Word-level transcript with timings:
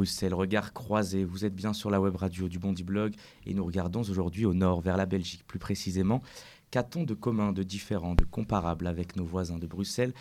Bruxelles, 0.00 0.32
regard 0.32 0.72
croisé. 0.72 1.24
Vous 1.26 1.44
êtes 1.44 1.54
bien 1.54 1.74
sur 1.74 1.90
la 1.90 2.00
web 2.00 2.16
radio 2.16 2.48
du 2.48 2.58
Bondi 2.58 2.82
Blog 2.82 3.12
et 3.44 3.52
nous 3.52 3.62
regardons 3.62 4.00
aujourd'hui 4.00 4.46
au 4.46 4.54
nord, 4.54 4.80
vers 4.80 4.96
la 4.96 5.04
Belgique 5.04 5.44
plus 5.46 5.58
précisément. 5.58 6.22
Qu'a-t-on 6.70 7.04
de 7.04 7.12
commun, 7.12 7.52
de 7.52 7.62
différent, 7.62 8.14
de 8.14 8.24
comparable 8.24 8.86
avec 8.86 9.16
nos 9.16 9.26
voisins 9.26 9.58
de 9.58 9.66
Bruxelles? 9.66 10.14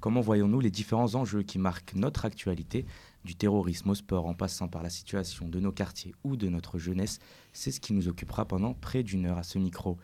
Comment 0.00 0.22
voyons-nous 0.22 0.60
les 0.60 0.70
différents 0.70 1.16
enjeux 1.16 1.42
qui 1.42 1.58
marquent 1.58 1.94
notre 1.96 2.24
actualité? 2.24 2.86
Du 3.26 3.34
terrorisme 3.34 3.90
au 3.90 3.94
sport 3.94 4.24
en 4.24 4.32
passant 4.32 4.68
par 4.68 4.82
la 4.82 4.88
situation 4.88 5.48
de 5.48 5.60
nos 5.60 5.70
quartiers 5.70 6.14
ou 6.24 6.36
de 6.36 6.48
notre 6.48 6.78
jeunesse 6.78 7.18
C'est 7.52 7.72
ce 7.72 7.80
qui 7.80 7.92
nous 7.92 8.08
occupera 8.08 8.46
pendant 8.46 8.72
près 8.72 9.02
d'une 9.02 9.26
heure 9.26 9.36
à 9.36 9.42
ce 9.42 9.58
micro. 9.58 9.98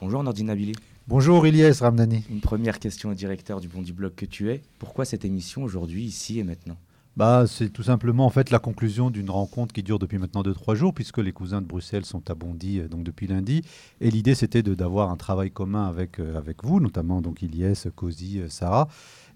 Bonjour 0.00 0.22
Nordine 0.22 0.46
Nabili. 0.46 0.72
Bonjour 1.08 1.46
Ilyes 1.46 1.80
Ramdani. 1.80 2.24
Une 2.30 2.40
première 2.40 2.78
question 2.78 3.10
au 3.10 3.14
directeur 3.14 3.60
du 3.60 3.68
Bondi 3.68 3.92
Blog 3.92 4.14
que 4.14 4.24
tu 4.24 4.50
es. 4.50 4.62
Pourquoi 4.78 5.04
cette 5.04 5.26
émission 5.26 5.62
aujourd'hui, 5.62 6.04
ici 6.04 6.38
et 6.38 6.42
maintenant? 6.42 6.78
Bah, 7.18 7.46
c'est 7.48 7.70
tout 7.70 7.82
simplement 7.82 8.26
en 8.26 8.30
fait 8.30 8.50
la 8.50 8.60
conclusion 8.60 9.10
d'une 9.10 9.28
rencontre 9.28 9.74
qui 9.74 9.82
dure 9.82 9.98
depuis 9.98 10.18
maintenant 10.18 10.42
2-3 10.42 10.76
jours, 10.76 10.94
puisque 10.94 11.18
les 11.18 11.32
cousins 11.32 11.60
de 11.60 11.66
Bruxelles 11.66 12.04
sont 12.04 12.22
à 12.30 12.34
euh, 12.34 12.86
donc 12.86 13.02
depuis 13.02 13.26
lundi. 13.26 13.62
Et 14.00 14.08
l'idée 14.08 14.36
c'était 14.36 14.62
d'avoir 14.62 15.10
un 15.10 15.16
travail 15.16 15.50
commun 15.50 15.88
avec, 15.88 16.20
euh, 16.20 16.40
vous, 16.62 16.78
notamment 16.78 17.20
donc 17.20 17.42
Ilyes, 17.42 17.90
Cozy, 17.96 18.38
euh, 18.38 18.48
Sarah. 18.48 18.86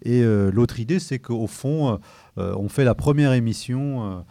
Et 0.04 0.22
l'autre 0.22 0.78
idée 0.78 0.98
c'est 0.98 1.20
qu'au 1.20 1.46
fond, 1.46 2.00
on 2.36 2.68
fait 2.68 2.82
la 2.82 2.96
première 2.96 3.34
émission 3.34 4.24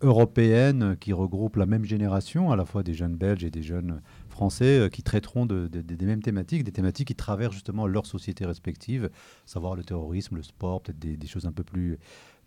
européenne 0.00 0.96
qui 0.98 1.12
regroupe 1.12 1.56
la 1.56 1.66
même 1.66 1.84
génération, 1.84 2.52
à 2.52 2.56
la 2.56 2.64
fois 2.64 2.82
des 2.82 2.94
jeunes 2.94 3.14
Belges 3.14 3.44
et 3.44 3.50
des 3.50 3.62
jeunes 3.62 4.00
Français 4.30 4.88
qui 4.90 5.02
traiteront 5.02 5.44
des 5.44 6.06
mêmes 6.06 6.22
thématiques, 6.22 6.64
des 6.64 6.72
thématiques 6.72 7.08
qui 7.08 7.14
traversent 7.14 7.52
justement 7.52 7.86
leurs 7.86 8.06
sociétés 8.06 8.46
respectives, 8.46 9.10
savoir 9.44 9.74
le 9.74 9.84
terrorisme, 9.84 10.36
le 10.36 10.42
sport, 10.42 10.80
peut-être 10.80 10.98
des, 10.98 11.26
choses 11.26 11.44
un 11.44 11.52
peu 11.52 11.64
plus 11.64 11.98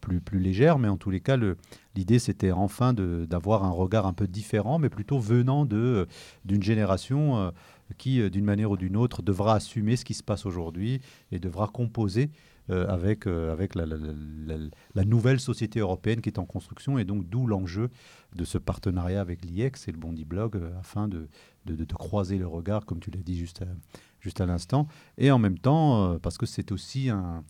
plus, 0.02 0.20
plus 0.20 0.40
légère, 0.40 0.80
mais 0.80 0.88
en 0.88 0.98
tous 0.98 1.12
les 1.12 1.22
cas, 1.22 1.38
l'idée 1.96 2.20
c'était 2.20 2.52
enfin 2.52 2.94
d'avoir 2.94 3.64
un 3.64 3.70
regard 3.70 4.06
un 4.06 4.14
peu 4.14 4.28
différent, 4.28 4.80
mais 4.80 4.90
plutôt 4.90 5.20
venant 5.20 5.66
d'une 5.66 6.64
génération 6.64 7.38
euh, 7.38 7.52
qui, 7.98 8.20
euh, 8.20 8.30
d'une 8.30 8.46
manière 8.46 8.72
ou 8.72 8.78
d'une 8.78 8.98
autre, 8.98 9.22
devra 9.22 9.56
assumer 9.56 9.96
ce 9.96 10.04
qui 10.04 10.14
se 10.14 10.24
passe 10.24 10.46
aujourd'hui 10.46 11.02
et 11.32 11.40
devra 11.40 11.68
composer 11.68 12.32
euh, 12.70 12.88
avec, 12.88 13.28
avec 13.28 13.76
la, 13.76 13.86
nouvelle 15.06 15.40
société 15.40 15.80
européenne 15.80 16.22
qui 16.22 16.30
est 16.30 16.40
en 16.40 16.46
construction, 16.46 16.98
et 16.98 17.06
donc 17.06 17.30
d'où 17.30 17.48
l'enjeu 17.48 17.90
de 18.36 18.44
ce 18.44 18.58
partenariat 18.58 19.22
avec 19.22 19.46
l'IEX 19.46 19.88
et 19.88 19.92
le 19.92 19.98
Bondi 19.98 20.26
Blog, 20.26 20.62
afin 20.80 21.08
de, 21.08 21.28
de, 21.66 21.76
de, 21.76 21.94
croiser 21.94 22.38
le 22.38 22.48
regard, 22.48 22.86
comme 22.86 23.00
tu 23.00 23.12
l'as 23.12 23.22
dit 23.22 23.38
juste 23.38 23.64
juste 24.20 24.40
à 24.40 24.46
l'instant, 24.46 24.88
et 25.18 25.32
en 25.32 25.40
même 25.40 25.58
temps, 25.58 26.20
parce 26.20 26.38
que 26.38 26.46
c'est 26.46 26.72
aussi 26.72 27.10
un 27.10 27.44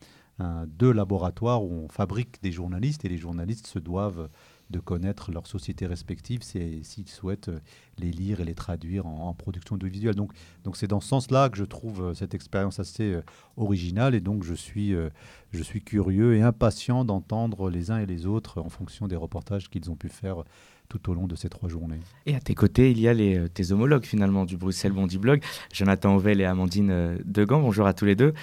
deux 0.67 0.91
laboratoires 0.91 1.63
où 1.63 1.71
on 1.71 1.87
fabrique 1.87 2.41
des 2.41 2.51
journalistes 2.51 3.05
et 3.05 3.09
les 3.09 3.17
journalistes 3.17 3.67
se 3.67 3.79
doivent 3.79 4.29
de 4.71 4.79
connaître 4.79 5.31
leurs 5.31 5.47
sociétés 5.47 5.85
respectives 5.85 6.41
s'ils 6.43 7.09
souhaitent 7.09 7.51
les 7.97 8.11
lire 8.11 8.39
et 8.39 8.45
les 8.45 8.55
traduire 8.55 9.05
en, 9.05 9.33
production 9.33 9.75
audiovisuelle. 9.75 10.15
Donc, 10.15 10.31
donc 10.63 10.77
c'est 10.77 10.87
dans 10.87 11.01
ce 11.01 11.09
sens-là 11.09 11.49
que 11.49 11.57
je 11.57 11.63
trouve 11.63 12.03
euh, 12.03 12.13
cette 12.13 12.33
expérience 12.33 12.79
assez 12.79 13.13
euh, 13.13 13.21
originale 13.57 14.15
et 14.15 14.21
donc 14.21 14.43
je 14.43 14.53
suis, 14.53 14.93
euh, 14.93 15.09
je 15.51 15.61
suis 15.61 15.83
curieux 15.83 16.35
et 16.35 16.41
impatient 16.41 17.05
d'entendre 17.05 17.69
les 17.69 17.91
uns 17.91 17.99
et 17.99 18.05
les 18.05 18.25
autres 18.25 18.61
en 18.61 18.69
fonction 18.69 19.07
des 19.07 19.15
reportages 19.15 19.69
qu'ils 19.69 19.91
ont 19.91 19.95
pu 19.95 20.09
faire 20.09 20.43
tout 20.91 21.09
au 21.09 21.13
long 21.13 21.25
de 21.25 21.35
ces 21.35 21.47
trois 21.47 21.69
journées. 21.69 22.01
Et 22.25 22.35
à 22.35 22.41
tes 22.41 22.53
côtés, 22.53 22.91
il 22.91 22.99
y 22.99 23.07
a 23.07 23.13
les, 23.13 23.37
euh, 23.37 23.47
tes 23.47 23.71
homologues 23.71 24.03
finalement 24.03 24.43
du 24.43 24.57
Bruxelles 24.57 24.91
Bondi 24.91 25.17
Blog, 25.17 25.41
Jonathan 25.71 26.15
Ovel 26.15 26.41
et 26.41 26.45
Amandine 26.45 26.91
euh, 26.91 27.17
Degan. 27.23 27.61
Bonjour 27.61 27.87
à 27.87 27.93
tous 27.93 28.03
les 28.03 28.15
deux. 28.15 28.33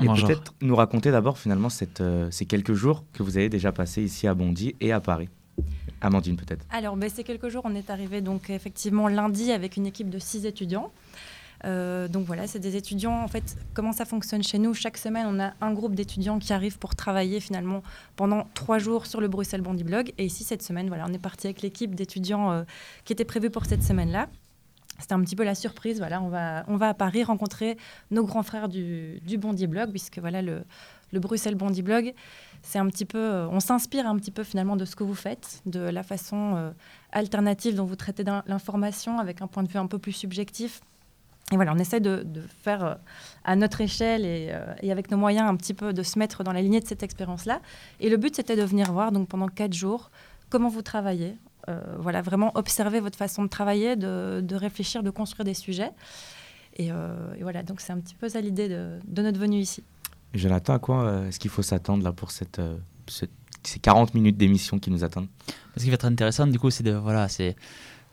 Bonjour. 0.00 0.18
Et 0.18 0.26
peut-être 0.26 0.54
nous 0.60 0.74
raconter 0.74 1.12
d'abord 1.12 1.38
finalement 1.38 1.68
cette, 1.68 2.00
euh, 2.00 2.28
ces 2.32 2.44
quelques 2.44 2.72
jours 2.72 3.04
que 3.12 3.22
vous 3.22 3.36
avez 3.36 3.48
déjà 3.48 3.70
passés 3.70 4.02
ici 4.02 4.26
à 4.26 4.34
Bondy 4.34 4.74
et 4.80 4.90
à 4.90 5.00
Paris. 5.00 5.28
Amandine 6.00 6.36
peut-être. 6.36 6.66
Alors, 6.70 6.96
ben, 6.96 7.08
ces 7.08 7.22
quelques 7.22 7.48
jours, 7.48 7.62
on 7.64 7.74
est 7.76 7.88
arrivé 7.88 8.20
donc 8.20 8.50
effectivement 8.50 9.06
lundi 9.06 9.52
avec 9.52 9.76
une 9.76 9.86
équipe 9.86 10.10
de 10.10 10.18
six 10.18 10.44
étudiants. 10.44 10.90
Euh, 11.64 12.08
donc 12.08 12.26
voilà, 12.26 12.46
c'est 12.46 12.58
des 12.58 12.76
étudiants. 12.76 13.22
En 13.22 13.28
fait, 13.28 13.56
comment 13.74 13.92
ça 13.92 14.04
fonctionne 14.04 14.42
chez 14.42 14.58
nous? 14.58 14.74
Chaque 14.74 14.96
semaine, 14.96 15.26
on 15.28 15.40
a 15.40 15.52
un 15.60 15.72
groupe 15.72 15.94
d'étudiants 15.94 16.38
qui 16.38 16.52
arrivent 16.52 16.78
pour 16.78 16.94
travailler 16.94 17.40
finalement 17.40 17.82
pendant 18.16 18.48
trois 18.54 18.78
jours 18.78 19.06
sur 19.06 19.20
le 19.20 19.28
Bruxelles 19.28 19.60
Bandy 19.60 19.84
Blog. 19.84 20.12
Et 20.18 20.26
ici, 20.26 20.44
cette 20.44 20.62
semaine, 20.62 20.88
voilà, 20.88 21.06
on 21.08 21.12
est 21.12 21.22
parti 21.22 21.46
avec 21.46 21.62
l'équipe 21.62 21.94
d'étudiants 21.94 22.50
euh, 22.50 22.62
qui 23.04 23.12
était 23.12 23.24
prévue 23.24 23.50
pour 23.50 23.66
cette 23.66 23.82
semaine-là. 23.82 24.28
C'était 24.98 25.14
un 25.14 25.20
petit 25.20 25.36
peu 25.36 25.44
la 25.44 25.54
surprise. 25.54 25.98
Voilà, 25.98 26.20
on 26.20 26.28
va, 26.28 26.64
on 26.68 26.76
va 26.76 26.90
à 26.90 26.94
Paris 26.94 27.24
rencontrer 27.24 27.76
nos 28.10 28.24
grands 28.24 28.42
frères 28.42 28.68
du, 28.68 29.20
du 29.20 29.38
Bondi 29.38 29.66
Blog, 29.66 29.90
puisque 29.90 30.18
voilà, 30.18 30.42
le, 30.42 30.64
le 31.12 31.20
Bruxelles 31.20 31.54
Bondi 31.54 31.82
Blog, 31.82 32.12
c'est 32.62 32.78
un 32.78 32.86
petit 32.88 33.04
peu, 33.04 33.18
euh, 33.18 33.48
on 33.50 33.60
s'inspire 33.60 34.06
un 34.06 34.16
petit 34.16 34.30
peu 34.30 34.44
finalement 34.44 34.76
de 34.76 34.84
ce 34.84 34.94
que 34.94 35.02
vous 35.04 35.14
faites, 35.14 35.62
de 35.66 35.80
la 35.80 36.02
façon 36.02 36.72
alternative 37.10 37.74
dont 37.74 37.84
vous 37.84 37.96
traitez 37.96 38.24
l'information 38.46 39.18
avec 39.18 39.42
un 39.42 39.46
point 39.46 39.62
de 39.62 39.68
vue 39.68 39.78
un 39.78 39.86
peu 39.86 39.98
plus 39.98 40.12
subjectif 40.12 40.80
et 41.52 41.56
voilà, 41.56 41.74
on 41.74 41.78
essaie 41.78 42.00
de, 42.00 42.24
faire 42.62 42.84
euh, 42.84 42.94
à 43.44 43.56
notre 43.56 43.82
échelle 43.82 44.22
euh, 44.24 44.74
et, 44.80 44.90
avec 44.90 45.10
nos 45.10 45.18
moyens 45.18 45.46
un 45.48 45.54
petit 45.54 45.74
peu 45.74 45.92
de 45.92 46.02
se 46.02 46.18
mettre 46.18 46.42
dans 46.42 46.52
la 46.52 46.62
lignée 46.62 46.80
de 46.80 46.86
cette 46.86 47.02
expérience-là. 47.02 47.60
Et 48.00 48.08
le 48.08 48.16
but, 48.16 48.34
c'était 48.34 48.56
de 48.56 48.62
venir 48.62 48.90
voir 48.90 49.12
donc 49.12 49.28
pendant 49.28 49.48
quatre 49.48 49.74
jours 49.74 50.10
comment 50.48 50.70
vous 50.70 50.82
travaillez. 50.82 51.36
Euh, 51.68 51.78
voilà, 51.98 52.22
vraiment 52.22 52.52
observer 52.54 53.00
votre 53.00 53.18
façon 53.18 53.42
de 53.44 53.48
travailler, 53.48 53.96
de, 53.96 54.54
réfléchir, 54.54 55.02
de 55.02 55.10
construire 55.10 55.44
des 55.44 55.54
sujets. 55.54 55.90
Et, 56.76 56.90
voilà, 57.42 57.62
donc 57.62 57.82
c'est 57.82 57.92
un 57.92 58.00
petit 58.00 58.14
peu 58.14 58.30
ça 58.30 58.40
l'idée 58.40 58.68
de, 58.68 59.22
notre 59.22 59.38
venue 59.38 59.58
ici. 59.58 59.84
Jonathan, 60.32 60.74
à 60.74 60.78
quoi 60.78 61.22
est-ce 61.28 61.38
qu'il 61.38 61.50
faut 61.50 61.62
s'attendre 61.62 62.02
là 62.02 62.12
pour 62.12 62.30
cette, 62.30 62.60
ces 63.06 63.78
40 63.78 64.14
minutes 64.14 64.38
d'émission 64.38 64.78
qui 64.78 64.90
nous 64.90 65.04
attendent? 65.04 65.28
Ce 65.76 65.84
qui 65.84 65.90
va 65.90 65.94
être 65.94 66.06
intéressant, 66.06 66.46
du 66.46 66.58
coup, 66.58 66.70
c'est 66.70 66.82
de 66.82 66.92
voilà, 66.92 67.28
c'est 67.28 67.56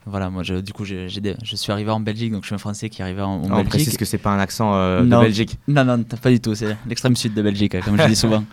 voilà, 0.06 0.30
moi, 0.30 0.42
je, 0.42 0.54
du 0.54 0.72
coup, 0.72 0.84
je 0.84 1.08
suis 1.08 1.72
arrivé 1.72 1.90
en 1.90 2.00
Belgique, 2.00 2.32
donc 2.32 2.42
je 2.42 2.46
suis 2.46 2.54
un 2.54 2.58
Français 2.58 2.88
qui 2.88 3.02
est 3.02 3.04
arrivé 3.04 3.20
en, 3.20 3.32
en 3.32 3.44
on 3.44 3.48
Belgique. 3.48 3.68
précise 3.68 3.96
que 3.98 4.06
c'est 4.06 4.18
pas 4.18 4.30
un 4.30 4.38
accent 4.38 4.74
euh, 4.74 5.02
de 5.02 5.08
Belgique. 5.08 5.58
Non, 5.68 5.84
non, 5.84 6.02
pas 6.02 6.30
du 6.30 6.40
tout. 6.40 6.54
C'est 6.54 6.76
l'extrême 6.86 7.16
sud 7.16 7.34
de 7.34 7.42
Belgique, 7.42 7.78
comme 7.82 7.98
je 7.98 8.06
dis 8.06 8.16
souvent. 8.16 8.44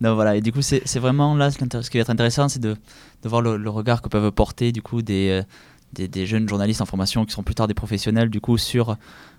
Non, 0.00 0.14
voilà. 0.16 0.36
Et 0.36 0.40
du 0.40 0.52
coup, 0.52 0.62
c'est 0.62 0.98
vraiment 0.98 1.34
là, 1.36 1.50
ce 1.50 1.58
qui 1.90 1.98
va 1.98 2.02
être 2.02 2.10
intéressant, 2.10 2.48
c'est 2.48 2.58
de, 2.58 2.76
de, 3.22 3.28
voir 3.28 3.40
le, 3.40 3.70
regard 3.70 4.02
que 4.02 4.08
peuvent 4.08 4.32
porter 4.32 4.72
du 4.72 4.82
coup 4.82 5.00
des, 5.00 5.28
euh, 5.30 5.42
des, 5.92 6.08
des, 6.08 6.26
jeunes 6.26 6.48
journalistes 6.48 6.80
en 6.80 6.86
formation 6.86 7.24
qui 7.24 7.32
seront 7.32 7.44
plus 7.44 7.54
tard 7.54 7.68
des 7.68 7.74
professionnels, 7.74 8.28
du 8.28 8.40
coup, 8.40 8.58
sur, 8.58 8.96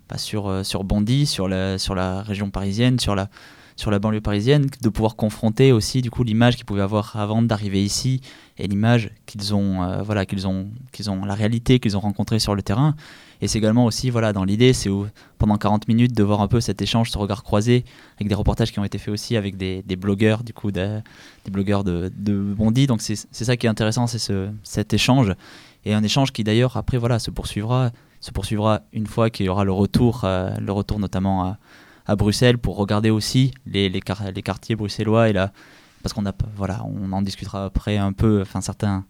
bah, 0.10 0.18
sur, 0.18 0.48
euh, 0.48 0.64
sur 0.64 0.86
Bondy, 0.86 1.26
sur 1.26 1.50
la, 1.50 1.78
sur 1.78 1.96
la 1.96 2.22
région 2.22 2.50
parisienne, 2.50 2.98
sur 2.98 3.14
la 3.14 3.30
sur 3.78 3.92
la 3.92 4.00
banlieue 4.00 4.22
parisienne, 4.22 4.68
de 4.82 4.90
pouvoir 4.90 5.16
confronter 5.16 5.72
aussi 5.72 6.02
du 6.02 6.10
coup 6.10 6.24
l'image 6.24 6.56
qu'ils 6.56 6.66
pouvaient 6.66 6.82
avoir 6.82 7.16
avant 7.16 7.42
d'arriver 7.44 7.82
ici 7.84 8.22
et 8.58 8.68
l'image 8.68 9.12
qu'ils 9.28 9.54
ont, 9.54 9.84
euh, 9.84 10.02
voilà, 10.02 10.26
qu'ils 10.26 10.48
ont, 10.48 10.68
qu'ils 10.92 11.10
ont, 11.12 11.24
la 11.24 11.36
réalité 11.36 11.80
qu'ils 11.80 11.96
ont 11.96 12.00
rencontrée 12.00 12.40
sur 12.40 12.56
le 12.56 12.64
terrain. 12.64 12.96
Et 13.40 13.48
c'est 13.48 13.60
également 13.60 13.86
aussi, 13.86 14.10
voilà, 14.10 14.34
dans 14.34 14.44
l'idée, 14.44 14.74
c'est 14.74 14.90
pendant 15.38 15.58
40 15.58 15.88
minutes 15.88 16.16
de 16.18 16.24
voir 16.24 16.42
un 16.42 16.48
peu 16.48 16.60
cet 16.60 16.82
échange, 16.82 17.12
ce 17.12 17.18
regard 17.20 17.44
croisé, 17.44 17.86
avec 18.16 18.28
des 18.28 18.34
reportages 18.34 18.72
qui 18.72 18.80
ont 18.80 18.84
été 18.84 18.98
faits 18.98 19.14
aussi 19.14 19.38
avec 19.38 19.58
des, 19.58 19.84
des 19.84 19.96
blogueurs, 19.96 20.44
du 20.44 20.54
coup, 20.54 20.72
des 20.72 21.02
blogueurs 21.52 21.84
de, 21.84 22.12
de 22.18 22.34
Bondy. 22.34 22.88
Donc 22.88 23.02
c'est 23.02 23.16
ça 23.32 23.56
qui 23.56 23.68
est 23.68 23.70
intéressant, 23.70 24.08
c'est 24.08 24.18
ce, 24.18 24.50
cet 24.64 24.92
échange. 24.96 25.34
Et 25.86 25.94
un 25.94 26.02
échange 26.02 26.32
qui 26.32 26.44
d'ailleurs, 26.44 26.78
après, 26.78 26.98
voilà, 26.98 27.20
se 27.20 27.30
poursuivra, 27.30 27.92
se 28.22 28.32
poursuivra 28.32 28.82
une 28.92 29.06
fois 29.06 29.30
qu'il 29.30 29.46
y 29.46 29.50
aura 29.50 29.66
le 29.66 29.72
retour, 29.72 30.22
euh, 30.24 30.50
le 30.60 30.72
retour 30.72 30.98
notamment 30.98 31.44
à 31.44 31.58
à 32.08 32.16
Bruxelles 32.16 32.58
pour 32.58 32.78
regarder 32.78 33.10
aussi 33.10 33.54
les, 33.66 33.90
les, 33.90 34.02
quartiers 34.02 34.76
bruxellois 34.76 35.30
et 35.30 35.34
là 35.34 35.52
parce 36.02 36.14
qu'on 36.14 36.26
a 36.26 36.34
voilà 36.56 36.84
on 36.86 37.12
en 37.12 37.22
discutera 37.22 37.66
après 37.66 37.98
un 37.98 38.14
peu 38.14 38.42
enfin 38.42 38.62
certains 38.62 39.06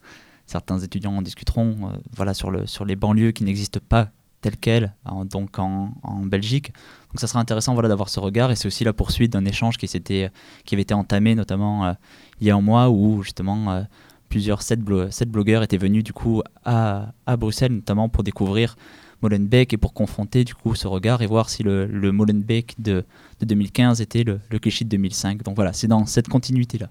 certains 0.47 0.79
étudiants 0.79 1.15
en 1.15 1.21
discuteront 1.21 1.75
euh, 1.83 1.97
voilà 2.15 2.33
sur 2.33 2.49
le 2.49 2.65
sur 2.65 2.85
les 2.85 2.95
banlieues 2.95 3.31
qui 3.31 3.43
n'existent 3.43 3.79
pas 3.87 4.09
telles 4.41 4.57
quelles 4.57 4.93
donc 5.25 5.57
en, 5.57 5.93
en, 6.03 6.19
Belgique. 6.19 6.71
Donc 7.09 7.19
ça 7.19 7.27
sera 7.27 7.39
intéressant 7.39 7.73
voilà 7.73 7.89
d'avoir 7.89 8.09
ce 8.09 8.19
regard 8.19 8.51
et 8.51 8.55
c'est 8.55 8.67
aussi 8.67 8.83
la 8.83 8.93
poursuite 8.93 9.33
d'un 9.33 9.45
échange 9.45 9.77
qui 9.77 9.87
s'était 9.87 10.29
qui 10.65 10.75
avait 10.75 10.83
été 10.83 10.93
entamé 10.93 11.35
notamment 11.35 11.85
euh, 11.85 11.93
il 12.39 12.47
y 12.47 12.51
a 12.51 12.55
un 12.55 12.61
mois 12.61 12.89
où 12.89 13.23
justement 13.23 13.71
euh, 13.71 13.83
plusieurs 14.29 14.61
sept, 14.61 14.79
blogueurs 14.81 15.63
étaient 15.63 15.77
venus 15.77 16.03
du 16.03 16.13
coup 16.13 16.41
à, 16.65 17.13
à 17.25 17.37
Bruxelles 17.37 17.73
notamment 17.73 18.09
pour 18.09 18.23
découvrir 18.23 18.75
Molenbeek 19.21 19.73
et 19.73 19.77
pour 19.77 19.93
confronter 19.93 20.43
du 20.43 20.53
coup 20.53 20.75
ce 20.75 20.87
regard 20.87 21.21
et 21.21 21.27
voir 21.27 21.49
si 21.49 21.63
le, 21.63 21.85
le 21.85 22.11
Molenbeek 22.11 22.75
de, 22.79 23.03
de, 23.39 23.45
2015 23.45 24.01
était 24.01 24.23
le, 24.23 24.39
le 24.49 24.59
cliché 24.59 24.85
de 24.85 24.89
2005. 24.89 25.43
Donc 25.43 25.55
voilà, 25.55 25.73
c'est 25.73 25.87
dans 25.87 26.05
cette 26.05 26.27
continuité-là. 26.27 26.89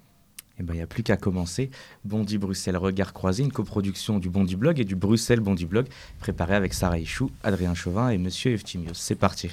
Eh 0.58 0.62
ben, 0.62 0.72
il 0.72 0.78
n'y 0.78 0.82
a 0.82 0.86
plus 0.86 1.02
qu'à 1.02 1.16
commencer. 1.16 1.70
Bondy 2.04 2.38
Bruxelles 2.38 2.78
Regard 2.78 3.12
Croisé, 3.12 3.42
une 3.42 3.52
coproduction 3.52 4.18
du 4.18 4.30
Bondy 4.30 4.56
Blog 4.56 4.80
et 4.80 4.84
du 4.84 4.96
Bruxelles 4.96 5.40
Bondy 5.40 5.66
Blog, 5.66 5.86
préparée 6.18 6.54
avec 6.54 6.72
Sarah 6.72 6.98
Ichou, 6.98 7.30
Adrien 7.42 7.74
Chauvin 7.74 8.08
et 8.08 8.18
Monsieur 8.18 8.52
Eftimios. 8.52 8.94
C'est 8.94 9.16
parti. 9.16 9.50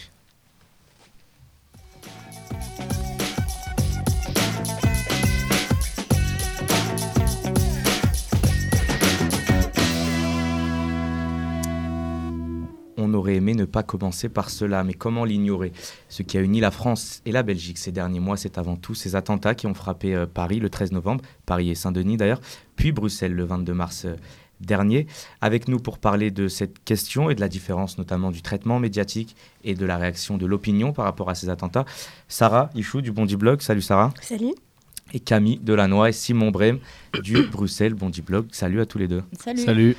Aurait 13.24 13.36
aimé 13.36 13.54
ne 13.54 13.66
pas 13.66 13.84
commencer 13.84 14.28
par 14.28 14.50
cela, 14.50 14.84
mais 14.84 14.94
comment 14.94 15.24
l'ignorer? 15.24 15.72
Ce 16.10 16.24
qui 16.24 16.38
a 16.38 16.42
uni 16.42 16.60
la 16.60 16.72
France 16.72 17.22
et 17.26 17.32
la 17.32 17.42
Belgique 17.42 17.78
ces 17.78 17.92
derniers 17.92 18.20
mois, 18.20 18.36
c'est 18.36 18.58
avant 18.58 18.76
tout 18.76 18.96
ces 18.96 19.16
attentats 19.16 19.56
qui 19.56 19.66
ont 19.66 19.74
frappé 19.74 20.14
euh, 20.14 20.26
Paris 20.26 20.60
le 20.60 20.70
13 20.70 20.92
novembre, 20.92 21.24
Paris 21.46 21.72
et 21.72 21.76
Saint-Denis 21.76 22.18
d'ailleurs, 22.18 22.42
puis 22.76 22.92
Bruxelles 22.92 23.34
le 23.34 23.46
22 23.46 23.74
mars 23.74 24.06
euh, 24.06 24.16
dernier. 24.60 25.08
Avec 25.40 25.70
nous 25.70 25.80
pour 25.80 26.00
parler 26.00 26.32
de 26.32 26.50
cette 26.50 26.84
question 26.84 27.30
et 27.30 27.36
de 27.36 27.40
la 27.40 27.48
différence 27.48 27.98
notamment 27.98 28.30
du 28.30 28.42
traitement 28.42 28.80
médiatique 28.80 29.36
et 29.64 29.74
de 29.74 29.86
la 29.86 29.98
réaction 29.98 30.38
de 30.38 30.46
l'opinion 30.46 30.92
par 30.92 31.06
rapport 31.06 31.30
à 31.30 31.36
ces 31.36 31.48
attentats, 31.50 31.86
Sarah 32.28 32.70
Ichou 32.76 33.02
du 33.02 33.14
Bondi 33.14 33.38
Blog. 33.38 33.62
Salut 33.62 33.82
Sarah. 33.82 34.14
Salut. 34.22 34.54
Et 35.14 35.20
Camille 35.20 35.60
Delannoy 35.60 36.10
et 36.10 36.14
Simon 36.14 36.52
Brem 36.52 36.80
du 37.22 37.44
Bruxelles 37.44 37.94
Bondi 37.94 38.22
Blog. 38.22 38.48
Salut 38.52 38.82
à 38.82 38.86
tous 38.86 38.98
les 38.98 39.08
deux. 39.08 39.24
Salut. 39.40 39.62
Salut. 39.62 39.98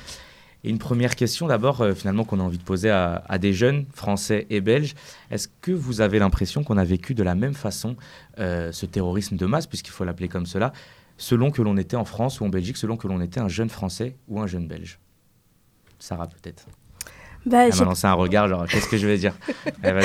Et 0.65 0.69
une 0.69 0.79
première 0.79 1.15
question 1.15 1.45
d'abord, 1.45 1.81
euh, 1.81 1.93
finalement, 1.93 2.23
qu'on 2.23 2.39
a 2.39 2.43
envie 2.43 2.57
de 2.57 2.63
poser 2.63 2.89
à, 2.89 3.23
à, 3.29 3.37
des 3.37 3.53
jeunes 3.53 3.85
français 3.93 4.47
et 4.49 4.61
belges. 4.61 4.95
Est-ce 5.29 5.47
que 5.61 5.71
vous 5.71 6.01
avez 6.01 6.17
l'impression 6.17 6.63
qu'on 6.63 6.77
a 6.77 6.83
vécu 6.83 7.13
de 7.13 7.21
la 7.21 7.35
même 7.35 7.53
façon 7.53 7.95
euh, 8.39 8.71
ce 8.71 8.87
terrorisme 8.87 9.35
de 9.35 9.45
masse, 9.45 9.67
puisqu'il 9.67 9.91
faut 9.91 10.05
l'appeler 10.05 10.27
comme 10.27 10.47
cela, 10.47 10.73
selon 11.17 11.51
que 11.51 11.61
l'on 11.61 11.77
était 11.77 11.95
en 11.95 12.03
France 12.03 12.41
ou 12.41 12.45
en 12.45 12.49
Belgique, 12.49 12.77
selon 12.77 12.97
que 12.97 13.07
l'on 13.07 13.21
était 13.21 13.39
un 13.39 13.47
jeune 13.47 13.69
français 13.69 14.15
ou 14.27 14.39
un 14.39 14.47
jeune 14.47 14.67
belge? 14.67 14.97
Sarah, 15.99 16.25
peut-être. 16.25 16.65
Bah, 17.45 17.67
Elle 17.67 17.75
m'a 17.75 17.85
lancé 17.85 18.07
un 18.07 18.13
regard, 18.13 18.47
genre, 18.47 18.65
qu'est-ce 18.65 18.89
que 18.89 18.97
je 18.97 19.05
vais 19.05 19.19
dire? 19.19 19.35
Allez, 19.83 20.01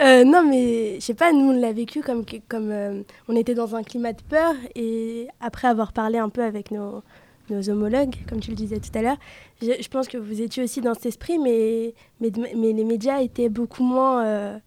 euh, 0.00 0.24
Non, 0.24 0.44
mais 0.44 0.96
je 0.96 1.00
sais 1.00 1.14
pas, 1.14 1.32
nous, 1.32 1.52
on 1.52 1.60
l'a 1.60 1.72
vécu 1.72 2.02
comme, 2.02 2.24
comme 2.48 2.72
euh, 2.72 3.02
on 3.28 3.36
était 3.36 3.54
dans 3.54 3.76
un 3.76 3.84
climat 3.84 4.14
de 4.14 4.22
peur, 4.22 4.54
et 4.74 5.28
après 5.40 5.68
avoir 5.68 5.92
parlé 5.92 6.18
un 6.18 6.28
peu 6.28 6.42
avec 6.42 6.72
nos, 6.72 7.04
nos 7.52 7.70
homologues, 7.70 8.16
comme 8.28 8.40
tu 8.40 8.50
le 8.50 8.56
disais 8.56 8.80
tout 8.80 8.96
à 8.96 9.02
l'heure, 9.02 9.18
je, 9.60 9.72
je, 9.80 9.88
pense 9.88 10.08
que 10.08 10.16
vous 10.18 10.40
étiez 10.40 10.62
aussi 10.62 10.80
dans 10.80 10.94
cet 10.94 11.06
esprit, 11.06 11.38
mais, 11.38 11.94
mais, 12.20 12.30
mais 12.56 12.72
les 12.72 12.84
médias 12.84 13.20
étaient 13.20 13.48
beaucoup 13.48 13.84
moins 13.84 14.24
euh, 14.24 14.58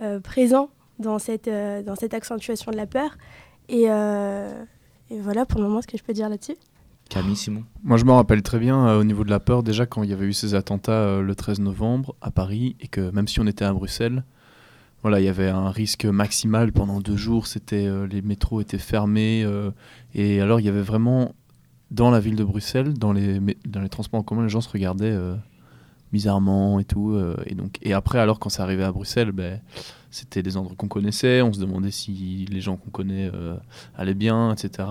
euh, 0.00 0.20
présents 0.20 0.70
dans 0.98 1.18
cette, 1.18 1.48
euh, 1.48 1.82
dans 1.82 1.96
cette 1.96 2.14
accentuation 2.14 2.70
de 2.70 2.76
la 2.76 2.86
peur. 2.86 3.16
Et, 3.68 3.84
euh, 3.88 4.64
et, 5.10 5.18
voilà 5.20 5.46
pour 5.46 5.60
le 5.60 5.66
moment 5.66 5.82
ce 5.82 5.86
que 5.86 5.98
je 5.98 6.02
peux 6.02 6.12
dire 6.12 6.28
là-dessus. 6.28 6.56
Camille 7.12 7.36
Simon 7.36 7.64
Moi 7.82 7.98
je 7.98 8.06
me 8.06 8.12
rappelle 8.12 8.42
très 8.42 8.58
bien 8.58 8.88
euh, 8.88 9.00
au 9.00 9.04
niveau 9.04 9.22
de 9.22 9.28
la 9.28 9.38
peur, 9.38 9.62
déjà 9.62 9.84
quand 9.84 10.02
il 10.02 10.08
y 10.08 10.14
avait 10.14 10.24
eu 10.24 10.32
ces 10.32 10.54
attentats 10.54 10.92
euh, 10.92 11.20
le 11.20 11.34
13 11.34 11.60
novembre 11.60 12.14
à 12.22 12.30
Paris, 12.30 12.74
et 12.80 12.88
que 12.88 13.10
même 13.10 13.28
si 13.28 13.38
on 13.38 13.46
était 13.46 13.66
à 13.66 13.72
Bruxelles, 13.74 14.24
voilà, 15.02 15.20
il 15.20 15.24
y 15.24 15.28
avait 15.28 15.50
un 15.50 15.70
risque 15.70 16.06
maximal 16.06 16.72
pendant 16.72 17.00
deux 17.00 17.16
jours, 17.16 17.48
c'était 17.48 17.86
euh, 17.86 18.06
les 18.06 18.22
métros 18.22 18.62
étaient 18.62 18.78
fermés, 18.78 19.46
et 20.14 20.40
alors 20.40 20.60
il 20.60 20.64
y 20.64 20.70
avait 20.70 20.80
vraiment 20.80 21.34
dans 21.92 22.10
la 22.10 22.20
ville 22.20 22.36
de 22.36 22.44
Bruxelles, 22.44 22.94
dans 22.94 23.12
les, 23.12 23.38
dans 23.66 23.80
les 23.80 23.88
transports 23.88 24.20
en 24.20 24.22
commun, 24.22 24.42
les 24.42 24.48
gens 24.48 24.62
se 24.62 24.70
regardaient 24.70 25.12
euh, 25.12 25.34
bizarrement 26.10 26.80
et 26.80 26.84
tout. 26.84 27.12
Euh, 27.12 27.36
et, 27.46 27.54
donc, 27.54 27.78
et 27.82 27.92
après, 27.92 28.18
alors 28.18 28.38
quand 28.38 28.48
c'est 28.48 28.62
arrivé 28.62 28.82
à 28.82 28.90
Bruxelles, 28.90 29.30
ben, 29.30 29.60
c'était 30.10 30.42
des 30.42 30.56
endroits 30.56 30.74
qu'on 30.76 30.88
connaissait, 30.88 31.42
on 31.42 31.52
se 31.52 31.60
demandait 31.60 31.90
si 31.90 32.46
les 32.50 32.60
gens 32.62 32.76
qu'on 32.76 32.90
connaît 32.90 33.30
euh, 33.32 33.54
allaient 33.94 34.14
bien, 34.14 34.52
etc. 34.52 34.88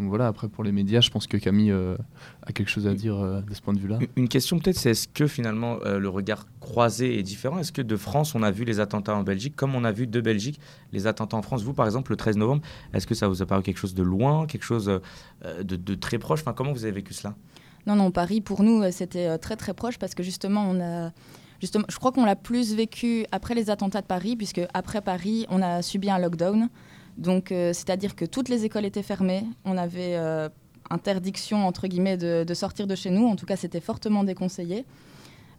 donc 0.00 0.08
voilà, 0.08 0.26
après 0.26 0.48
pour 0.48 0.64
les 0.64 0.72
médias, 0.72 1.00
je 1.00 1.10
pense 1.10 1.26
que 1.26 1.36
Camille 1.36 1.72
a 1.72 2.52
quelque 2.52 2.68
chose 2.68 2.86
à 2.86 2.94
dire 2.94 3.18
de 3.20 3.54
ce 3.54 3.60
point 3.60 3.74
de 3.74 3.78
vue-là. 3.78 3.98
Une 4.16 4.28
question 4.28 4.58
peut-être, 4.58 4.78
c'est 4.78 4.90
est-ce 4.90 5.06
que 5.06 5.26
finalement 5.26 5.78
le 5.84 6.08
regard 6.08 6.46
croisé 6.60 7.18
est 7.18 7.22
différent? 7.22 7.58
Est-ce 7.58 7.72
que 7.72 7.82
de 7.82 7.96
France, 7.96 8.34
on 8.34 8.42
a 8.42 8.50
vu 8.50 8.64
les 8.64 8.80
attentats 8.80 9.14
en 9.14 9.22
Belgique, 9.22 9.54
comme 9.56 9.74
on 9.74 9.84
a 9.84 9.92
vu 9.92 10.06
de 10.06 10.20
Belgique 10.20 10.60
les 10.92 11.06
attentats 11.06 11.36
en 11.36 11.42
France? 11.42 11.62
Vous, 11.62 11.74
par 11.74 11.86
exemple, 11.86 12.12
le 12.12 12.16
13 12.16 12.36
novembre, 12.36 12.62
est-ce 12.94 13.06
que 13.06 13.14
ça 13.14 13.28
vous 13.28 13.42
a 13.42 13.46
paru 13.46 13.62
quelque 13.62 13.78
chose 13.78 13.94
de 13.94 14.02
loin, 14.02 14.46
quelque 14.46 14.64
chose 14.64 14.86
de, 15.44 15.76
de 15.76 15.94
très 15.94 16.18
proche? 16.18 16.40
Enfin, 16.40 16.52
Comment 16.52 16.72
vous 16.72 16.84
avez 16.84 16.92
vécu 16.92 17.14
cela? 17.14 17.34
Non, 17.86 17.96
non, 17.96 18.10
Paris, 18.10 18.40
pour 18.40 18.62
nous, 18.62 18.82
c'était 18.90 19.38
très 19.38 19.56
très 19.56 19.74
proche 19.74 19.98
parce 19.98 20.14
que 20.14 20.22
justement, 20.22 20.68
on 20.68 20.80
a... 20.80 21.10
Justement, 21.60 21.84
je 21.90 21.96
crois 21.96 22.10
qu'on 22.10 22.24
l'a 22.24 22.36
plus 22.36 22.74
vécu 22.74 23.26
après 23.32 23.54
les 23.54 23.68
attentats 23.68 24.00
de 24.00 24.06
Paris, 24.06 24.34
puisque 24.34 24.62
après 24.72 25.02
Paris, 25.02 25.44
on 25.50 25.60
a 25.60 25.82
subi 25.82 26.08
un 26.08 26.18
lockdown. 26.18 26.70
Donc, 27.20 27.52
euh, 27.52 27.74
c'est-à-dire 27.74 28.16
que 28.16 28.24
toutes 28.24 28.48
les 28.48 28.64
écoles 28.64 28.86
étaient 28.86 29.02
fermées. 29.02 29.44
On 29.66 29.76
avait 29.76 30.16
euh, 30.16 30.48
interdiction, 30.88 31.66
entre 31.66 31.86
guillemets, 31.86 32.16
de, 32.16 32.54
sortir 32.54 32.86
de 32.86 32.94
chez 32.94 33.10
nous. 33.10 33.26
En 33.26 33.36
tout 33.36 33.46
cas, 33.46 33.56
c'était 33.56 33.80
fortement 33.80 34.24
déconseillé. 34.24 34.86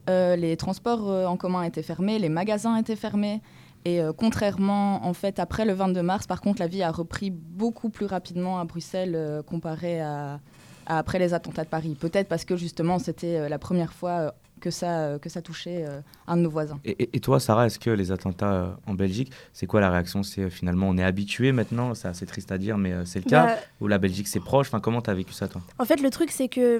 Euh, 0.09 0.35
les 0.35 0.57
transports 0.57 1.07
en 1.07 1.37
commun 1.37 1.61
étaient 1.61 1.83
fermés, 1.83 2.17
les 2.17 2.29
magasins 2.29 2.75
étaient 2.77 2.95
fermés. 2.95 3.41
Et 3.85 3.99
contrairement, 4.15 5.03
en 5.05 5.13
fait, 5.13 5.39
après 5.39 5.65
le 5.65 5.73
22 5.73 6.03
mars, 6.03 6.27
par 6.27 6.41
contre, 6.41 6.59
la 6.59 6.67
vie 6.67 6.83
a 6.83 6.91
repris 6.91 7.31
beaucoup 7.31 7.89
plus 7.89 8.05
rapidement 8.05 8.59
à 8.59 8.65
Bruxelles 8.65 9.41
comparé 9.47 10.01
à, 10.01 10.39
à, 10.85 10.99
après 10.99 11.17
les 11.17 11.33
attentats 11.33 11.63
de 11.63 11.69
Paris. 11.69 11.97
Peut-être 11.99 12.27
parce 12.27 12.45
que 12.45 12.55
justement, 12.55 12.99
c'était 12.99 13.49
la 13.49 13.57
première 13.57 13.91
fois 13.91 14.35
que 14.61 14.71
ça, 14.71 15.19
que 15.21 15.29
ça 15.29 15.41
touchait 15.41 15.85
euh, 15.85 15.99
un 16.27 16.37
de 16.37 16.43
nos 16.43 16.49
voisins. 16.49 16.79
Et, 16.85 17.09
et 17.11 17.19
toi, 17.19 17.39
Sarah, 17.39 17.65
est-ce 17.65 17.79
que 17.79 17.89
les 17.89 18.11
attentats 18.11 18.53
euh, 18.53 18.71
en 18.87 18.93
Belgique, 18.93 19.31
c'est 19.51 19.67
quoi 19.67 19.81
la 19.81 19.89
réaction? 19.89 20.23
C'est 20.23 20.43
euh, 20.43 20.49
finalement, 20.49 20.87
on 20.87 20.97
est 20.97 21.03
habitué 21.03 21.51
maintenant, 21.51 21.93
c'est 21.93 22.07
assez 22.07 22.25
triste 22.25 22.51
à 22.51 22.57
dire, 22.57 22.77
mais 22.77 22.93
euh, 22.93 23.05
c'est 23.05 23.23
le 23.23 23.29
cas, 23.29 23.47
bah, 23.47 23.55
ou 23.81 23.87
la 23.87 23.97
Belgique 23.97 24.27
c'est 24.27 24.39
proche? 24.39 24.67
Enfin, 24.67 24.79
Comment 24.79 25.01
tu 25.01 25.09
as 25.09 25.13
vécu 25.13 25.33
ça, 25.33 25.47
toi? 25.47 25.61
En 25.79 25.85
fait, 25.85 26.01
le 26.01 26.09
truc, 26.09 26.31
c'est 26.31 26.47
que 26.47 26.79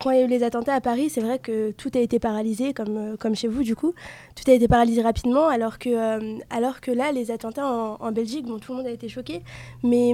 quand 0.00 0.10
il 0.10 0.18
y 0.18 0.22
a 0.22 0.24
eu 0.24 0.28
les 0.28 0.42
attentats 0.42 0.74
à 0.74 0.80
Paris, 0.80 1.10
c'est 1.10 1.20
vrai 1.20 1.38
que 1.38 1.70
tout 1.72 1.90
a 1.94 1.98
été 1.98 2.18
paralysé, 2.18 2.72
comme, 2.72 3.16
comme 3.18 3.34
chez 3.34 3.48
vous, 3.48 3.62
du 3.62 3.76
coup. 3.76 3.94
Tout 4.34 4.50
a 4.50 4.54
été 4.54 4.68
paralysé 4.68 5.02
rapidement, 5.02 5.48
alors 5.48 5.78
que, 5.78 5.88
euh, 5.88 6.38
alors 6.50 6.80
que 6.80 6.90
là, 6.90 7.12
les 7.12 7.30
attentats 7.30 7.66
en, 7.66 7.96
en, 8.00 8.12
Belgique, 8.12 8.46
bon, 8.46 8.58
tout 8.58 8.72
le 8.72 8.78
monde 8.78 8.86
a 8.86 8.90
été 8.90 9.08
choqué, 9.08 9.42
mais, 9.82 10.12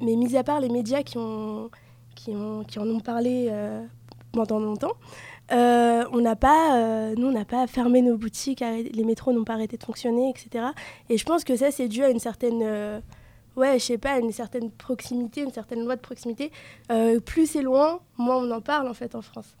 mais 0.00 0.16
mis 0.16 0.36
à 0.36 0.44
part 0.44 0.60
les 0.60 0.68
médias 0.68 1.02
qui, 1.02 1.18
ont, 1.18 1.70
qui, 2.14 2.30
ont, 2.30 2.64
qui 2.64 2.78
en 2.78 2.88
ont 2.88 3.00
parlé 3.00 3.48
euh, 3.50 3.82
pendant 4.32 4.58
longtemps, 4.58 4.92
euh, 5.52 6.04
on 6.12 6.20
n'a 6.20 6.36
pas, 6.36 6.78
euh, 6.78 7.14
nous, 7.16 7.26
on 7.26 7.32
n'a 7.32 7.44
pas 7.44 7.66
fermé 7.66 8.02
nos 8.02 8.16
boutiques, 8.16 8.60
les 8.60 9.04
métros 9.04 9.32
n'ont 9.32 9.44
pas 9.44 9.54
arrêté 9.54 9.76
de 9.76 9.84
fonctionner, 9.84 10.30
etc. 10.30 10.66
Et 11.10 11.18
je 11.18 11.24
pense 11.24 11.44
que 11.44 11.56
ça, 11.56 11.70
c'est 11.70 11.88
dû 11.88 12.02
à 12.02 12.10
une 12.10 12.18
certaine, 12.18 12.62
euh, 12.62 13.00
ouais, 13.56 13.78
je 13.78 13.84
sais 13.84 13.98
pas, 13.98 14.18
une 14.18 14.32
certaine 14.32 14.70
proximité, 14.70 15.42
une 15.42 15.52
certaine 15.52 15.84
loi 15.84 15.96
de 15.96 16.00
proximité. 16.00 16.50
Plus 17.26 17.50
c'est 17.50 17.62
loin, 17.62 18.00
moins 18.16 18.36
on 18.36 18.50
en 18.50 18.60
parle 18.60 18.88
en 18.88 18.94
fait 18.94 19.14
en 19.14 19.22
France. 19.22 19.56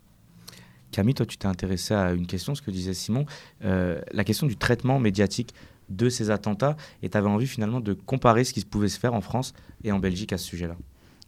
Camille, 0.90 1.14
toi, 1.14 1.26
tu 1.26 1.36
t'es 1.36 1.46
intéressée 1.46 1.94
à 1.94 2.12
une 2.12 2.26
question, 2.26 2.54
ce 2.54 2.62
que 2.62 2.70
disait 2.70 2.94
Simon, 2.94 3.26
la 3.60 4.24
question 4.24 4.46
du 4.46 4.56
traitement 4.56 4.98
médiatique 4.98 5.54
de 5.90 6.08
ces 6.08 6.30
attentats, 6.30 6.76
et 7.02 7.10
tu 7.10 7.18
avais 7.18 7.28
envie 7.28 7.46
finalement 7.46 7.80
de 7.80 7.92
comparer 7.92 8.44
ce 8.44 8.54
qui 8.54 8.64
pouvait 8.64 8.88
se 8.88 8.98
faire 8.98 9.12
en 9.12 9.20
France 9.20 9.52
et 9.82 9.92
en 9.92 9.98
Belgique 9.98 10.32
à 10.32 10.38
ce 10.38 10.46
sujet-là? 10.46 10.76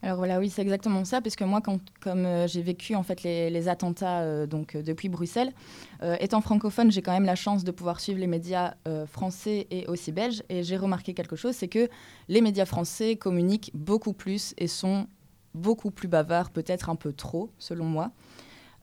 Alors 0.02 0.18
voilà, 0.18 0.38
oui, 0.38 0.50
c'est 0.50 0.62
exactement 0.62 1.04
ça, 1.04 1.20
puisque 1.20 1.42
moi, 1.42 1.60
quand, 1.60 1.80
comme 2.00 2.26
euh, 2.26 2.46
j'ai 2.46 2.62
vécu 2.62 2.94
en 2.94 3.02
fait 3.02 3.22
les, 3.22 3.68
attentats 3.68 4.20
euh, 4.20 4.46
donc 4.46 4.74
euh, 4.74 4.82
depuis 4.82 5.08
Bruxelles, 5.08 5.52
étant 6.20 6.40
francophone, 6.42 6.92
j'ai 6.92 7.00
quand 7.00 7.12
même 7.12 7.24
la 7.24 7.34
chance 7.34 7.64
de 7.64 7.70
pouvoir 7.70 8.00
suivre 8.00 8.20
les 8.20 8.26
médias 8.26 8.74
français 9.06 9.66
et 9.70 9.86
aussi 9.86 10.12
belges, 10.12 10.42
et 10.50 10.62
j'ai 10.62 10.76
remarqué 10.76 11.14
quelque 11.14 11.36
chose, 11.36 11.54
c'est 11.56 11.68
que 11.68 11.88
les 12.28 12.42
médias 12.42 12.66
français 12.66 13.16
communiquent 13.16 13.70
beaucoup 13.72 14.12
plus 14.12 14.54
et 14.58 14.66
sont 14.66 15.06
beaucoup 15.54 15.90
plus 15.90 16.06
bavards, 16.06 16.50
peut-être 16.50 16.90
un 16.90 16.96
peu 16.96 17.14
trop, 17.14 17.50
selon 17.58 17.86
moi. 17.86 18.12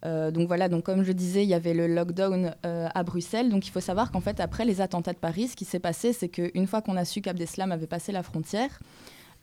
Donc 0.03 0.47
voilà, 0.47 0.69
donc 0.69 0.83
comme 0.83 1.03
je 1.03 1.11
disais, 1.11 1.43
il 1.43 1.49
y 1.49 1.53
avait 1.53 1.75
le 1.75 1.85
lockdown 1.85 2.55
à 2.63 3.03
Bruxelles. 3.03 3.49
Donc 3.49 3.67
il 3.67 3.69
faut 3.69 3.79
savoir 3.79 4.11
qu'en 4.11 4.19
fait, 4.19 4.39
après 4.39 4.65
les 4.65 4.81
attentats 4.81 5.13
de 5.13 5.19
Paris, 5.19 5.49
ce 5.49 5.55
qui 5.55 5.65
s'est 5.65 5.79
passé, 5.79 6.13
c'est 6.13 6.29
qu'une 6.29 6.65
fois 6.65 6.81
qu'on 6.81 6.97
a 6.97 7.05
su 7.05 7.21
qu'Abdeslam 7.21 7.71
avait 7.71 7.87
passé 7.87 8.11
la 8.11 8.23
frontière, 8.23 8.79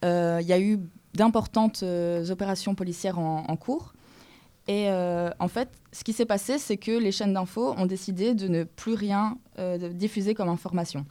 il 0.02 0.46
y 0.46 0.52
a 0.52 0.60
eu 0.60 0.80
d'importantes 1.14 1.82
euh, 1.82 2.28
opérations 2.30 2.74
policières 2.74 3.18
en, 3.18 3.56
cours. 3.56 3.94
Et 4.68 4.88
euh, 4.88 5.30
en 5.38 5.48
fait, 5.48 5.68
ce 5.92 6.04
qui 6.04 6.12
s'est 6.12 6.26
passé, 6.26 6.58
c'est 6.58 6.76
que 6.76 6.92
les 6.92 7.12
chaînes 7.12 7.34
d'infos 7.34 7.74
ont 7.76 7.86
décidé 7.86 8.34
de 8.34 8.48
ne 8.48 8.64
plus 8.64 8.94
rien 8.94 9.38
euh, 9.58 9.92
diffuser 9.92 10.34
comme 10.34 10.48
information. 10.48 11.04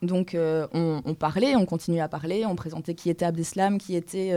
Donc 0.00 0.36
on, 0.38 1.14
parlait, 1.18 1.56
on 1.56 1.66
continuait 1.66 1.98
à 1.98 2.08
parler, 2.08 2.46
on 2.46 2.54
présentait 2.54 2.94
qui 2.94 3.10
était 3.10 3.24
Abdeslam, 3.24 3.78
qui 3.78 3.96
étaient 3.96 4.32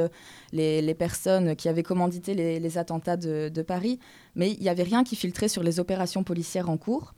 les, 0.53 0.81
les, 0.81 0.93
personnes 0.95 1.55
qui 1.55 1.69
avaient 1.69 1.83
commandité 1.83 2.33
les, 2.33 2.59
les 2.59 2.77
attentats 2.79 3.15
de, 3.15 3.47
de, 3.47 3.61
Paris, 3.61 3.99
mais 4.33 4.53
il 4.53 4.59
n'y 4.59 4.69
avait 4.69 4.81
rien 4.81 5.03
qui 5.03 5.15
filtrait 5.15 5.49
sur 5.49 5.61
les 5.61 5.79
opérations 5.79 6.23
policières 6.23 6.67
en 6.71 6.77
cours. 6.77 7.13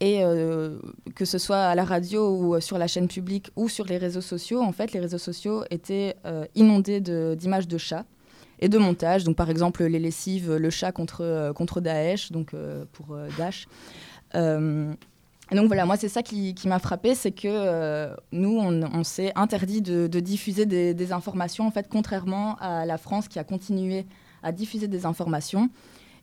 Et 0.00 0.22
euh, 0.22 0.78
que 1.16 1.24
ce 1.24 1.38
soit 1.38 1.64
à 1.64 1.74
la 1.74 1.84
radio 1.84 2.30
ou 2.30 2.60
sur 2.60 2.78
la 2.78 2.86
chaîne 2.86 3.08
publique 3.08 3.50
ou 3.56 3.68
sur 3.68 3.84
les 3.86 3.98
réseaux 3.98 4.20
sociaux, 4.20 4.62
en 4.62 4.72
fait, 4.72 4.92
les 4.92 5.00
réseaux 5.00 5.18
sociaux 5.18 5.64
étaient 5.70 6.14
euh, 6.24 6.44
inondés 6.54 7.00
d'images 7.00 7.66
de, 7.66 7.78
chats 7.78 8.04
et 8.60 8.68
de 8.68 8.78
montages. 8.78 9.24
Donc, 9.24 9.34
par 9.34 9.50
exemple, 9.50 9.84
les 9.84 9.98
lessives, 9.98 10.54
le 10.54 10.70
chat 10.70 10.92
contre, 10.92 11.22
euh, 11.22 11.52
contre 11.52 11.80
Daesh, 11.80 12.30
donc 12.30 12.54
pour 12.92 13.16
Daesh. 13.36 13.66
donc 14.34 15.66
voilà, 15.66 15.86
moi 15.86 15.96
c'est 15.96 16.08
ça 16.08 16.22
qui, 16.22 16.54
qui 16.54 16.68
m'a 16.68 16.78
frappé, 16.78 17.16
c'est 17.16 17.32
que 17.32 18.14
nous, 18.30 18.56
on, 18.56 19.02
s'est 19.02 19.32
interdit 19.34 19.82
de, 19.82 20.20
diffuser 20.20 20.64
des, 20.64 21.12
informations, 21.12 21.66
en 21.66 21.72
fait, 21.72 21.88
contrairement 21.90 22.54
à 22.60 22.86
la 22.86 22.98
France 22.98 23.26
qui 23.26 23.40
a 23.40 23.44
continué 23.44 24.06
à 24.44 24.52
diffuser 24.52 24.86
des 24.86 25.06
informations. 25.06 25.70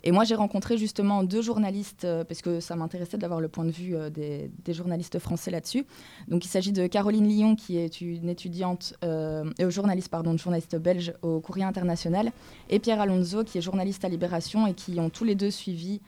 Et 0.07 0.11
moi, 0.11 0.23
j'ai 0.23 0.35
rencontré 0.35 0.77
justement 0.77 1.23
deux 1.23 1.41
journalistes, 1.41 2.05
euh, 2.05 2.23
parce 2.23 2.43
que 2.43 2.59
ça 2.59 2.75
m'intéressait 2.75 3.17
d'avoir 3.17 3.41
le 3.41 3.47
point 3.47 3.65
de 3.65 3.71
vue 3.71 3.95
euh, 3.95 4.11
des, 4.11 4.73
journalistes 4.73 5.17
français 5.17 5.49
là-dessus. 5.49 5.83
Donc, 6.27 6.45
il 6.45 6.47
s'agit 6.47 6.71
de 6.71 6.85
Caroline 6.85 7.27
Lyon, 7.27 7.55
qui 7.55 7.77
est 7.77 8.01
une 8.01 8.29
étudiante, 8.29 8.93
euh, 9.03 9.49
journaliste, 9.69 10.09
pardon, 10.09 10.37
journaliste 10.37 10.75
belge 10.75 11.13
au 11.23 11.39
Courrier 11.39 11.65
international, 11.65 12.31
et 12.69 12.77
Pierre 12.77 13.01
Alonso, 13.01 13.43
qui 13.43 13.57
est 13.57 13.61
journaliste 13.61 14.05
à 14.05 14.09
Libération 14.09 14.67
et 14.67 14.75
qui 14.75 14.99
ont 14.99 15.09
tous 15.09 15.23
les 15.23 15.35
deux 15.35 15.51
suivi 15.51 16.01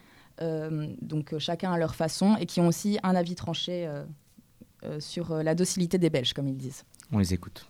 donc 1.02 1.36
chacun 1.40 1.72
à 1.72 1.80
leur 1.80 1.96
façon, 1.96 2.36
et 2.40 2.46
qui 2.46 2.62
ont 2.62 2.68
aussi 2.68 3.00
un 3.02 3.16
avis 3.16 3.34
tranché 3.34 3.90
sur 5.00 5.34
la 5.34 5.56
docilité 5.56 5.98
des 5.98 6.12
Belges, 6.12 6.34
comme 6.34 6.48
ils 6.48 6.56
disent. 6.56 6.84
On 7.12 7.18
les 7.18 7.34
écoute 7.34 7.68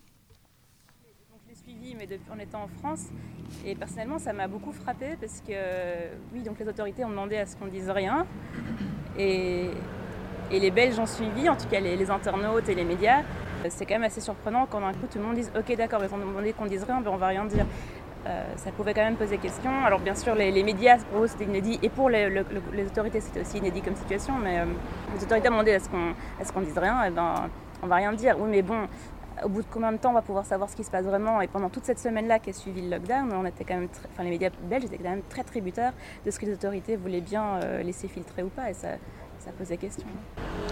mais 1.98 2.08
depuis, 2.08 2.32
en 2.32 2.40
étant 2.40 2.64
en 2.64 2.68
France. 2.68 3.08
Et 3.66 3.76
personnellement, 3.76 4.20
ça 4.20 4.34
m'a 4.34 4.48
beaucoup 4.48 4.72
frappé 4.72 5.18
parce 5.20 5.42
que, 5.42 5.54
oui, 6.34 6.42
donc 6.42 6.60
les 6.60 6.68
autorités 6.68 7.06
ont 7.06 7.10
demandé 7.10 7.38
à 7.38 7.46
ce 7.46 7.56
qu'on 7.56 7.68
dise 7.68 7.90
rien. 7.90 8.26
Et, 9.18 9.70
et, 10.52 10.60
les 10.60 10.72
Belges 10.72 11.00
ont 11.00 11.06
suivi, 11.06 11.50
en 11.50 11.56
tout 11.56 11.68
cas 11.68 11.80
les, 11.80 12.12
internautes 12.12 12.70
et 12.70 12.76
les 12.76 12.84
médias. 12.84 13.22
C'est 13.70 13.86
quand 13.86 13.96
même 13.96 14.04
assez 14.04 14.22
surprenant 14.22 14.68
quand 14.70 14.80
d'un 14.80 14.94
coup 14.94 15.08
tout 15.12 15.18
le 15.18 15.24
monde 15.24 15.36
dise 15.36 15.52
Ok, 15.58 15.76
d'accord, 15.76 16.02
ils 16.04 16.14
ont 16.14 16.18
demandé 16.18 16.54
qu'on 16.54 16.68
dise 16.68 16.84
rien, 16.84 17.02
mais 17.02 17.08
on 17.08 17.18
va 17.18 17.28
rien 17.28 17.46
dire. 17.46 17.66
Euh, 18.26 18.44
ça 18.58 18.72
pouvait 18.72 18.94
quand 18.94 19.04
même 19.04 19.16
poser 19.16 19.38
question. 19.38 19.72
Alors, 19.86 20.00
bien 20.00 20.16
sûr, 20.16 20.36
les, 20.36 20.64
médias, 20.64 20.98
pour 21.12 21.24
eux, 21.24 21.28
c'était 21.28 21.46
inédit. 21.46 21.80
Et 21.82 21.90
pour 21.90 22.10
les, 22.10 22.44
autorités, 22.86 23.22
c'était 23.22 23.42
aussi 23.42 23.58
inédit 23.58 23.82
comme 23.82 23.96
situation. 23.96 24.34
Mais 24.38 24.60
euh, 24.60 24.66
les 25.16 25.24
autorités 25.24 25.48
ont 25.48 25.52
demandé 25.52 25.74
à 25.74 25.80
ce 25.80 26.52
qu'on 26.52 26.62
dise 26.62 26.78
rien. 26.78 27.04
Et 27.06 27.10
ben, 27.10 27.50
on 27.82 27.88
va 27.88 27.96
rien 27.96 28.14
dire. 28.14 28.36
Oui, 28.40 28.50
mais 28.52 28.62
bon, 28.62 28.88
au 29.44 29.50
bout 29.50 29.62
de 29.62 29.68
combien 29.70 29.92
de 29.92 29.98
temps 29.98 30.12
on 30.12 30.14
va 30.14 30.22
pouvoir 30.22 30.46
savoir 30.46 30.70
ce 30.70 30.76
qui 30.76 30.84
se 30.84 30.92
passe 30.92 31.06
vraiment 31.06 31.42
Et 31.42 31.48
pendant 31.48 31.70
toute 31.70 31.86
cette 31.86 32.00
semaine-là 32.00 32.40
qui 32.40 32.50
a 32.50 32.54
suivi 32.54 32.82
le 32.82 32.90
lockdown, 32.90 33.32
on 33.34 33.46
était 33.46 33.64
quand 33.64 33.76
même 33.76 33.90
enfin, 34.12 34.24
les 34.24 34.30
médias 34.30 34.50
belges 34.64 34.86
étaient 34.86 34.98
quand 34.98 35.10
même 35.10 35.22
très 35.30 35.44
tributaires 35.44 35.94
de 36.26 36.32
ce 36.32 36.40
que 36.40 36.46
les 36.46 36.54
autorités 36.54 36.96
voulaient 36.96 37.22
bien 37.22 37.58
euh, 37.58 37.84
laisser 37.84 38.08
filtrer 38.08 38.44
ou 38.44 38.50
pas, 38.50 38.70
et 38.70 38.74
ça, 38.74 38.90
ça 39.40 39.52
posait 39.52 39.78
question. 39.78 40.08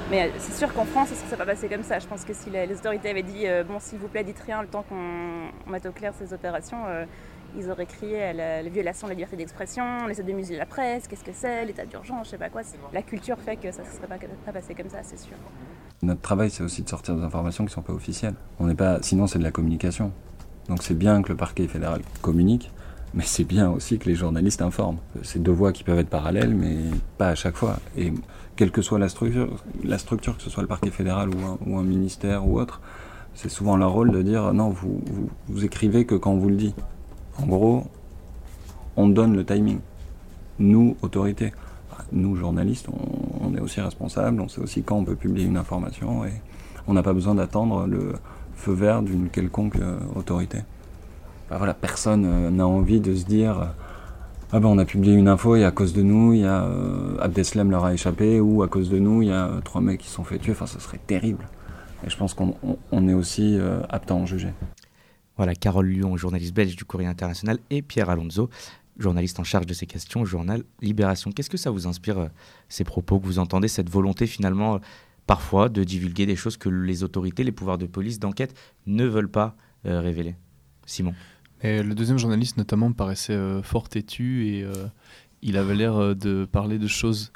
Mais 0.09 0.23
euh, 0.23 0.31
c'est 0.37 0.53
sûr 0.53 0.73
qu'en 0.73 0.85
France, 0.85 1.09
ça 1.09 1.31
ne 1.31 1.35
pas 1.37 1.45
passé 1.45 1.67
comme 1.67 1.83
ça. 1.83 1.99
Je 1.99 2.07
pense 2.07 2.25
que 2.25 2.33
si 2.33 2.49
les, 2.49 2.71
autorités 2.77 3.09
avaient 3.09 3.23
dit 3.23 3.47
euh, 3.47 3.63
bon, 3.63 3.79
s'il 3.79 3.99
vous 3.99 4.07
plaît, 4.07 4.23
dites 4.23 4.39
rien 4.39 4.61
le 4.61 4.67
temps 4.67 4.83
qu'on 4.87 5.71
mette 5.71 5.85
au 5.85 5.91
clair 5.91 6.13
ces 6.17 6.33
opérations, 6.33 6.77
ils 7.57 7.69
auraient 7.69 7.85
crié 7.85 8.23
à 8.23 8.33
la, 8.33 8.69
violation 8.69 9.07
de 9.07 9.11
la 9.11 9.15
liberté 9.15 9.35
d'expression, 9.35 9.83
on 10.05 10.09
essaie 10.09 10.23
de 10.23 10.31
museler 10.31 10.57
la 10.57 10.65
presse, 10.65 11.07
qu'est-ce 11.07 11.23
que 11.23 11.33
c'est, 11.33 11.65
l'état 11.65 11.85
d'urgence, 11.85 12.27
je 12.27 12.31
sais 12.31 12.37
pas 12.37 12.49
quoi. 12.49 12.61
La 12.93 13.01
culture 13.01 13.37
fait 13.39 13.55
que 13.55 13.71
ça 13.71 13.83
ne 13.83 13.87
serait 13.87 14.07
pas, 14.07 14.17
pas 14.45 14.51
passé 14.51 14.73
comme 14.75 14.89
ça, 14.89 14.99
c'est 15.03 15.19
sûr. 15.19 15.35
Notre 16.01 16.21
travail, 16.21 16.49
c'est 16.49 16.63
aussi 16.63 16.83
de 16.83 16.89
sortir 16.89 17.15
des 17.15 17.23
informations 17.23 17.63
qui 17.63 17.69
ne 17.69 17.73
sont 17.73 17.81
pas 17.81 17.93
officielles. 17.93 18.35
On 18.59 18.73
pas, 18.75 19.01
sinon, 19.01 19.27
c'est 19.27 19.39
de 19.39 19.43
la 19.43 19.51
communication. 19.51 20.11
Donc 20.67 20.83
c'est 20.83 20.97
bien 20.97 21.21
que 21.21 21.29
le 21.29 21.35
parquet 21.35 21.67
fédéral 21.67 22.01
communique, 22.21 22.71
mais 23.13 23.23
c'est 23.25 23.43
bien 23.43 23.69
aussi 23.69 23.97
que 23.97 24.09
les 24.09 24.15
journalistes 24.15 24.61
informent. 24.61 24.97
C'est 25.23 25.41
deux 25.41 25.51
voies 25.51 25.71
qui 25.71 25.83
peuvent 25.83 25.99
être 25.99 26.09
parallèles, 26.09 26.53
mais 26.53 26.75
pas 27.17 27.29
à 27.29 27.35
chaque 27.35 27.55
fois. 27.55 27.77
Et 27.97 28.13
quelle 28.55 28.71
que 28.71 28.81
soit 28.81 28.99
la 28.99 29.09
structure, 29.09 29.63
la 29.83 29.97
structure 29.97 30.37
que 30.37 30.43
ce 30.43 30.49
soit 30.49 30.63
le 30.63 30.67
parquet 30.67 30.89
fédéral 30.89 31.29
ou 31.65 31.77
un, 31.77 31.83
ministère 31.83 32.47
ou 32.47 32.59
autre, 32.59 32.81
c'est 33.33 33.49
souvent 33.49 33.77
leur 33.77 33.91
rôle 33.91 34.11
de 34.11 34.21
dire 34.21 34.53
non, 34.53 34.69
vous, 34.69 35.01
vous, 35.05 35.29
vous 35.47 35.65
écrivez 35.65 36.05
que 36.05 36.15
quand 36.15 36.31
on 36.31 36.37
vous 36.37 36.49
le 36.49 36.55
dit. 36.55 36.75
En 37.41 37.45
gros, 37.45 37.83
on 38.95 39.07
donne 39.07 39.35
le 39.35 39.45
timing. 39.45 39.79
Nous, 40.59 40.95
autorités 41.01 41.51
nous, 42.11 42.35
journalistes, 42.35 42.87
on, 43.41 43.55
est 43.55 43.59
aussi 43.59 43.81
responsables, 43.81 44.39
on 44.41 44.47
sait 44.47 44.61
aussi 44.61 44.83
quand 44.83 44.97
on 44.97 45.03
peut 45.03 45.15
publier 45.15 45.47
une 45.47 45.57
information 45.57 46.25
et 46.25 46.33
on 46.87 46.93
n'a 46.93 47.03
pas 47.03 47.13
besoin 47.13 47.35
d'attendre 47.35 47.87
le 47.87 48.13
feu 48.55 48.73
vert 48.73 49.01
d'une 49.01 49.29
quelconque 49.29 49.77
euh, 49.77 49.97
autorité. 50.15 50.59
Personne 51.81 52.25
euh, 52.25 52.49
n'a 52.49 52.67
envie 52.67 52.99
de 52.99 53.13
se 53.15 53.25
dire 53.25 53.73
ah 54.51 54.59
ben 54.59 54.67
on 54.67 54.77
a 54.77 54.85
publié 54.85 55.13
une 55.13 55.27
info 55.27 55.55
et 55.55 55.63
à 55.63 55.71
cause 55.71 55.93
de 55.93 56.01
nous, 56.01 56.33
il 56.33 56.41
y 56.41 56.45
a 56.45 56.63
euh, 56.63 57.17
Abdeslam 57.19 57.71
leur 57.71 57.85
a 57.85 57.93
échappé 57.93 58.39
ou 58.39 58.63
à 58.63 58.67
cause 58.67 58.89
de 58.89 58.99
nous, 58.99 59.21
il 59.21 59.29
y 59.29 59.33
a 59.33 59.49
trois 59.63 59.81
mecs 59.81 59.99
qui 59.99 60.09
sont 60.09 60.23
fait 60.23 60.37
tuer. 60.37 60.51
Enfin, 60.51 60.67
ce 60.67 60.79
serait 60.79 60.99
terrible. 61.05 61.47
Et 62.05 62.09
je 62.09 62.17
pense 62.17 62.33
qu'on 62.33 63.07
est 63.07 63.13
aussi 63.13 63.57
apte 63.89 64.11
à 64.11 64.15
en 64.15 64.25
juger. 64.27 64.53
Voilà, 65.37 65.53
Carole 65.55 65.87
Lyon, 65.87 66.15
journaliste 66.15 66.53
belge 66.53 66.75
du 66.75 66.85
Courrier 66.85 67.09
International, 67.09 67.59
et 67.69 67.81
Pierre 67.81 68.09
Alonso, 68.09 68.49
journaliste 68.97 69.39
en 69.39 69.43
charge 69.43 69.65
de 69.65 69.73
ces 69.73 69.85
questions 69.85 70.23
journal 70.25 70.63
Libération. 70.81 71.31
Qu'est-ce 71.31 71.49
que 71.49 71.57
ça 71.57 71.71
vous 71.71 71.87
inspire, 71.87 72.17
euh, 72.19 72.27
ces 72.69 72.83
propos 72.83 73.19
que 73.19 73.25
vous 73.25 73.39
entendez, 73.39 73.67
cette 73.67 73.89
volonté 73.89 74.27
finalement, 74.27 74.75
euh, 74.75 74.79
parfois, 75.27 75.69
de 75.69 75.83
divulguer 75.83 76.25
des 76.25 76.35
choses 76.35 76.55
que 76.57 76.69
les 76.69 77.03
autorités, 77.03 77.43
les 77.43 77.51
pouvoirs 77.51 77.77
de 77.77 77.85
police, 77.85 78.19
d'enquête 78.19 78.57
ne 78.85 79.05
veulent 79.05 79.31
pas 79.31 79.55
euh, 79.85 79.99
révéler? 79.99 80.35
Simon 80.85 81.13
Le 81.63 81.93
deuxième 81.93 82.19
journaliste, 82.19 82.57
notamment, 82.57 82.89
me 82.89 82.93
paraissait 82.93 83.37
fort 83.63 83.89
têtu 83.89 84.47
et 84.47 84.67
il 85.41 85.57
avait 85.57 85.73
l'air 85.73 86.15
de 86.15 86.45
parler 86.45 86.77
de 86.77 86.85
choses. 86.85 87.31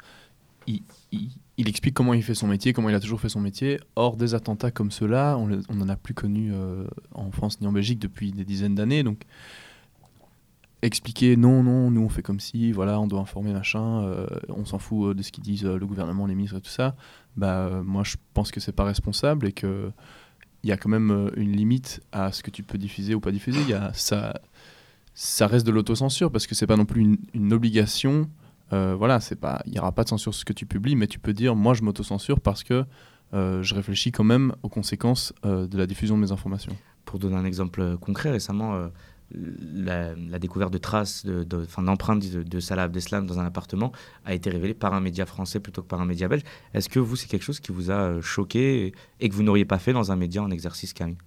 Explique 1.68 1.94
comment 1.94 2.14
il 2.14 2.22
fait 2.22 2.34
son 2.34 2.46
métier, 2.46 2.72
comment 2.72 2.88
il 2.88 2.94
a 2.94 3.00
toujours 3.00 3.20
fait 3.20 3.28
son 3.28 3.40
métier. 3.40 3.80
Or, 3.96 4.16
des 4.16 4.34
attentats 4.34 4.70
comme 4.70 4.90
ceux-là, 4.90 5.36
on 5.36 5.74
n'en 5.74 5.88
a 5.88 5.96
plus 5.96 6.14
connu 6.14 6.52
en 7.12 7.30
France 7.30 7.60
ni 7.60 7.66
en 7.66 7.72
Belgique 7.72 7.98
depuis 7.98 8.32
des 8.32 8.44
dizaines 8.44 8.74
d'années. 8.74 9.02
Donc, 9.02 9.24
expliquer 10.82 11.36
non, 11.36 11.62
non, 11.62 11.90
nous 11.90 12.00
on 12.00 12.08
fait 12.08 12.22
comme 12.22 12.40
si, 12.40 12.72
voilà, 12.72 13.00
on 13.00 13.06
doit 13.06 13.20
informer 13.20 13.52
machin, 13.52 14.02
euh, 14.02 14.26
on 14.48 14.64
s'en 14.64 14.78
fout 14.78 15.10
euh, 15.10 15.14
de 15.14 15.22
ce 15.22 15.30
qu'ils 15.30 15.44
disent 15.44 15.66
euh, 15.66 15.78
le 15.78 15.86
gouvernement, 15.86 16.26
les 16.26 16.34
ministres 16.34 16.56
et 16.56 16.60
tout 16.60 16.70
ça, 16.70 16.96
bah 17.36 17.82
moi 17.84 18.02
je 18.04 18.16
pense 18.34 18.50
que 18.50 18.60
c'est 18.60 18.72
pas 18.72 18.84
responsable 18.84 19.46
et 19.46 19.52
que 19.52 19.90
il 20.62 20.68
y 20.68 20.72
a 20.72 20.76
quand 20.76 20.90
même 20.90 21.30
une 21.36 21.52
limite 21.52 22.02
à 22.12 22.32
ce 22.32 22.42
que 22.42 22.50
tu 22.50 22.62
peux 22.62 22.76
diffuser 22.76 23.14
ou 23.14 23.20
pas 23.20 23.32
diffuser. 23.32 23.60
Ça, 23.94 24.38
ça 25.14 25.46
reste 25.46 25.66
de 25.66 25.70
l'autocensure 25.70 26.30
parce 26.30 26.46
que 26.46 26.54
c'est 26.54 26.66
pas 26.66 26.76
non 26.76 26.84
plus 26.84 27.16
une, 27.32 27.52
obligation. 27.54 28.28
Voilà, 28.70 29.20
c'est 29.20 29.36
pas, 29.36 29.62
il 29.66 29.74
y 29.74 29.78
aura 29.78 29.92
pas 29.92 30.04
de 30.04 30.08
censure 30.08 30.32
sur 30.32 30.40
ce 30.40 30.44
que 30.44 30.52
tu 30.52 30.66
publies, 30.66 30.96
mais 30.96 31.06
tu 31.06 31.18
peux 31.18 31.32
dire 31.32 31.56
moi 31.56 31.74
je 31.74 31.82
m'autocensure 31.82 32.40
parce 32.40 32.62
que 32.62 32.84
je 33.32 33.74
réfléchis 33.74 34.12
quand 34.12 34.24
même 34.24 34.54
aux 34.62 34.68
conséquences 34.68 35.32
de 35.42 35.76
la 35.76 35.86
diffusion 35.86 36.16
de 36.16 36.22
mes 36.22 36.32
informations. 36.32 36.76
Pour 37.04 37.18
donner 37.18 37.36
un 37.36 37.44
exemple 37.44 37.96
concret, 37.98 38.30
récemment, 38.30 38.90
la, 39.32 40.38
découverte 40.38 40.72
de 40.72 40.78
traces, 40.78 41.24
d'empreintes 41.26 42.20
de, 42.20 42.38
de, 42.38 42.42
de, 42.42 42.60
Salah 42.60 42.84
Abdeslam 42.84 43.26
dans 43.26 43.38
un 43.38 43.46
appartement 43.46 43.92
a 44.24 44.34
été 44.34 44.50
révélée 44.50 44.74
par 44.74 44.94
un 44.94 45.00
média 45.00 45.26
français 45.26 45.60
plutôt 45.60 45.82
que 45.82 45.86
par 45.86 46.00
un 46.00 46.06
média 46.06 46.28
belge. 46.28 46.42
Est-ce 46.74 46.88
que 46.88 46.98
vous, 46.98 47.16
c'est 47.16 47.28
quelque 47.28 47.42
chose 47.42 47.60
qui 47.60 47.72
vous 47.72 47.90
a 47.90 47.94
euh, 47.94 48.22
choqué 48.22 48.92
et 49.20 49.28
que 49.28 49.34
vous 49.34 49.42
n'auriez 49.42 49.64
pas 49.64 49.78
fait 49.78 49.92
dans 49.92 50.10
un 50.10 50.16
média 50.16 50.42
en 50.42 50.50
exercice, 50.50 50.92
Camille 50.92 51.18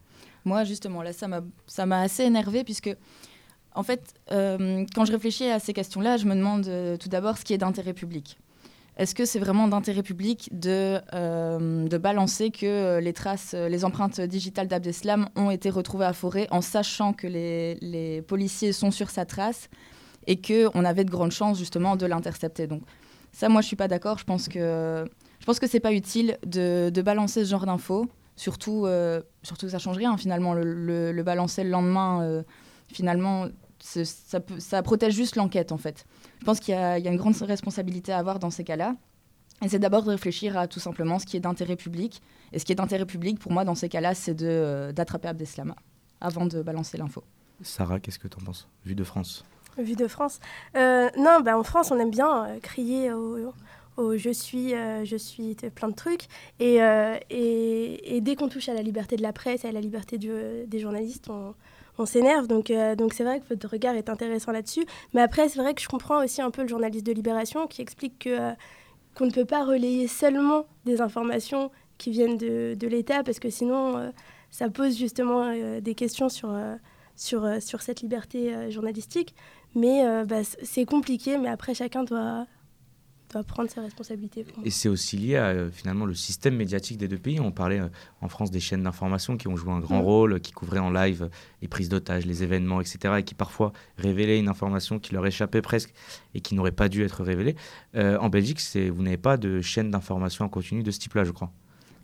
Moi, 0.46 0.64
justement, 0.64 1.02
là, 1.02 1.12
ça 1.14 1.86
m'a 1.86 2.02
assez 2.02 2.24
énervé 2.24 2.64
puisque, 2.64 2.96
en 3.76 3.84
fait, 3.84 4.14
euh, 4.32 4.86
quand 4.94 5.06
je 5.06 5.12
réfléchis 5.12 5.46
à 5.46 5.60
ces 5.60 5.74
questions-là, 5.74 6.18
je 6.18 6.26
me 6.26 6.36
demande 6.36 6.68
euh, 6.68 6.98
tout 6.98 7.10
d'abord 7.10 7.38
ce 7.38 7.44
qui 7.44 7.54
est 7.54 7.58
d'intérêt 7.58 7.94
public. 7.94 8.38
Est-ce 8.96 9.16
que 9.16 9.26
c'est 9.26 9.40
vraiment 9.40 9.68
d'intérêt 9.68 10.04
public 10.04 10.50
de, 10.52 11.00
euh, 11.14 11.88
balancer 11.98 12.52
que 12.52 13.00
les 13.00 13.14
traces, 13.14 13.56
les 13.56 13.86
empreintes 13.86 14.22
digitales 14.22 14.68
d'Abdeslam 14.68 15.30
ont 15.36 15.50
été 15.50 15.72
retrouvées 15.72 16.06
à 16.06 16.14
Forêt 16.14 16.48
en 16.52 16.62
sachant 16.62 17.12
que 17.12 17.26
les, 17.26 18.22
policiers 18.28 18.72
sont 18.72 18.92
sur 18.92 19.10
sa 19.10 19.26
trace 19.26 19.68
et 20.28 20.40
qu'on 20.40 20.86
avait 20.86 21.06
de 21.06 21.10
grandes 21.10 21.32
chances 21.32 21.58
justement 21.58 21.96
de 21.96 22.06
l'intercepter? 22.06 22.68
Donc 22.68 22.84
ça, 23.32 23.50
moi, 23.50 23.62
je 23.62 23.68
suis 23.68 23.76
pas 23.76 23.88
d'accord. 23.88 24.20
Je 24.20 24.26
pense 24.26 24.48
que 24.48 25.06
je 25.40 25.46
pense 25.46 25.60
que 25.60 25.68
c'est 25.68 25.80
pas 25.80 25.92
utile 25.92 26.38
de, 26.46 27.02
balancer 27.04 27.44
ce 27.44 27.50
genre 27.50 27.66
d'infos. 27.66 28.08
Surtout, 28.36 28.88
surtout 29.42 29.66
que 29.66 29.72
ça 29.72 29.80
change 29.80 29.98
rien 29.98 30.16
finalement. 30.18 30.54
Le, 30.54 31.12
le, 31.12 31.24
balancer 31.24 31.64
le 31.64 31.72
lendemain, 31.72 32.44
finalement, 32.94 33.48
ça, 33.84 34.40
ça 34.60 34.82
protège 34.82 35.14
juste 35.14 35.36
l'enquête 35.36 35.72
en 35.72 35.78
fait. 35.78 36.06
Je 36.40 36.46
pense 36.46 36.60
qu'il 36.60 36.74
y, 36.74 36.78
a 36.78 36.98
une 36.98 37.18
grande 37.18 37.36
responsabilité 37.36 38.12
à 38.12 38.18
avoir 38.18 38.40
dans 38.40 38.50
ces 38.50 38.64
cas-là. 38.64 38.96
Et 39.62 39.70
c'est 39.70 39.80
d'abord 39.80 40.04
de 40.04 40.10
réfléchir 40.10 40.58
à 40.58 40.68
tout 40.68 40.80
simplement 40.80 41.20
ce 41.20 41.26
qui 41.26 41.38
est 41.38 41.42
d'intérêt 41.42 41.76
public. 41.76 42.22
Et 42.52 42.60
ce 42.60 42.66
qui 42.66 42.72
est 42.72 42.76
d'intérêt 42.76 43.06
public, 43.06 43.40
pour 43.40 43.52
moi, 43.52 43.64
dans 43.66 43.76
ces 43.76 43.90
cas-là, 43.90 44.16
c'est 44.16 44.42
euh, 44.42 44.92
d'attraper 44.92 45.30
Abdeslam 45.30 45.74
avant 46.22 46.46
de 46.46 46.62
balancer 46.62 46.98
l'info. 46.98 47.24
Sarah, 47.62 48.00
qu'est-ce 48.00 48.20
que 48.20 48.28
tu 48.28 48.38
en 48.42 48.46
penses, 48.46 48.68
Vue 48.86 48.96
de 48.96 49.04
France 49.04 49.46
Vue 49.78 49.96
de 49.96 50.08
France 50.08 50.40
euh, 50.76 51.10
Non, 51.18 51.42
bah, 51.42 51.58
en 51.58 51.64
France, 51.64 51.92
on 51.92 52.00
aime 52.00 52.12
bien 52.12 52.46
euh, 52.46 52.60
crier 52.60 53.12
au, 53.12 54.18
je 54.18 54.30
suis, 54.32 54.72
je 54.72 55.16
suis 55.16 55.56
plein 55.76 55.88
de 55.88 55.94
trucs. 55.94 56.28
Et, 56.60 56.80
et, 57.30 58.16
et 58.16 58.22
dès 58.22 58.36
qu'on 58.36 58.50
touche 58.50 58.68
à 58.70 58.74
la 58.74 58.82
liberté 58.82 59.18
de 59.18 59.22
la 59.22 59.34
presse 59.34 59.66
et 59.66 59.68
à 59.68 59.72
la 59.72 59.82
liberté 59.82 60.18
des 60.18 60.80
journalistes, 60.80 61.30
on, 61.30 61.54
on 61.98 62.06
s'énerve. 62.06 62.48
Donc, 62.48 62.72
euh, 62.72 62.96
donc 62.96 63.14
c'est 63.14 63.24
vrai 63.24 63.40
que 63.40 63.46
votre 63.50 63.70
regard 63.70 63.96
est 63.96 64.10
intéressant 64.10 64.52
là-dessus. 64.52 64.86
Mais 65.14 65.22
après, 65.22 65.50
c'est 65.50 65.60
vrai 65.60 65.74
que 65.74 65.82
je 65.82 65.88
comprends 65.88 66.24
aussi 66.24 66.42
un 66.42 66.52
peu 66.52 66.62
le 66.62 66.68
journaliste 66.68 67.06
de 67.06 67.12
Libération 67.12 67.68
qui 67.68 67.82
explique 67.82 68.20
que 68.20 68.30
euh, 68.30 68.52
qu'on 69.16 69.26
ne 69.26 69.32
peut 69.32 69.46
pas 69.46 69.64
relayer 69.64 70.08
seulement 70.08 70.66
des 70.86 71.00
informations 71.02 71.72
qui 71.98 72.12
viennent 72.12 72.38
de, 72.38 72.76
de 72.78 72.88
l'État 72.88 73.24
parce 73.24 73.40
que 73.40 73.50
sinon, 73.50 73.98
euh, 73.98 74.10
ça 74.50 74.70
pose 74.70 74.98
justement 74.98 75.52
des 75.82 75.96
questions 75.96 76.30
sur, 76.30 76.56
sur, 77.16 77.62
sur 77.62 77.82
cette 77.82 78.02
liberté 78.02 78.70
journalistique. 78.70 79.34
Mais 79.74 80.04
bah, 80.26 80.44
c'est 80.44 80.86
compliqué, 80.86 81.40
mais 81.40 81.50
après, 81.50 81.74
chacun 81.74 82.04
doit 82.04 82.46
prendre 83.42 83.70
ses 83.70 83.80
responsabilités. 83.80 84.46
Et 84.64 84.70
c'est 84.70 84.90
aussi 84.90 85.18
lié 85.18 85.38
à 85.38 85.48
euh, 85.48 85.70
finalement 85.72 86.06
le 86.06 86.14
système 86.14 86.56
médiatique 86.56 86.98
des 86.98 87.08
deux 87.08 87.18
pays. 87.18 87.40
On 87.40 87.52
parlait 87.52 87.80
euh, 87.80 87.88
en 88.22 88.28
France 88.28 88.52
des 88.52 88.60
chaînes 88.60 88.84
d'information 88.84 89.38
qui 89.38 89.48
ont 89.48 89.56
joué 89.56 89.72
un 89.72 89.80
grand 89.80 90.02
mm. 90.02 90.06
rôle, 90.06 90.40
qui 90.42 90.52
couvraient 90.52 90.80
en 90.80 90.92
live 90.92 91.30
les 91.62 91.68
prises 91.68 91.90
d'otages, 91.90 92.26
les 92.26 92.44
événements, 92.44 92.82
etc. 92.82 93.16
et 93.18 93.24
qui 93.24 93.34
parfois 93.34 93.74
révélaient 93.98 94.40
une 94.40 94.50
information 94.50 95.00
qui 95.00 95.14
leur 95.14 95.26
échappait 95.26 95.62
presque 95.62 95.94
et 96.36 96.42
qui 96.42 96.54
n'aurait 96.54 96.72
pas 96.72 96.90
dû 96.90 97.04
être 97.04 97.24
révélée. 97.24 97.56
Euh, 97.96 98.18
en 98.20 98.30
Belgique, 98.30 98.62
vous 98.92 99.02
n'avez 99.02 99.18
pas 99.18 99.38
de 99.38 99.62
chaîne 99.62 99.90
d'information 99.90 100.46
en 100.46 100.50
continu 100.50 100.84
de 100.84 100.92
ce 100.92 101.00
type-là, 101.00 101.24
je 101.24 101.32
crois. 101.32 101.52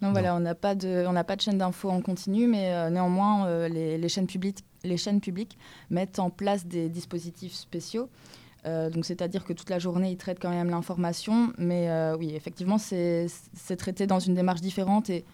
Non, 0.02 0.14
voilà, 0.14 0.34
on 0.34 0.40
n'a 0.40 0.56
pas 0.56 0.76
de, 0.76 1.06
on 1.08 1.12
n'a 1.12 1.26
pas 1.26 1.36
de 1.36 1.42
chaîne 1.42 1.58
d'info 1.58 1.90
en 1.90 2.02
continu, 2.02 2.48
mais 2.48 2.90
néanmoins, 2.90 3.68
les, 3.68 3.98
les, 3.98 4.10
chaînes 4.10 4.28
publiques, 4.28 4.64
les 4.86 4.96
chaînes 4.96 5.20
publiques 5.20 5.58
mettent 5.90 6.20
en 6.20 6.30
place 6.30 6.66
des 6.66 6.88
dispositifs 6.88 7.54
spéciaux 7.54 8.10
donc 8.66 9.06
c'est-à-dire 9.06 9.46
que 9.46 9.54
toute 9.54 9.70
la 9.70 9.80
journée, 9.80 10.12
ils 10.12 10.18
traitent 10.18 10.40
quand 10.42 10.50
même 10.50 10.70
l'information. 10.70 11.54
Mais 11.58 11.90
oui, 12.18 12.34
effectivement, 12.36 12.78
c'est 12.78 13.28
traité 13.78 14.08
dans 14.08 14.20
une 14.20 14.36
démarche 14.36 14.62
différente 14.62 15.10
et 15.10 15.26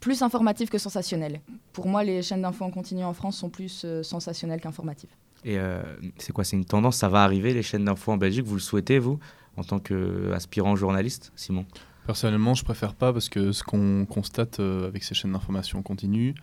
plus 0.00 0.22
informative 0.22 0.68
que 0.68 0.78
sensationnelle. 0.78 1.40
Pour 1.72 1.86
moi, 1.86 2.02
les 2.02 2.22
chaînes 2.22 2.42
d'infos 2.42 2.64
en 2.64 2.70
continu 2.70 3.04
en 3.04 3.12
France 3.12 3.36
sont 3.36 3.50
plus 3.50 3.86
sensationnelles 4.02 4.60
qu'informatives. 4.60 5.10
Et 5.44 5.58
c'est 6.18 6.32
quoi? 6.32 6.44
C'est 6.44 6.56
une 6.56 6.64
tendance? 6.64 6.96
Ça 6.96 7.08
va 7.08 7.22
arriver, 7.22 7.54
les 7.54 7.62
chaînes 7.62 7.84
d'infos 7.84 8.12
en 8.12 8.16
Belgique? 8.16 8.44
Vous 8.44 8.56
le 8.56 8.60
souhaitez, 8.60 8.98
vous, 8.98 9.18
en 9.56 9.64
tant 9.64 9.78
qu'aspirant 9.78 10.76
journaliste, 10.76 11.32
Simon? 11.36 11.66
Personnellement, 12.06 12.54
je 12.54 12.64
préfère 12.64 12.94
pas 12.94 13.12
parce 13.12 13.28
que 13.28 13.52
ce 13.52 13.62
qu'on 13.62 14.06
constate 14.06 14.58
avec 14.58 15.04
ces 15.04 15.14
chaînes 15.14 15.32
d'information 15.32 15.82
continue, 15.82 16.34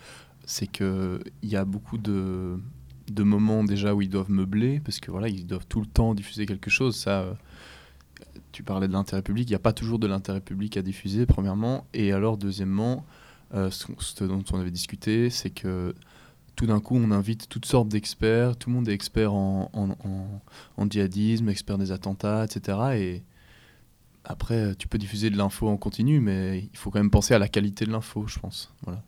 c'est 0.46 0.68
qu'il 0.68 1.20
y 1.44 1.58
a 1.58 1.66
beaucoup 1.66 1.98
de, 1.98 2.58
de, 3.10 3.24
moments 3.24 3.64
déjà 3.64 3.94
où 3.94 4.02
ils 4.02 4.10
doivent 4.10 4.32
meubler, 4.32 4.80
parce 4.80 5.00
que 5.00 5.12
voilà, 5.12 5.28
ils 5.30 5.46
doivent 5.46 5.68
tout 5.68 5.80
le 5.80 5.88
temps 5.88 6.14
diffuser 6.14 6.46
quelque 6.46 6.70
chose. 6.70 6.96
Ça, 6.96 7.22
euh, 7.22 7.34
tu 8.52 8.64
parlais 8.64 8.88
de 8.88 8.94
l'intérêt 8.94 9.22
public, 9.22 9.48
il 9.48 9.52
n'y 9.52 9.56
a 9.56 9.60
pas 9.60 9.74
toujours 9.74 10.00
de 10.00 10.08
l'intérêt 10.08 10.42
public 10.42 10.78
à 10.78 10.82
diffuser, 10.82 11.26
premièrement. 11.26 11.86
Et 11.94 12.12
alors, 12.12 12.38
deuxièmement, 12.38 13.06
euh, 13.54 13.70
ce, 13.72 14.24
dont 14.24 14.44
on 14.52 14.60
avait 14.60 14.72
discuté, 14.72 15.30
c'est 15.30 15.50
que 15.50 15.94
tout 16.56 16.66
d'un 16.66 16.80
coup, 16.80 16.96
on 16.96 17.12
invite 17.12 17.48
toutes 17.50 17.66
sortes 17.66 17.88
d'experts, 17.88 18.58
tout 18.58 18.70
le 18.70 18.76
monde 18.76 18.90
est 18.90 18.94
expert 18.94 19.34
en, 19.34 19.70
en, 19.74 20.90
djihadisme, 20.90 21.50
expert 21.50 21.78
des 21.78 21.92
attentats, 21.92 22.46
etc. 22.46 22.78
Et 22.96 23.24
après, 24.24 24.76
tu 24.76 24.88
peux 24.88 24.98
diffuser 24.98 25.30
de 25.30 25.38
l'info 25.38 25.68
en 25.68 25.78
continu, 25.78 26.20
mais 26.20 26.68
il 26.72 26.78
faut 26.78 26.90
quand 26.90 27.00
même 27.00 27.12
penser 27.12 27.36
à 27.36 27.40
la 27.40 27.48
qualité 27.48 27.86
de 27.86 27.92
l'info, 27.92 28.26
je 28.28 28.40
pense. 28.40 28.74
Voilà. 28.82 29.04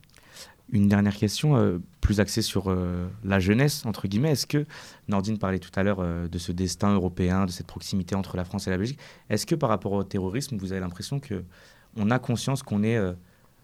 Une 0.71 0.87
dernière 0.87 1.15
question, 1.15 1.55
euh, 1.55 1.79
plus 1.99 2.19
axée 2.19 2.43
sur 2.43 2.69
euh, 2.69 3.07
la 3.23 3.39
jeunesse, 3.39 3.85
entre 3.87 4.07
guillemets. 4.07 4.31
Est-ce 4.31 4.45
que, 4.45 4.65
Nordine 5.07 5.39
parlait 5.39 5.57
tout 5.57 5.71
à 5.75 5.81
l'heure 5.81 5.99
euh, 5.99 6.27
de 6.27 6.37
ce 6.37 6.51
destin 6.51 6.93
européen, 6.93 7.45
de 7.45 7.51
cette 7.51 7.65
proximité 7.65 8.13
entre 8.13 8.37
la 8.37 8.45
France 8.45 8.67
et 8.67 8.69
la 8.69 8.77
Belgique. 8.77 8.99
Est-ce 9.29 9.47
que 9.47 9.55
par 9.55 9.69
rapport 9.69 9.93
au 9.93 10.03
terrorisme, 10.03 10.57
vous 10.57 10.71
avez 10.71 10.81
l'impression 10.81 11.19
qu'on 11.19 12.11
a 12.11 12.19
conscience 12.19 12.61
qu'on 12.61 12.83
est 12.83 12.99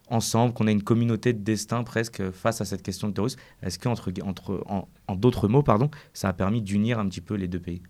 ensemble, 0.08 0.52
qu'on 0.52 0.66
a 0.66 0.72
une 0.72 0.82
communauté 0.82 1.32
de 1.32 1.38
destin 1.38 1.84
presque 1.84 2.30
face 2.32 2.60
à 2.60 2.64
cette 2.64 2.82
question 2.82 3.08
de 3.08 3.12
terrorisme? 3.12 3.38
Est-ce 3.62 3.78
que, 3.78 3.88
d'autres 5.14 5.48
mots, 5.48 5.64
ça 6.12 6.28
a 6.28 6.32
permis 6.32 6.60
d'unir 6.60 6.98
un 6.98 7.08
petit 7.08 7.20
peu 7.20 7.34
les 7.34 7.46
deux 7.46 7.60
pays? 7.60 7.82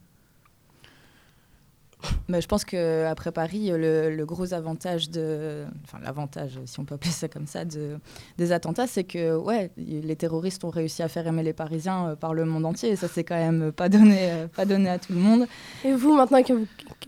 Mais 2.29 2.41
je 2.41 2.49
pense 2.49 2.65
qu'après 2.65 3.33
Paris, 3.33 3.71
le, 3.73 4.25
gros 4.25 4.53
avantage 4.55 5.11
de. 5.11 5.65
Enfin, 5.85 5.99
l'avantage, 6.03 6.59
si 6.65 6.81
on 6.81 6.85
peut 6.85 6.95
appeler 6.97 7.13
ça 7.13 7.29
comme 7.29 7.47
ça, 7.47 7.65
de, 7.65 7.99
des 8.39 8.53
attentats, 8.53 8.87
c'est 8.87 9.05
que 9.05 9.37
ouais, 9.37 9.71
les 9.77 10.17
terroristes 10.17 10.65
ont 10.65 10.71
réussi 10.71 11.03
à 11.03 11.09
faire 11.09 11.27
aimer 11.27 11.43
les 11.43 11.53
Parisiens 11.53 12.09
euh, 12.09 12.17
par 12.17 12.35
le 12.35 12.45
monde 12.45 12.67
entier. 12.67 12.91
Et 12.91 12.97
ça, 12.97 13.09
c'est 13.09 13.25
quand 13.25 13.37
même 13.37 13.73
pas 13.73 13.89
donné, 13.89 14.31
euh, 14.33 14.49
pas 14.49 14.65
donné 14.65 14.91
à 14.91 14.99
tout 14.99 15.13
le 15.13 15.19
monde. 15.19 15.47
Et 15.85 15.93
vous, 15.93 16.15
maintenant 16.15 16.43
que 16.43 16.53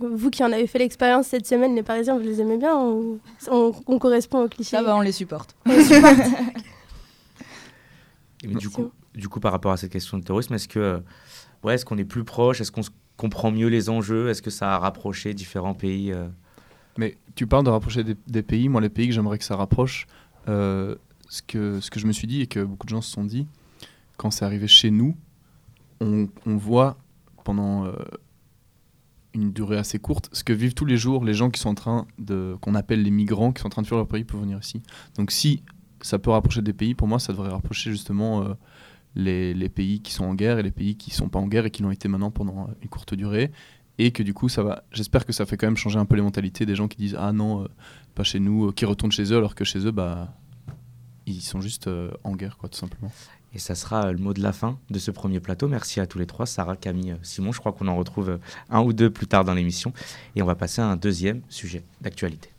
vous, 0.00 0.30
qui 0.30 0.44
en 0.44 0.52
avez 0.52 0.66
fait 0.66 0.78
l'expérience 0.78 1.26
cette 1.28 1.46
semaine, 1.46 1.74
les 1.74 1.82
Parisiens, 1.82 2.16
vous 2.16 2.24
les 2.24 2.40
aimez 2.40 2.56
bien 2.56 2.76
on, 2.76 3.18
on, 3.50 3.98
correspond 3.98 4.44
au 4.44 4.48
cliché? 4.48 4.76
Ça 4.76 4.82
va, 4.82 4.96
on 4.96 5.00
les 5.00 5.12
supporte. 5.12 5.54
du, 8.42 8.68
coup, 8.68 8.90
du 9.14 9.28
coup, 9.28 9.40
par 9.40 9.52
rapport 9.52 9.72
à 9.72 9.76
cette 9.76 9.92
question 9.92 10.18
de 10.18 10.24
terrorisme, 10.24 10.54
est-ce 10.54 10.68
que. 10.68 11.02
Ouais, 11.64 11.74
est-ce 11.74 11.84
qu'on 11.84 11.98
est 11.98 12.04
plus 12.04 12.22
proche? 12.22 12.60
Est-ce 12.60 12.70
qu'on 12.70 12.84
se 12.84 12.90
comprend 13.18 13.50
mieux 13.50 13.66
les 13.66 13.90
enjeux 13.90 14.30
Est-ce 14.30 14.40
que 14.40 14.48
ça 14.48 14.74
a 14.74 14.78
rapproché 14.78 15.34
différents 15.34 15.74
pays 15.74 16.12
euh? 16.12 16.28
Mais 16.96 17.18
tu 17.36 17.46
parles 17.46 17.64
de 17.64 17.70
rapprocher 17.70 18.02
des, 18.02 18.42
pays. 18.42 18.68
Moi, 18.68 18.80
les 18.80 18.88
pays 18.88 19.06
que 19.06 19.14
j'aimerais 19.14 19.38
que 19.38 19.44
ça 19.44 19.54
rapproche, 19.54 20.06
euh, 20.48 20.96
ce, 21.28 21.42
que, 21.42 21.78
ce 21.80 21.90
que 21.90 22.00
je 22.00 22.06
me 22.06 22.12
suis 22.12 22.26
dit 22.26 22.40
et 22.40 22.48
que 22.48 22.60
beaucoup 22.64 22.86
de 22.86 22.90
gens 22.90 23.02
se 23.02 23.12
sont 23.12 23.24
dit, 23.24 23.46
quand 24.16 24.32
c'est 24.32 24.44
arrivé 24.44 24.66
chez 24.66 24.90
nous, 24.90 25.14
on, 26.00 26.28
voit 26.44 26.96
pendant 27.44 27.84
euh, 27.84 27.92
une 29.32 29.52
durée 29.52 29.78
assez 29.78 29.98
courte 29.98 30.28
ce 30.32 30.42
que 30.42 30.52
vivent 30.52 30.74
tous 30.74 30.84
les 30.84 30.96
jours 30.96 31.24
les 31.24 31.34
gens 31.34 31.50
qui 31.50 31.60
sont 31.60 31.70
en 31.70 31.74
train 31.74 32.06
de, 32.18 32.56
qu'on 32.60 32.76
appelle 32.76 33.02
les 33.02 33.10
migrants, 33.10 33.52
qui 33.52 33.60
sont 33.62 33.66
en 33.66 33.70
train 33.70 33.82
de 33.82 33.86
fuir 33.86 33.98
leur 33.98 34.06
pays 34.06 34.24
pour 34.24 34.40
venir 34.40 34.58
ici. 34.58 34.82
Donc 35.16 35.30
si 35.30 35.62
ça 36.00 36.18
peut 36.18 36.30
rapprocher 36.30 36.62
des 36.62 36.72
pays, 36.72 36.94
pour 36.94 37.06
moi, 37.06 37.18
ça 37.18 37.32
devrait 37.32 37.50
rapprocher 37.50 37.90
justement 37.90 38.56
les, 39.18 39.68
pays 39.68 40.00
qui 40.00 40.12
sont 40.12 40.24
en 40.24 40.34
guerre 40.34 40.58
et 40.58 40.62
les 40.62 40.70
pays 40.70 40.96
qui 40.96 41.10
sont 41.10 41.28
pas 41.28 41.38
en 41.38 41.46
guerre 41.46 41.66
et 41.66 41.70
qui 41.70 41.82
l'ont 41.82 41.90
été 41.90 42.08
maintenant 42.08 42.30
pendant 42.30 42.70
une 42.80 42.88
courte 42.88 43.14
durée. 43.14 43.50
Et 43.98 44.12
que 44.12 44.22
du 44.22 44.32
coup 44.32 44.48
ça 44.48 44.62
va 44.62 44.84
j'espère 44.92 45.26
que 45.26 45.32
ça 45.32 45.44
fait 45.44 45.56
quand 45.56 45.66
même 45.66 45.76
changer 45.76 45.98
un 45.98 46.04
peu 46.04 46.14
les 46.14 46.22
mentalités 46.22 46.64
des 46.64 46.76
gens 46.76 46.86
qui 46.86 46.98
disent 46.98 47.16
ah 47.18 47.32
non 47.32 47.64
euh, 47.64 47.68
pas 48.14 48.22
chez 48.22 48.38
nous 48.38 48.68
euh, 48.68 48.72
qui 48.72 48.84
retournent 48.84 49.10
chez 49.10 49.32
eux 49.32 49.36
alors 49.36 49.56
que 49.56 49.64
chez 49.64 49.84
eux 49.84 49.90
bah 49.90 50.32
ils 51.26 51.40
sont 51.40 51.60
juste 51.60 51.88
euh, 51.88 52.12
en 52.22 52.36
guerre 52.36 52.58
quoi 52.58 52.68
tout 52.68 52.78
simplement. 52.78 53.10
Et 53.54 53.58
ça 53.58 53.74
sera 53.74 54.12
le 54.12 54.18
mot 54.18 54.34
de 54.34 54.42
la 54.42 54.52
fin 54.52 54.78
de 54.90 54.98
ce 55.00 55.10
premier 55.10 55.40
plateau. 55.40 55.66
Merci 55.66 55.98
à 55.98 56.06
tous 56.06 56.18
les 56.18 56.26
trois 56.26 56.46
Sarah 56.46 56.76
Camille 56.76 57.16
Simon. 57.22 57.50
Je 57.50 57.58
crois 57.58 57.72
qu'on 57.72 57.88
en 57.88 57.96
retrouve 57.96 58.38
un 58.70 58.82
ou 58.82 58.92
deux 58.92 59.10
plus 59.10 59.26
tard 59.26 59.44
dans 59.44 59.54
l'émission. 59.54 59.92
Et 60.36 60.42
on 60.42 60.46
va 60.46 60.54
passer 60.54 60.80
à 60.80 60.86
un 60.86 60.96
deuxième 60.96 61.40
sujet 61.48 61.82
d'actualité 62.00 62.50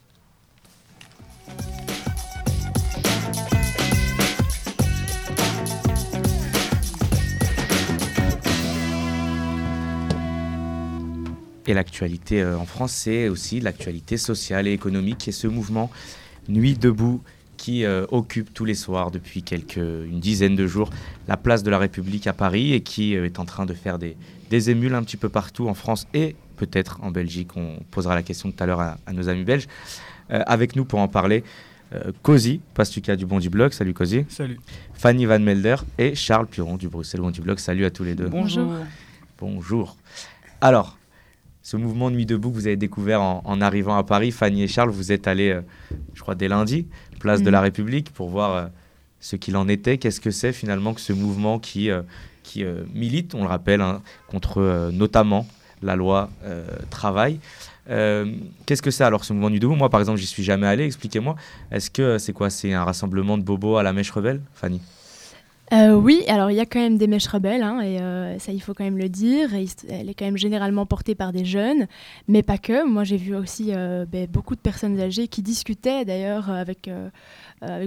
Et 11.70 11.76
l'actualité 11.76 12.42
euh, 12.42 12.58
en 12.58 12.66
France, 12.66 12.94
c'est 12.94 13.30
aussi 13.30 13.60
l'actualité 13.60 14.18
sociale 14.18 14.68
et 14.68 14.74
économique 14.74 15.28
et 15.28 15.32
ce 15.32 15.46
mouvement 15.46 15.92
Nuit 16.48 16.74
debout 16.74 17.22
qui 17.58 17.86
euh, 17.86 18.08
occupe 18.10 18.52
tous 18.56 18.66
les 18.66 18.74
soirs 18.74 19.12
depuis 19.12 19.44
quelques, 19.44 19.78
une 19.78 20.20
dizaine 20.20 20.56
de 20.56 20.66
jours 20.66 20.90
la 21.28 21.38
place 21.38 21.62
de 21.62 21.70
la 21.70 21.78
République 21.78 22.26
à 22.26 22.34
Paris 22.34 22.74
et 22.74 22.82
qui 22.82 23.16
euh, 23.16 23.26
est 23.26 23.38
en 23.38 23.46
train 23.46 23.68
de 23.68 23.76
faire 23.76 24.00
des, 24.00 24.18
des 24.50 24.72
émules 24.72 24.96
un 24.96 25.04
petit 25.04 25.16
peu 25.16 25.30
partout 25.30 25.70
en 25.70 25.76
France 25.76 26.08
et 26.16 26.36
peut-être 26.56 27.04
en 27.04 27.12
Belgique. 27.12 27.56
On 27.56 27.78
posera 27.92 28.16
la 28.16 28.24
question 28.24 28.52
tout 28.52 28.64
à 28.64 28.66
l'heure 28.66 28.82
à, 28.82 28.98
nos 29.14 29.30
amis 29.30 29.44
belges. 29.44 29.68
avec 30.30 30.76
nous 30.76 30.86
pour 30.86 31.00
en 31.00 31.08
parler, 31.08 31.44
Cozy, 32.24 32.62
Pastuca 32.74 33.16
du 33.16 33.26
Bondi 33.28 33.50
Blog. 33.50 33.72
Salut 33.74 33.94
Cozy. 33.94 34.26
Salut. 34.28 34.60
Fanny 34.94 35.26
Van 35.26 35.40
Melder 35.40 35.78
et 35.98 36.16
Charles 36.16 36.48
Piron 36.48 36.78
du 36.78 36.90
Bruxelles 36.90 37.22
Bondi 37.22 37.42
Blog. 37.42 37.60
Salut 37.60 37.86
à 37.86 37.92
tous 37.92 38.04
les 38.04 38.16
deux. 38.16 38.28
Bonjour. 38.28 38.74
Bonjour. 39.38 39.96
Alors, 40.62 40.99
ce 41.70 41.78
mouvement 41.78 42.10
Nuit 42.10 42.26
debout 42.26 42.50
que 42.50 42.56
vous 42.56 42.66
avez 42.66 42.78
découvert 42.78 43.22
en, 43.22 43.62
arrivant 43.62 43.96
à 43.96 44.04
Paris. 44.04 44.32
Fanny 44.32 44.64
et 44.64 44.68
Charles, 44.68 44.90
vous 44.90 45.12
êtes 45.12 45.28
allés, 45.28 45.52
euh, 45.52 45.62
je 46.16 46.22
crois, 46.22 46.34
dès 46.34 46.48
lundi, 46.48 46.88
place 47.20 47.44
de 47.44 47.50
la 47.52 47.60
mm. 47.60 47.64
République, 47.64 48.12
pour 48.12 48.30
voir 48.30 48.56
euh, 48.56 48.66
ce 49.20 49.36
qu'il 49.36 49.56
en 49.56 49.68
était. 49.68 50.00
Qu'est-ce 50.00 50.20
que 50.20 50.32
c'est 50.32 50.52
finalement 50.52 50.96
que 50.96 51.02
ce 51.02 51.14
mouvement 51.14 51.60
qui, 51.60 51.92
euh, 51.92 52.02
qui 52.42 52.66
milite, 52.96 53.36
on 53.36 53.44
le 53.44 53.48
rappelle, 53.50 53.82
hein, 53.82 54.02
contre 54.30 54.90
notamment 54.92 55.46
la 55.84 55.96
loi 55.96 56.32
travail? 56.90 57.40
Qu'est-ce 57.86 58.82
que 58.82 58.90
c'est 58.90 59.04
alors 59.04 59.24
ce 59.24 59.34
mouvement 59.34 59.52
Nuit 59.52 59.60
debout? 59.60 59.76
Moi, 59.76 59.92
par 59.92 60.00
exemple, 60.00 60.18
j'y 60.18 60.26
suis 60.26 60.44
jamais 60.44 60.66
allé. 60.66 60.86
Expliquez-moi. 60.86 61.36
Est-ce 61.70 61.92
que 61.92 62.18
c'est 62.18 62.34
quoi? 62.34 62.50
C'est 62.50 62.74
un 62.74 62.84
rassemblement 62.84 63.38
de 63.38 63.44
bobos 63.44 63.78
à 63.78 63.84
la 63.84 63.94
mèche 63.94 64.10
rebelle, 64.10 64.42
Fanny? 64.56 64.82
Euh, 65.72 65.94
oui, 65.94 66.24
alors 66.28 66.50
il 66.50 66.58
y 66.58 66.60
a 66.60 66.66
quand 66.66 66.80
même 66.80 66.98
des 66.98 67.06
mèches 67.06 67.28
rebelles, 67.28 67.62
hein, 67.62 67.80
et 67.82 68.00
euh, 68.00 68.40
ça 68.40 68.52
il 68.52 68.60
faut 68.60 68.74
quand 68.74 68.84
même 68.84 68.98
le 68.98 69.08
dire. 69.08 69.52
elle 69.54 70.10
est 70.10 70.14
quand 70.16 70.26
même 70.26 70.38
généralement 70.38 70.88
portée 70.88 71.14
par 71.14 71.32
des 71.32 71.46
jeunes, 71.46 71.88
mais 72.28 72.42
pas 72.42 72.58
que. 72.58 72.88
Moi 72.88 73.04
j'ai 73.04 73.18
vu 73.18 73.36
aussi 73.36 73.68
euh, 73.70 74.06
ben, 74.08 74.28
beaucoup 74.28 74.56
de 74.56 74.62
personnes 74.62 75.00
âgées 75.00 75.28
qui 75.28 75.44
discutaient 75.44 76.06
d'ailleurs 76.06 76.50
avec, 76.50 76.90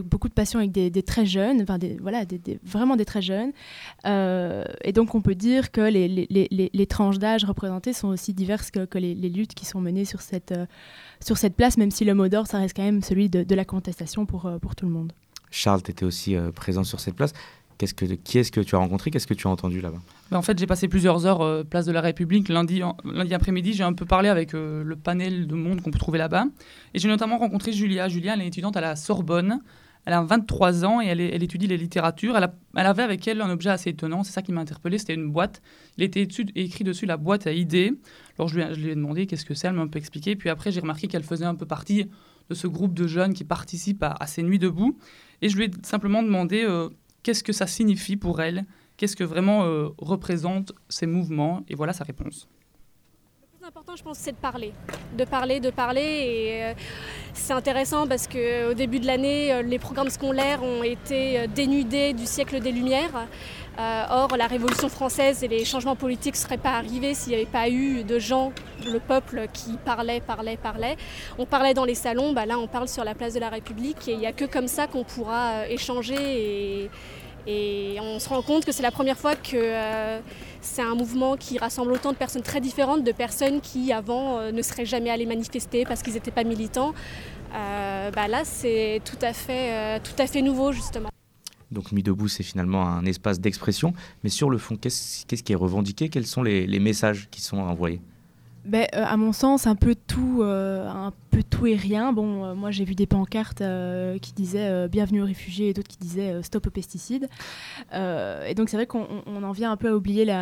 beaucoup 0.05 0.29
de 0.29 0.35
passion 0.35 0.61
avec 0.61 0.71
des, 0.71 1.03
très 1.03 1.27
jeunes, 1.27 1.65
des, 1.81 1.97
voilà, 2.01 2.25
vraiment 2.63 2.95
des 2.95 3.05
très 3.05 3.23
jeunes. 3.23 3.53
et 4.05 4.93
donc 4.93 5.15
on 5.17 5.21
peut 5.21 5.35
dire 5.35 5.73
que 5.73 5.81
les, 5.81 6.87
tranches 6.87 7.19
d'âge 7.19 7.45
représentées 7.45 7.93
sont 7.93 8.09
aussi 8.09 8.33
diverses 8.33 8.71
que, 8.71 8.99
les, 8.99 9.15
luttes 9.15 9.55
qui 9.55 9.67
sont 9.67 9.81
menées 9.81 10.05
sur 10.05 10.21
cette, 10.21 10.55
sur 11.21 11.37
cette 11.37 11.57
place, 11.57 11.79
même 11.79 11.91
si 11.91 12.05
le 12.05 12.15
mot 12.15 12.29
d'ordre 12.29 12.49
ça 12.49 12.59
reste 12.59 12.77
quand 12.77 12.85
même 12.85 13.03
celui 13.03 13.29
de, 13.29 13.55
la 13.55 13.65
contestation 13.65 14.25
pour, 14.25 14.49
pour 14.61 14.77
tout 14.77 14.87
le 14.87 14.93
monde. 14.93 15.13
Charles, 15.51 15.83
tu 15.83 15.91
étais 15.91 16.05
aussi 16.05 16.37
présent 16.55 16.85
sur 16.85 17.01
cette 17.01 17.15
place 17.15 17.35
que, 17.91 18.05
qui 18.05 18.39
est-ce 18.39 18.53
que 18.53 18.61
tu 18.61 18.75
as 18.75 18.79
rencontré? 18.79 19.11
Qu'est-ce 19.11 19.27
que 19.27 19.35
tu 19.35 19.47
as 19.47 19.51
entendu 19.51 19.81
là-bas? 19.81 20.01
Ben, 20.31 20.39
En 20.39 20.43
fait, 20.43 20.59
j'ai 20.59 20.67
passé 20.67 20.89
plusieurs 20.89 21.27
heures 21.27 21.41
euh, 21.41 21.65
place 21.65 21.87
de 21.87 21.93
la 21.93 22.01
République. 22.01 22.49
Lundi, 22.49 22.83
lundi 23.05 23.35
après-midi, 23.35 23.73
j'ai 23.73 23.85
un 23.85 23.93
peu 23.93 24.07
parlé 24.07 24.29
avec 24.29 24.55
euh, 24.55 24.83
le 24.85 24.97
panel 24.97 25.47
de 25.47 25.55
monde 25.55 25.81
qu'on 25.81 25.91
peut 25.91 25.99
trouver 25.99 26.19
là-bas. 26.19 26.47
Et 26.95 26.99
j'ai 26.99 27.09
notamment 27.09 27.39
rencontré 27.39 27.73
Julia. 27.73 28.09
Julia, 28.09 28.35
elle 28.35 28.43
est 28.43 28.47
étudiante 28.47 28.77
à 28.77 28.81
la 28.81 28.97
Sorbonne. 28.97 29.61
Elle 30.05 30.15
a 30.15 30.23
23 30.23 30.85
ans 30.85 31.01
et 31.01 31.07
elle, 31.07 31.21
étudie 31.21 31.69
les 31.69 31.77
littératures. 31.77 32.37
Elle, 32.37 32.87
avait 32.87 33.03
avec 33.05 33.27
elle 33.29 33.41
un 33.41 33.51
objet 33.51 33.71
assez 33.71 33.91
étonnant. 33.91 34.25
C'est 34.25 34.33
ça 34.33 34.43
qui 34.43 34.51
m'a 34.51 34.61
interpellé. 34.61 34.99
C'était 34.99 35.15
une 35.15 35.31
boîte. 35.31 35.63
Il 35.97 36.03
était 36.03 36.27
écrit 36.57 36.83
dessus 36.83 37.07
la 37.07 37.17
boîte 37.17 37.47
à 37.47 37.53
idées. 37.53 37.93
Alors 38.37 38.49
je 38.49 38.59
lui, 38.59 38.65
je 38.75 38.81
lui 38.81 38.91
ai 38.91 38.95
demandé 38.97 39.27
qu'est-ce 39.27 39.45
que 39.45 39.55
c'est? 39.55 39.69
Elle 39.69 39.75
m'a 39.75 39.83
un 39.83 39.89
peu 39.89 39.99
expliqué. 39.99 40.35
Puis 40.35 40.49
après, 40.49 40.73
j'ai 40.73 40.81
remarqué 40.81 41.07
qu'elle 41.07 41.23
faisait 41.23 41.45
un 41.45 41.55
peu 41.55 41.67
partie 41.67 42.07
de 42.51 42.55
ce 42.55 42.67
groupe 42.67 42.95
de 42.95 43.07
jeunes 43.07 43.35
qui 43.35 43.45
participent 43.45 44.03
à, 44.03 44.27
ces 44.27 44.43
nuits 44.43 44.59
debout. 44.59 44.99
Et 45.41 45.49
je 45.49 45.57
lui 45.57 45.65
ai 45.65 45.71
simplement 45.83 46.23
demandé 46.23 46.65
euh, 46.65 46.89
qu'est-ce 47.23 47.43
que 47.43 47.53
ça 47.53 47.67
signifie 47.67 48.17
pour 48.17 48.41
elle, 48.41 48.65
qu'est-ce 48.97 49.17
que 49.17 49.25
vraiment 49.25 49.65
euh, 49.65 49.89
représentent 49.99 50.73
ces 50.89 51.07
mouvements, 51.07 51.63
et 51.69 51.75
voilà 51.75 51.93
sa 51.93 52.05
réponse. 52.05 52.49
chose 53.53 53.61
d'important, 53.63 53.97
je 53.97 54.03
pense, 54.03 54.19
c'est 54.19 54.33
de 54.33 54.37
parler. 54.37 54.73
De 55.17 55.25
parler, 55.25 55.61
de 55.61 55.71
parler. 55.71 56.01
Et 56.01 56.63
euh, 56.65 56.75
c'est 57.33 57.53
intéressant 57.53 58.07
parce 58.07 58.27
qu'au 58.27 58.75
début 58.75 59.01
de 59.01 59.07
l'année, 59.07 59.53
euh, 59.53 59.63
les 59.63 59.79
programmes 59.79 60.11
scolaires 60.11 60.63
ont 60.63 60.83
été 60.83 61.41
euh, 61.41 61.47
dénudés 61.47 62.13
du 62.13 62.27
siècle 62.27 62.61
des 62.61 62.73
Lumières. 62.73 63.27
Or, 63.79 64.37
la 64.37 64.47
Révolution 64.47 64.89
française 64.89 65.43
et 65.43 65.49
les 65.49 65.65
changements 65.65 65.97
politiques 65.97 66.35
ne 66.35 66.39
seraient 66.39 66.57
pas 66.57 66.73
arrivés 66.73 67.15
s'il 67.15 67.31
n'y 67.31 67.37
avait 67.37 67.51
pas 67.51 67.69
eu 67.69 68.05
de 68.05 68.19
gens, 68.19 68.53
le 68.87 69.01
peuple, 69.01 69.47
qui 69.53 69.79
parlait, 69.85 70.21
parlait, 70.21 70.57
parlait. 70.57 70.97
On 71.39 71.47
parlait 71.47 71.75
dans 71.75 71.85
les 71.85 71.95
salons, 71.95 72.33
bah 72.33 72.47
là 72.47 72.59
on 72.59 72.67
parle 72.67 72.89
sur 72.89 73.05
la 73.05 73.15
place 73.15 73.35
de 73.35 73.41
la 73.41 73.49
République 73.49 74.09
et 74.09 74.13
il 74.13 74.19
n'y 74.19 74.27
a 74.27 74.33
que 74.33 74.45
comme 74.45 74.69
ça 74.69 74.87
qu'on 74.87 75.05
pourra 75.05 75.69
échanger 75.69 76.91
et, 77.47 77.99
on 78.01 78.19
se 78.19 78.29
rend 78.29 78.43
compte 78.43 78.65
que 78.65 78.73
c'est 78.73 78.83
la 78.83 78.91
première 78.91 79.19
fois 79.19 79.35
que 79.35 79.57
euh, 79.57 80.21
c'est 80.61 80.83
un 80.83 80.95
mouvement 80.95 81.37
qui 81.37 81.59
rassemble 81.59 81.93
autant 81.93 82.13
de 82.13 82.17
personnes 82.17 82.43
très 82.43 82.61
différentes, 82.61 83.03
de 83.03 83.13
personnes 83.13 83.61
qui 83.61 83.93
avant 83.93 84.39
euh, 84.39 84.53
ne 84.53 84.63
seraient 84.63 84.87
jamais 84.87 85.11
allées 85.11 85.27
manifester 85.27 85.85
parce 85.85 86.03
qu'ils 86.03 86.15
n'étaient 86.15 86.31
pas 86.31 86.45
militants. 86.45 86.95
Euh, 87.55 88.11
bah 88.11 88.29
là, 88.29 88.43
c'est 88.45 89.01
tout, 89.05 89.17
tout 89.17 89.27
à 90.23 90.27
fait 90.27 90.43
nouveau, 90.43 90.73
justement. 90.73 91.09
Donc 91.73 91.91
Nuit 91.93 92.03
debout, 92.03 92.29
c'est 92.29 92.43
finalement 92.43 92.87
un 92.87 93.05
espace 93.07 93.41
d'expression. 93.41 93.95
Mais 94.23 94.31
sur 94.31 94.51
le 94.51 94.59
fond, 94.59 94.77
qu'est-ce 94.77 95.25
qui 95.25 95.53
est 95.53 95.57
revendiqué? 95.57 96.09
Quels 96.09 96.27
sont 96.27 96.43
les 96.43 96.79
messages 96.79 97.29
qui 97.31 97.41
sont 97.41 97.59
envoyés? 97.59 98.01
Ben, 98.65 98.87
euh, 98.95 99.05
à 99.05 99.17
mon 99.17 99.33
sens, 99.33 99.67
un 99.67 99.75
peu 99.75 99.97
tout, 99.97 100.41
euh, 100.41 100.89
un 100.89 101.13
peu 101.31 101.43
tout 101.43 101.67
et 101.67 101.75
rien. 101.75 102.13
Bon, 102.13 102.45
euh, 102.45 102.55
moi 102.55 102.71
j'ai 102.71 102.85
vu 102.85 102.95
des 102.95 103.07
pancartes 103.07 103.63
qui 104.21 104.33
disaient 104.33 104.89
Bienvenue 104.89 105.23
aux 105.23 105.27
réfugiés 105.27 105.71
et 105.71 105.73
d'autres 105.73 105.89
qui 105.89 105.99
disaient 105.99 106.43
Stop 106.43 106.69
aux 106.69 106.71
pesticides. 106.71 107.29
et 107.93 108.55
donc 108.55 108.69
c'est 108.69 108.77
vrai 108.77 108.87
qu'on 108.87 109.43
en 109.43 109.53
vient 109.53 109.73
un 109.73 109.77
peu 109.77 109.89
à 109.89 109.97
oublier 109.97 110.33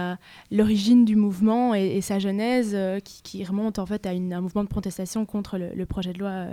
l'origine 0.51 1.05
du 1.05 1.17
mouvement 1.17 1.75
et, 1.75 2.01
sa 2.01 2.19
genèse 2.19 2.77
qui, 3.05 3.45
remonte 3.45 3.79
en 3.79 3.87
fait 3.87 4.07
à 4.07 4.11
un 4.11 4.41
mouvement 4.41 4.65
de 4.65 4.69
protestation 4.69 5.25
contre 5.25 5.59
le, 5.59 5.87
projet 5.87 6.13
de 6.13 6.19
loi 6.19 6.47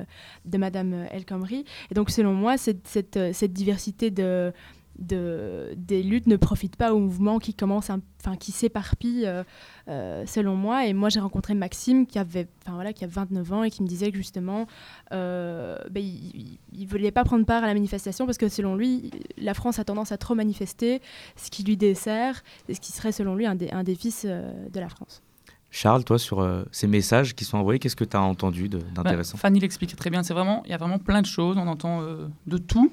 de 0.45 0.57
Madame 0.57 1.05
El 1.11 1.25
Khomri. 1.25 1.65
Et 1.91 1.95
donc 1.95 2.09
selon 2.09 2.33
moi, 2.33 2.57
cette 2.57 3.53
diversité 3.53 4.11
de, 4.11 4.53
de, 4.99 5.73
des 5.75 6.01
luttes 6.03 6.27
ne 6.27 6.35
profitent 6.35 6.75
pas 6.75 6.93
au 6.93 6.99
mouvement 6.99 7.39
qui 7.39 7.53
commence, 7.53 7.89
enfin 7.89 8.35
qui 8.35 8.51
s'éparpille 8.51 9.25
euh, 9.25 9.43
euh, 9.87 10.25
selon 10.25 10.55
moi. 10.55 10.85
Et 10.85 10.93
moi 10.93 11.09
j'ai 11.09 11.19
rencontré 11.19 11.53
Maxime 11.53 12.05
qui 12.07 12.19
avait, 12.19 12.47
enfin 12.63 12.75
voilà, 12.75 12.93
qui 12.93 13.03
a 13.03 13.07
29 13.07 13.53
ans 13.53 13.63
et 13.63 13.71
qui 13.71 13.83
me 13.83 13.87
disait 13.87 14.11
que 14.11 14.17
justement, 14.17 14.67
euh, 15.11 15.77
ben, 15.91 16.03
il, 16.03 16.57
ne 16.73 16.87
voulait 16.87 17.11
pas 17.11 17.23
prendre 17.23 17.45
part 17.45 17.63
à 17.63 17.67
la 17.67 17.73
manifestation 17.73 18.25
parce 18.25 18.37
que 18.37 18.49
selon 18.49 18.75
lui, 18.75 19.11
la 19.37 19.53
France 19.53 19.79
a 19.79 19.83
tendance 19.83 20.11
à 20.11 20.17
trop 20.17 20.35
manifester, 20.35 21.01
ce 21.35 21.49
qui 21.49 21.63
lui 21.63 21.77
dessert, 21.77 22.43
et 22.67 22.73
ce 22.73 22.81
qui 22.81 22.91
serait 22.91 23.11
selon 23.11 23.35
lui 23.35 23.45
un, 23.45 23.55
des, 23.55 23.69
un 23.69 23.83
déficit 23.83 24.27
de 24.27 24.79
la 24.79 24.89
France. 24.89 25.21
Charles, 25.69 26.05
toi, 26.05 26.17
sur 26.17 26.65
ces 26.71 26.87
messages 26.87 27.35
qui 27.35 27.43
sont 27.43 27.57
envoyés, 27.57 27.77
qu'est-ce 27.77 27.95
que 27.95 28.05
tu 28.05 28.15
as 28.15 28.21
entendu 28.21 28.69
d'intéressant? 28.69 29.33
Bah, 29.33 29.41
Fanny 29.41 29.59
l'explique 29.59 29.95
très 29.95 30.09
bien. 30.09 30.23
C'est 30.23 30.33
vraiment, 30.33 30.63
il 30.65 30.71
y 30.71 30.73
a 30.73 30.77
vraiment 30.77 30.97
plein 30.97 31.21
de 31.21 31.25
choses. 31.25 31.57
On 31.57 31.67
entend 31.67 32.01
de 32.47 32.57
tout 32.57 32.91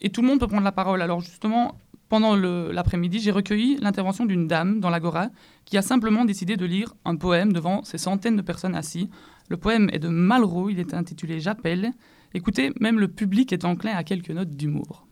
et 0.00 0.10
tout 0.10 0.22
le 0.22 0.28
monde 0.28 0.40
peut 0.40 0.46
prendre 0.46 0.64
la 0.64 0.72
parole. 0.72 1.02
Alors 1.02 1.20
justement, 1.20 1.76
pendant 2.08 2.36
l'après-midi, 2.36 3.18
j'ai 3.18 3.32
recueilli 3.32 3.78
l'intervention 3.80 4.26
d'une 4.26 4.46
dame 4.46 4.80
dans 4.80 4.90
l'Agora 4.90 5.28
qui 5.64 5.76
a 5.76 5.82
simplement 5.82 6.24
décidé 6.24 6.56
de 6.56 6.64
lire 6.64 6.94
un 7.04 7.16
poème 7.16 7.52
devant 7.52 7.82
ces 7.82 7.98
centaines 7.98 8.36
de 8.36 8.42
personnes 8.42 8.76
assises. 8.76 9.08
Le 9.48 9.56
poème 9.56 9.90
est 9.92 9.98
de 9.98 10.08
Malraux, 10.08 10.70
il 10.70 10.78
est 10.78 10.94
intitulé 10.94 11.40
J'appelle. 11.40 11.92
Écoutez, 12.34 12.72
même 12.80 13.00
le 13.00 13.08
public 13.08 13.52
est 13.52 13.64
enclin 13.64 13.96
à 13.96 14.04
quelques 14.04 14.30
notes 14.30 14.50
d'humour. 14.50 15.06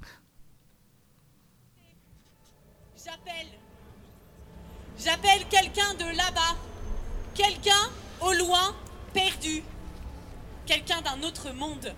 J'appelle. 2.97 3.49
J'appelle 4.99 5.47
quelqu'un 5.51 5.95
de 5.95 6.17
là-bas. 6.17 6.57
Quelqu'un 7.35 7.91
au 8.21 8.33
loin, 8.35 8.75
perdu. 9.13 9.63
Quelqu'un 10.67 11.01
d'un 11.03 11.27
autre 11.27 11.53
monde. 11.55 11.93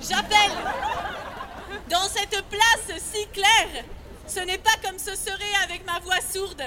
J'appelle 0.00 0.52
dans 1.88 2.08
cette 2.08 2.44
place 2.48 2.98
si 2.98 3.26
claire. 3.28 3.84
Ce 4.26 4.40
n'est 4.40 4.58
pas 4.58 4.76
comme 4.82 4.98
ce 4.98 5.14
serait 5.14 5.54
avec 5.64 5.84
ma 5.84 5.98
voix 6.00 6.20
sourde. 6.20 6.62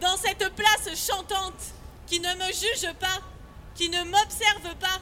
Dans 0.00 0.16
cette 0.16 0.48
place 0.54 0.88
chantante 0.94 1.72
qui 2.06 2.20
ne 2.20 2.34
me 2.34 2.46
juge 2.46 2.92
pas, 3.00 3.20
qui 3.74 3.88
ne 3.88 4.02
m'observe 4.04 4.74
pas, 4.78 5.00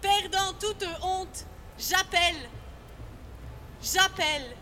perdant 0.00 0.52
toute 0.60 0.84
honte, 1.02 1.44
j'appelle. 1.78 2.48
J'appelle. 3.82 4.56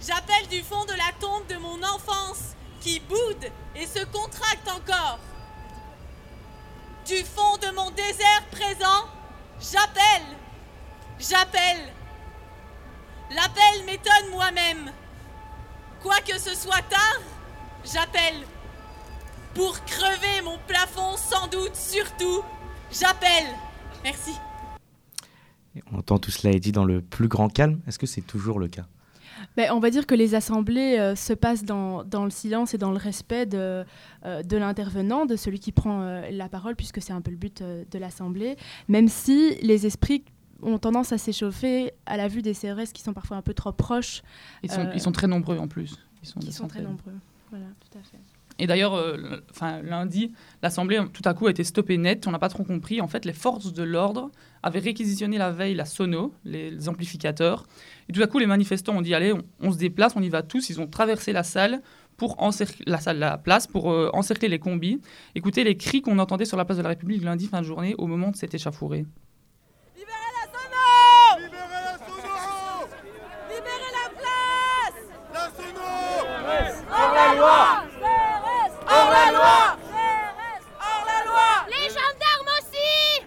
J'appelle 0.00 0.46
du 0.48 0.62
fond 0.62 0.84
de 0.84 0.92
la 0.92 1.12
tombe 1.20 1.46
de 1.48 1.56
mon 1.56 1.82
enfance 1.82 2.54
qui 2.80 3.00
boude 3.00 3.50
et 3.74 3.86
se 3.86 4.04
contracte 4.06 4.68
encore. 4.68 5.18
Du 7.06 7.24
fond 7.24 7.56
de 7.58 7.70
mon 7.74 7.90
désert 7.90 8.44
présent, 8.50 9.08
j'appelle. 9.60 10.36
J'appelle. 11.18 11.92
L'appel 13.34 13.84
m'étonne 13.86 14.30
moi-même. 14.30 14.90
Quoi 16.02 16.16
que 16.26 16.38
ce 16.38 16.54
soit 16.54 16.82
tard, 16.88 17.20
j'appelle. 17.84 18.46
Pour 19.54 19.82
crever 19.84 20.42
mon 20.44 20.58
plafond, 20.66 21.16
sans 21.16 21.48
doute, 21.48 21.74
surtout, 21.74 22.42
j'appelle. 22.92 23.46
Merci. 24.04 24.32
On 25.90 25.98
entend 25.98 26.18
tout 26.18 26.30
cela 26.30 26.54
est 26.54 26.60
dit 26.60 26.72
dans 26.72 26.84
le 26.84 27.00
plus 27.00 27.28
grand 27.28 27.48
calme. 27.48 27.80
Est-ce 27.86 27.98
que 27.98 28.06
c'est 28.06 28.20
toujours 28.20 28.58
le 28.58 28.68
cas? 28.68 28.86
Ben, 29.56 29.70
on 29.72 29.80
va 29.80 29.90
dire 29.90 30.06
que 30.06 30.14
les 30.14 30.34
assemblées 30.34 30.98
euh, 30.98 31.14
se 31.14 31.32
passent 31.32 31.64
dans, 31.64 32.04
dans, 32.04 32.24
le 32.24 32.30
silence 32.30 32.74
et 32.74 32.78
dans 32.78 32.90
le 32.90 32.96
respect 32.96 33.46
de, 33.46 33.84
euh, 34.24 34.42
de 34.42 34.56
l'intervenant, 34.56 35.26
de 35.26 35.36
celui 35.36 35.58
qui 35.58 35.72
prend 35.72 36.02
euh, 36.02 36.30
la 36.30 36.48
parole, 36.48 36.76
puisque 36.76 37.02
c'est 37.02 37.12
un 37.12 37.20
peu 37.20 37.30
le 37.30 37.36
but 37.36 37.62
de 37.62 37.98
l'assemblée, 37.98 38.56
même 38.88 39.08
si 39.08 39.56
les 39.62 39.86
esprits 39.86 40.24
ont 40.62 40.78
tendance 40.78 41.12
à 41.12 41.18
s'échauffer 41.18 41.92
à 42.06 42.16
la 42.16 42.28
vue 42.28 42.42
des 42.42 42.54
CRS 42.54 42.92
qui 42.92 43.02
sont 43.02 43.12
parfois 43.12 43.36
un 43.36 43.42
peu 43.42 43.54
trop 43.54 43.72
proches. 43.72 44.22
Ils 44.62 44.70
sont, 44.70 44.90
ils 44.94 45.00
sont 45.00 45.12
très 45.12 45.26
nombreux 45.26 45.58
en 45.58 45.68
plus. 45.68 45.96
Ils 46.22 46.28
sont, 46.28 46.40
ils 46.40 46.52
sont 46.52 46.68
très 46.68 46.82
nombreux. 46.82 47.14
Voilà, 47.50 47.66
tout 47.80 47.98
à 47.98 48.02
fait. 48.02 48.18
Et 48.58 48.66
d'ailleurs, 48.66 48.94
euh, 48.94 49.42
lundi, 49.82 50.32
l'Assemblée 50.62 50.98
tout 51.12 51.22
à 51.26 51.34
coup 51.34 51.46
a 51.46 51.50
été 51.50 51.62
stoppée 51.62 51.98
net. 51.98 52.26
On 52.26 52.30
n'a 52.30 52.38
pas 52.38 52.48
trop 52.48 52.64
compris. 52.64 53.00
En 53.00 53.08
fait, 53.08 53.24
les 53.24 53.34
forces 53.34 53.72
de 53.72 53.82
l'ordre 53.82 54.30
avaient 54.62 54.78
réquisitionné 54.80 55.36
la 55.36 55.52
veille 55.52 55.74
la 55.74 55.84
sono, 55.84 56.32
les, 56.44 56.88
amplificateurs. 56.88 57.66
Et 58.08 58.12
tout 58.12 58.22
à 58.22 58.26
coup, 58.26 58.38
les 58.38 58.46
manifestants 58.46 58.96
ont 58.96 59.02
dit 59.02 59.14
allez, 59.14 59.34
on, 59.60 59.72
se 59.72 59.78
déplace, 59.78 60.16
on 60.16 60.22
y 60.22 60.30
va 60.30 60.42
tous. 60.42 60.70
Ils 60.70 60.80
ont 60.80 60.86
traversé 60.86 61.32
la 61.32 61.42
salle 61.42 61.82
pour 62.16 62.42
encercler 62.42 62.84
la 62.86 62.98
salle, 62.98 63.18
la 63.18 63.36
place, 63.36 63.66
pour 63.66 63.92
euh, 63.92 64.08
encercler 64.14 64.48
les 64.48 64.58
combis. 64.58 65.02
Écoutez 65.34 65.62
les 65.62 65.76
cris 65.76 66.00
qu'on 66.00 66.18
entendait 66.18 66.46
sur 66.46 66.56
la 66.56 66.64
place 66.64 66.78
de 66.78 66.82
la 66.82 66.88
République 66.88 67.22
lundi 67.22 67.48
fin 67.48 67.60
de 67.60 67.66
journée 67.66 67.94
au 67.98 68.06
moment 68.06 68.30
de 68.30 68.36
cet 68.36 68.54
échauffourée. 68.54 69.04
la 77.16 77.34
loi 77.34 77.84
Hors 78.88 79.10
la 79.10 79.32
loi 79.32 79.76
Hors 80.80 81.04
la 81.06 81.24
loi 81.24 81.50
Les 81.68 81.88
gendarmes 81.88 82.50
aussi 82.58 83.26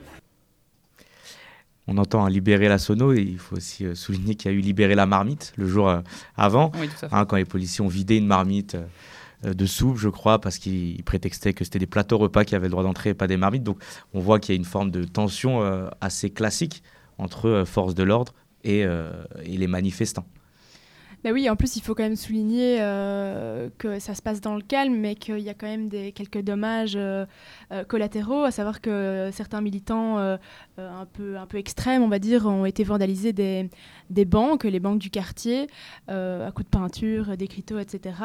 on 1.88 1.89
entend 2.00 2.26
hein, 2.26 2.30
libérer 2.30 2.68
la 2.68 2.78
sono 2.78 3.14
et 3.14 3.22
il 3.22 3.38
faut 3.38 3.58
aussi 3.58 3.86
euh, 3.86 3.96
souligner 3.96 4.36
qu'il 4.36 4.52
y 4.52 4.54
a 4.54 4.58
eu 4.58 4.62
libérer 4.62 4.96
la 4.96 5.06
marmite 5.06 5.54
le 5.58 5.68
jour 5.68 5.90
euh, 5.90 6.02
avant, 6.36 6.72
hein, 7.12 7.26
quand 7.26 7.36
les 7.36 7.46
policiers 7.46 7.84
ont 7.84 7.90
vidé 7.90 8.18
une 8.18 8.28
marmite 8.28 8.76
euh, 9.46 9.54
de 9.54 9.66
soupe, 9.66 9.98
je 9.98 10.10
crois, 10.10 10.42
parce 10.42 10.58
qu'ils 10.58 11.04
prétextaient 11.04 11.54
que 11.54 11.64
c'était 11.64 11.80
des 11.80 11.86
plateaux 11.86 12.18
repas 12.18 12.44
qui 12.44 12.56
avaient 12.56 12.68
le 12.68 12.72
droit 12.72 12.84
d'entrer 12.84 13.12
et 13.12 13.14
pas 13.14 13.28
des 13.28 13.38
marmites. 13.38 13.64
Donc 13.64 13.82
on 14.14 14.20
voit 14.20 14.40
qu'il 14.40 14.54
y 14.54 14.58
a 14.58 14.60
une 14.60 14.66
forme 14.66 14.92
de 14.92 15.06
tension 15.06 15.62
assez 16.02 16.30
classique 16.30 16.84
entre 17.18 17.64
forces 17.66 17.96
de 17.96 18.04
l'ordre 18.04 18.34
et 18.66 18.86
les 19.46 19.68
manifestants. 19.68 20.26
Oui, 21.26 21.50
en 21.50 21.58
plus, 21.58 21.76
il 21.76 21.82
faut 21.82 21.96
quand 21.96 22.04
même 22.04 22.16
souligner 22.16 22.78
euh, 22.80 23.70
que 23.78 24.00
ça 24.00 24.16
se 24.16 24.22
passe 24.22 24.40
dans 24.40 24.56
le 24.56 24.62
calme, 24.62 24.96
mais 24.96 25.16
qu'il 25.16 25.40
y 25.40 25.50
a 25.50 25.54
quand 25.54 25.68
même 25.68 25.90
des, 25.90 26.14
quelques 26.14 26.42
dommages 26.42 26.94
euh, 26.96 27.26
euh, 27.74 27.84
collatéraux, 27.84 28.46
à 28.46 28.52
savoir 28.52 28.80
que 28.80 29.30
certains 29.34 29.60
militants 29.60 30.18
un, 30.18 31.06
peu, 31.12 31.38
un 31.38 31.46
peu 31.46 31.58
extrêmes, 31.58 32.04
on 32.04 32.08
va 32.08 32.20
dire, 32.20 32.46
ont 32.46 32.66
été 32.66 32.86
vandalisés 32.86 33.34
des, 33.34 33.70
des 34.10 34.24
banques, 34.24 34.64
les 34.64 34.80
banques 34.80 35.00
du 35.00 35.10
quartier, 35.10 35.68
à 36.08 36.52
coups 36.56 36.66
de 36.66 36.70
peinture, 36.70 37.36
d'écriteaux, 37.36 37.80
etc. 37.80 38.16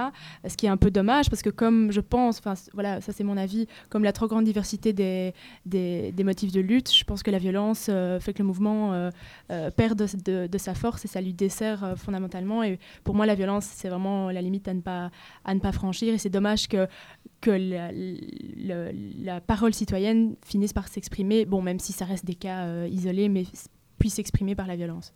Ce 0.47 0.57
qui 0.57 0.67
est 0.67 0.69
un 0.69 0.77
peu 0.77 0.91
dommage, 0.91 1.29
parce 1.31 1.43
que 1.43 1.51
comme 1.51 1.91
je 1.91 2.01
pense, 2.01 2.39
enfin 2.39 2.55
voilà, 2.75 3.01
ça 3.01 3.13
c'est 3.13 3.25
mon 3.25 3.37
avis, 3.37 3.67
comme 3.89 4.05
la 4.05 4.13
trop 4.13 4.29
grande 4.29 4.45
diversité 4.45 4.93
des, 4.93 5.35
des, 5.67 6.13
des, 6.13 6.25
motifs 6.25 6.53
de 6.53 6.61
lutte, 6.61 6.95
je 6.95 7.05
pense 7.05 7.23
que 7.23 7.31
la 7.31 7.39
violence 7.39 7.87
fait 8.21 8.33
que 8.33 8.39
le 8.39 8.45
mouvement 8.45 9.11
perd 9.49 9.99
de, 9.99 10.07
de, 10.25 10.47
de, 10.47 10.59
sa 10.59 10.75
force 10.75 11.05
et 11.05 11.09
ça 11.09 11.21
lui 11.21 11.33
dessert 11.33 11.95
fondamentalement. 11.97 12.63
Et 12.63 12.79
pour 13.03 13.15
moi, 13.15 13.27
la 13.27 13.35
violence, 13.35 13.65
c'est 13.65 13.89
vraiment 13.89 14.31
la 14.31 14.43
limite 14.43 14.69
à 14.69 14.75
ne 14.75 14.81
pas, 14.81 15.11
à 15.45 15.55
ne 15.55 15.61
pas 15.61 15.73
franchir. 15.73 16.15
Et 16.15 16.19
c'est 16.19 16.31
dommage 16.31 16.69
que, 16.69 16.87
que 17.41 17.51
la, 19.25 19.41
parole 19.41 19.75
citoyenne 19.75 20.37
finisse 20.45 20.73
par 20.73 20.89
s'exprimer, 20.89 21.45
bon, 21.45 21.63
même 21.63 21.79
si 21.79 21.93
ça 21.93 22.05
reste 22.05 22.25
des 22.25 22.35
cas 22.35 22.65
euh, 22.65 22.89
isolés, 22.91 23.29
mais 23.29 23.45
puisse 23.99 24.15
s'exprimer 24.15 24.55
par 24.55 24.67
la 24.67 24.77
violence. 24.77 25.13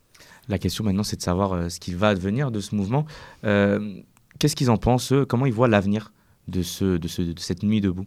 La 0.48 0.59
question 0.59 0.85
maintenant, 0.85 1.02
c'est 1.02 1.16
de 1.16 1.22
savoir 1.22 1.52
euh, 1.52 1.68
ce 1.68 1.81
qu'il 1.81 1.96
va 1.96 2.09
advenir 2.09 2.50
de 2.50 2.61
ce 2.61 2.74
mouvement. 2.74 3.07
Euh, 3.44 4.00
qu'est-ce 4.38 4.57
qu'ils 4.57 4.70
en 4.70 4.76
pensent, 4.76 5.12
Comment 5.28 5.46
ils 5.46 5.52
voient 5.52 5.68
l'avenir 5.68 6.12
de, 6.48 6.62
ce, 6.62 6.96
de, 6.96 7.09
ce, 7.09 7.22
de 7.22 7.38
cette 7.38 7.62
nuit 7.62 7.81
debout? 7.81 8.07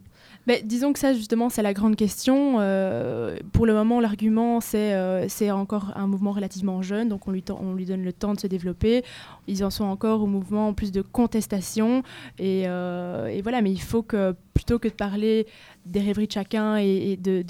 Disons 0.64 0.92
que 0.92 0.98
ça, 0.98 1.12
justement, 1.12 1.48
c'est 1.48 1.62
la 1.62 1.72
grande 1.72 1.96
question. 1.96 2.56
Euh, 2.58 3.36
pour 3.52 3.64
le 3.64 3.74
moment, 3.74 4.00
l'argument, 4.00 4.60
c'est 4.60 4.94
euh, 4.94 5.28
c'est 5.28 5.50
encore 5.50 5.92
un 5.94 6.06
mouvement 6.06 6.32
relativement 6.32 6.82
jeune, 6.82 7.08
donc 7.08 7.28
on 7.28 7.30
lui, 7.30 7.44
on 7.48 7.74
lui 7.74 7.84
donne 7.84 8.02
le 8.02 8.12
temps 8.12 8.34
de 8.34 8.40
se 8.40 8.48
développer. 8.48 9.04
Ils 9.46 9.64
en 9.64 9.70
sont 9.70 9.84
encore 9.84 10.22
au 10.22 10.26
mouvement 10.26 10.68
en 10.68 10.74
plus 10.74 10.90
de 10.90 11.00
contestation. 11.00 12.02
Et, 12.38 12.64
euh, 12.66 13.40
voilà, 13.42 13.62
mais 13.62 13.70
il 13.70 13.80
faut 13.80 14.02
que, 14.02 14.34
plutôt 14.54 14.78
que 14.78 14.88
de 14.88 14.94
parler 14.94 15.46
des 15.86 16.00
rêveries 16.00 16.26
de 16.26 16.32
chacun 16.32 16.76
et, 16.76 17.16
de, 17.16 17.44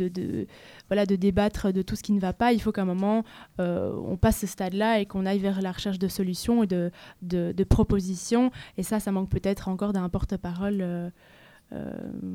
voilà, 0.89 1.07
de 1.07 1.17
débattre 1.17 1.73
de 1.73 1.83
tout 1.83 1.97
ce 1.97 2.03
qui 2.03 2.13
ne 2.13 2.21
va 2.21 2.33
pas, 2.33 2.53
il 2.53 2.61
faut 2.61 2.73
qu'à 2.73 2.83
un 2.83 2.87
moment, 2.87 3.25
on 3.59 4.17
passe 4.21 4.39
ce 4.39 4.47
stade-là 4.47 5.01
et 5.01 5.07
qu'on 5.07 5.27
aille 5.27 5.39
vers 5.39 5.63
la 5.63 5.73
recherche 5.73 5.99
de 5.99 6.09
solutions 6.09 6.63
et 6.63 6.67
de, 6.67 7.65
propositions. 7.65 8.51
Et 8.77 8.83
ça, 8.83 9.01
ça 9.01 9.13
manque 9.13 9.31
peut-être 9.31 9.69
encore 9.69 9.93
d'un 9.93 10.09
porte-parole. 10.09 11.13
Euh, 11.73 11.91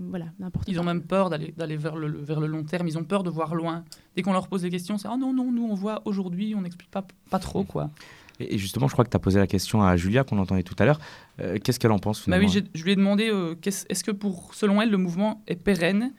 voilà, 0.10 0.26
n'importe 0.40 0.68
Ils 0.68 0.80
ont 0.80 0.84
même 0.84 1.04
peur 1.04 1.30
d'aller 1.30 1.78
vers 1.78 1.96
le, 1.96 2.08
vers 2.08 2.40
le 2.40 2.48
long 2.48 2.64
terme, 2.64 2.88
ils 2.88 2.98
ont 2.98 3.04
peur 3.04 3.24
de 3.24 3.30
voir 3.30 3.54
loin. 3.54 3.84
Dès 4.16 4.22
qu'on 4.24 4.34
leur 4.34 4.48
pose 4.48 4.64
des 4.64 4.70
questions, 4.70 4.98
c'est 4.98 5.08
«Ah 5.12 5.18
non, 5.18 5.34
non, 5.34 5.52
nous 5.52 5.68
on 5.70 5.76
voit 5.76 6.02
aujourd'hui, 6.06 6.56
on 6.56 6.62
n'explique 6.62 6.90
pas, 6.90 7.06
pas 7.30 7.40
trop. 7.40 7.64
quoi. 7.64 7.92
Et 8.40 8.58
justement, 8.58 8.88
je 8.88 8.94
crois 8.94 9.06
que 9.06 9.10
tu 9.10 9.18
as 9.18 9.20
posé 9.20 9.40
la 9.40 9.48
question 9.48 9.84
à 9.84 9.96
Julia, 9.96 10.24
qu'on 10.24 10.40
entendait 10.40 10.64
tout 10.64 10.76
à 10.80 10.86
l'heure. 10.86 11.00
Euh, 11.40 11.58
qu'est-ce 11.64 11.80
qu'elle 11.80 11.92
en 11.92 12.00
pense 12.00 12.28
bah 12.28 12.38
oui, 12.40 12.50
je 12.50 12.84
lui 12.84 12.92
ai 12.92 12.96
demandé 12.96 13.30
euh, 13.32 13.56
est-ce 13.64 14.04
que 14.04 14.12
pour, 14.12 14.54
selon 14.54 14.82
elle, 14.82 14.90
le 14.90 14.98
mouvement 14.98 15.44
est 15.48 15.56
pérenne? 15.56 16.14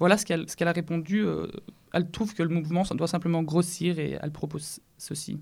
Voilà 0.00 0.16
ce 0.16 0.24
qu'elle 0.24 0.46
qu'elle 0.46 0.68
a 0.68 0.72
répondu. 0.72 1.24
elle 1.92 2.10
trouve 2.10 2.34
que 2.34 2.42
le 2.42 2.48
mouvement 2.48 2.82
doit 2.94 3.06
simplement 3.06 3.42
grossir 3.42 4.00
et 4.00 4.18
elle 4.20 4.32
propose 4.32 4.80
ceci. 4.98 5.38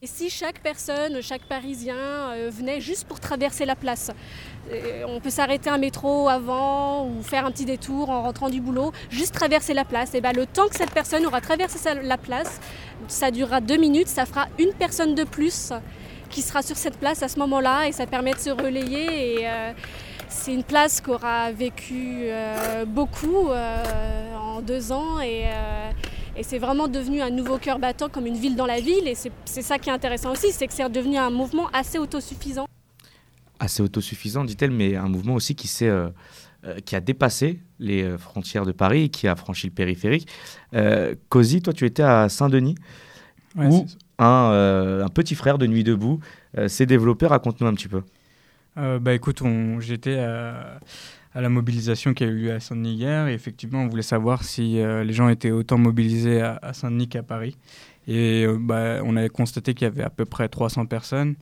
Et 0.00 0.06
si 0.06 0.30
chaque 0.30 0.60
personne, 0.60 1.20
chaque 1.22 1.42
Parisien 1.42 1.96
euh, 1.96 2.50
venait 2.52 2.80
juste 2.80 3.04
pour 3.08 3.18
traverser 3.18 3.64
la 3.64 3.74
place 3.74 4.12
euh, 4.70 5.02
On 5.08 5.18
peut 5.18 5.28
s'arrêter 5.28 5.70
un 5.70 5.78
métro 5.78 6.28
avant 6.28 7.08
ou 7.08 7.20
faire 7.20 7.44
un 7.44 7.50
petit 7.50 7.64
détour 7.64 8.08
en 8.08 8.22
rentrant 8.22 8.48
du 8.48 8.60
boulot, 8.60 8.92
juste 9.10 9.34
traverser 9.34 9.74
la 9.74 9.84
place. 9.84 10.14
Et 10.14 10.20
ben, 10.20 10.32
le 10.32 10.46
temps 10.46 10.68
que 10.68 10.76
cette 10.76 10.92
personne 10.92 11.26
aura 11.26 11.40
traversé 11.40 11.80
la 12.00 12.16
place, 12.16 12.60
ça 13.08 13.32
durera 13.32 13.60
deux 13.60 13.76
minutes, 13.76 14.06
ça 14.06 14.24
fera 14.24 14.46
une 14.60 14.72
personne 14.72 15.16
de 15.16 15.24
plus 15.24 15.72
qui 16.30 16.42
sera 16.42 16.62
sur 16.62 16.76
cette 16.76 16.98
place 16.98 17.24
à 17.24 17.28
ce 17.28 17.40
moment-là 17.40 17.88
et 17.88 17.92
ça 17.92 18.06
permet 18.06 18.34
de 18.34 18.38
se 18.38 18.50
relayer. 18.50 19.40
Et, 19.40 19.48
euh, 19.48 19.72
c'est 20.28 20.54
une 20.54 20.62
place 20.62 21.00
qu'aura 21.00 21.50
vécu 21.50 22.28
beaucoup 22.86 23.48
en 23.48 24.60
deux 24.60 24.92
ans 24.92 25.20
et 25.20 25.46
et 26.38 26.44
c'est 26.44 26.58
vraiment 26.58 26.86
devenu 26.86 27.20
un 27.20 27.30
nouveau 27.30 27.58
cœur 27.58 27.80
battant 27.80 28.08
comme 28.08 28.26
une 28.26 28.36
ville 28.36 28.54
dans 28.54 28.64
la 28.64 28.80
ville. 28.80 29.08
Et 29.08 29.14
c'est 29.16 29.62
ça 29.62 29.78
qui 29.78 29.90
est 29.90 29.92
intéressant 29.92 30.30
aussi, 30.30 30.52
c'est 30.52 30.68
que 30.68 30.72
c'est 30.72 30.88
devenu 30.88 31.16
un 31.16 31.30
mouvement 31.30 31.68
assez 31.72 31.98
autosuffisant. 31.98 32.66
Assez 33.58 33.82
autosuffisant, 33.82 34.44
dit-elle, 34.44 34.70
mais 34.70 34.94
un 34.94 35.08
mouvement 35.08 35.34
aussi 35.34 35.56
qui, 35.56 35.68
euh, 35.82 36.10
euh, 36.64 36.78
qui 36.84 36.94
a 36.94 37.00
dépassé 37.00 37.58
les 37.80 38.04
euh, 38.04 38.18
frontières 38.18 38.64
de 38.64 38.70
Paris, 38.70 39.10
qui 39.10 39.26
a 39.26 39.34
franchi 39.34 39.66
le 39.66 39.72
périphérique. 39.72 40.28
Euh, 40.74 41.16
Cozy, 41.28 41.60
toi, 41.60 41.72
tu 41.72 41.84
étais 41.84 42.04
à 42.04 42.28
Saint-Denis, 42.28 42.76
où 43.56 43.86
un, 44.20 45.00
un, 45.04 45.08
petit 45.08 45.34
frère 45.34 45.58
de 45.58 45.66
Nuit 45.66 45.82
Debout 45.82 46.20
s'est 46.68 46.86
développé. 46.86 47.26
Raconte-nous 47.26 47.66
un 47.66 47.74
petit 47.74 47.88
peu. 47.88 48.02
bah 48.76 49.12
écoute, 49.12 49.42
j'étais 49.80 50.16
à 51.34 51.38
à 51.38 51.40
la 51.40 51.48
mobilisation 51.48 52.14
qui 52.14 52.24
a 52.24 52.26
eu 52.26 52.34
lieu 52.34 52.52
à 52.52 52.60
Saint-Denis 52.60 52.94
hier. 52.94 53.28
Et 53.28 53.34
effectivement, 53.34 53.82
on 53.82 53.88
voulait 53.88 54.02
savoir 54.02 54.42
si 54.42 54.80
euh, 54.80 55.04
les 55.04 55.12
gens 55.12 55.28
étaient 55.28 55.52
autant 55.52 55.78
mobilisés 55.78 56.42
à, 56.42 56.72
Saint-Denis 56.72 57.08
qu'à 57.08 57.22
Paris. 57.22 57.56
Et 58.08 58.44
euh, 58.44 58.56
bah, 58.58 59.00
on 59.04 59.16
avait 59.16 59.28
constaté 59.28 59.74
qu'il 59.74 59.84
y 59.84 59.86
avait 59.86 60.02
à 60.02 60.10
peu 60.10 60.24
près 60.24 60.48
300 60.48 60.86
personnes. 60.86 61.36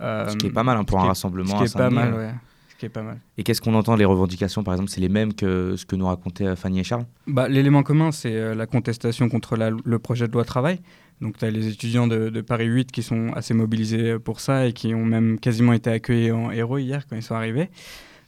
Euh, 0.00 0.28
ce 0.28 0.36
qui 0.36 0.46
est 0.46 0.50
pas 0.50 0.64
mal 0.64 0.76
hein, 0.76 0.84
pour 0.84 1.00
un 1.00 1.04
rassemblement. 1.04 1.58
Ce 1.58 1.64
qui 1.64 1.70
est 1.70 1.78
pas 1.78 1.90
mal, 1.90 2.12
ouais. 2.12 2.30
Ce 2.70 2.76
qui 2.76 2.86
est 2.86 2.90
pas 2.90 3.02
mal. 3.02 3.20
Et 3.38 3.42
qu'est-ce 3.42 3.62
qu'on 3.62 3.74
entend? 3.74 3.94
Les 3.94 4.04
revendications, 4.04 4.64
par 4.64 4.74
exemple, 4.74 4.90
c'est 4.90 5.00
les 5.00 5.08
mêmes 5.08 5.32
que 5.32 5.76
ce 5.76 5.86
que 5.86 5.96
nous 5.96 6.06
racontait 6.06 6.54
Fanny 6.56 6.80
et 6.80 6.84
Charles? 6.84 7.06
Bah, 7.26 7.48
L'élément 7.48 7.82
commun, 7.82 8.10
c'est 8.10 8.54
la 8.54 8.66
contestation 8.66 9.28
contre 9.28 9.56
le 9.56 9.98
projet 9.98 10.26
de 10.26 10.32
loi 10.32 10.44
travail. 10.44 10.80
Donc, 11.20 11.38
tu 11.38 11.44
as 11.44 11.50
les 11.50 11.68
étudiants 11.68 12.08
de, 12.08 12.30
de, 12.30 12.40
Paris 12.40 12.66
8 12.66 12.90
qui 12.90 13.02
sont 13.02 13.32
assez 13.34 13.54
mobilisés 13.54 14.18
pour 14.18 14.40
ça 14.40 14.66
et 14.66 14.72
qui 14.72 14.92
ont 14.92 15.04
même 15.04 15.38
quasiment 15.38 15.72
été 15.72 15.88
accueillis 15.88 16.32
en 16.32 16.50
héros 16.50 16.78
hier 16.78 17.06
quand 17.06 17.14
ils 17.14 17.22
sont 17.22 17.36
arrivés. 17.36 17.70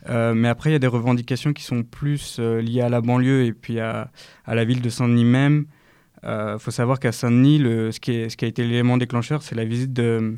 Euh, 0.09 0.35
mais 0.35 0.49
après, 0.49 0.71
il 0.71 0.73
y 0.75 0.77
a 0.77 0.81
des 0.81 0.87
revendications 0.87 1.53
qui 1.53 1.63
sont 1.63 1.83
plus 1.83 2.37
euh, 2.39 2.61
liées 2.61 2.83
à 2.83 2.89
la 2.89 3.01
banlieue 3.01 3.45
et 3.45 3.53
puis 3.53 3.81
à, 3.81 4.11
à 4.45 4.55
la 4.55 4.65
ville 4.65 4.83
de 4.83 4.89
Saint-Denis 4.89 5.25
même. 5.25 5.67
Il 6.23 6.29
euh, 6.29 6.59
faut 6.59 6.71
savoir 6.71 7.01
qu'à 7.01 7.13
Saint-Denis, 7.13 7.59
ce, 7.59 7.99
qui 8.01 8.45
a 8.45 8.49
été 8.49 8.65
l'élément 8.65 8.97
déclencheur, 8.97 9.43
c'est 9.43 9.55
la 9.55 9.65
visite 9.65 9.93
de, 9.93 10.37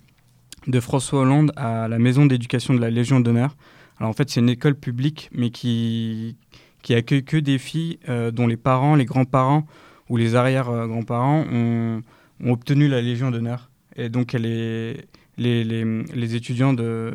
de, 0.67 0.81
François 0.81 1.21
Hollande 1.21 1.53
à 1.57 1.87
la 1.89 1.99
maison 1.99 2.27
d'éducation 2.27 2.75
de 2.75 2.81
la 2.81 2.91
Légion 2.91 3.21
d'honneur. 3.21 3.57
Alors 3.99 4.11
en 4.11 4.13
fait, 4.13 4.29
c'est 4.29 4.41
une 4.41 4.49
école 4.49 4.75
publique, 4.75 5.31
mais 5.33 5.51
qui, 5.51 6.37
qui 6.83 6.95
accueille 6.95 7.25
que 7.25 7.37
des 7.37 7.59
filles 7.59 8.01
dont 8.33 8.49
les 8.49 8.57
parents, 8.57 8.97
les 8.97 9.05
grands-parents 9.05 9.65
ou 10.09 10.17
les 10.17 10.35
arrière-grands-parents 10.35 11.45
ont, 11.53 12.03
ont, 12.45 12.51
obtenu 12.51 12.89
la 12.89 13.01
Légion 13.01 13.31
d'honneur. 13.31 13.71
Et 13.95 14.09
donc, 14.09 14.35
elle 14.35 14.45
est, 14.45 15.07
les, 15.39 15.63
les, 15.63 15.85
les 16.03 16.35
étudiants 16.35 16.73
de 16.73 17.15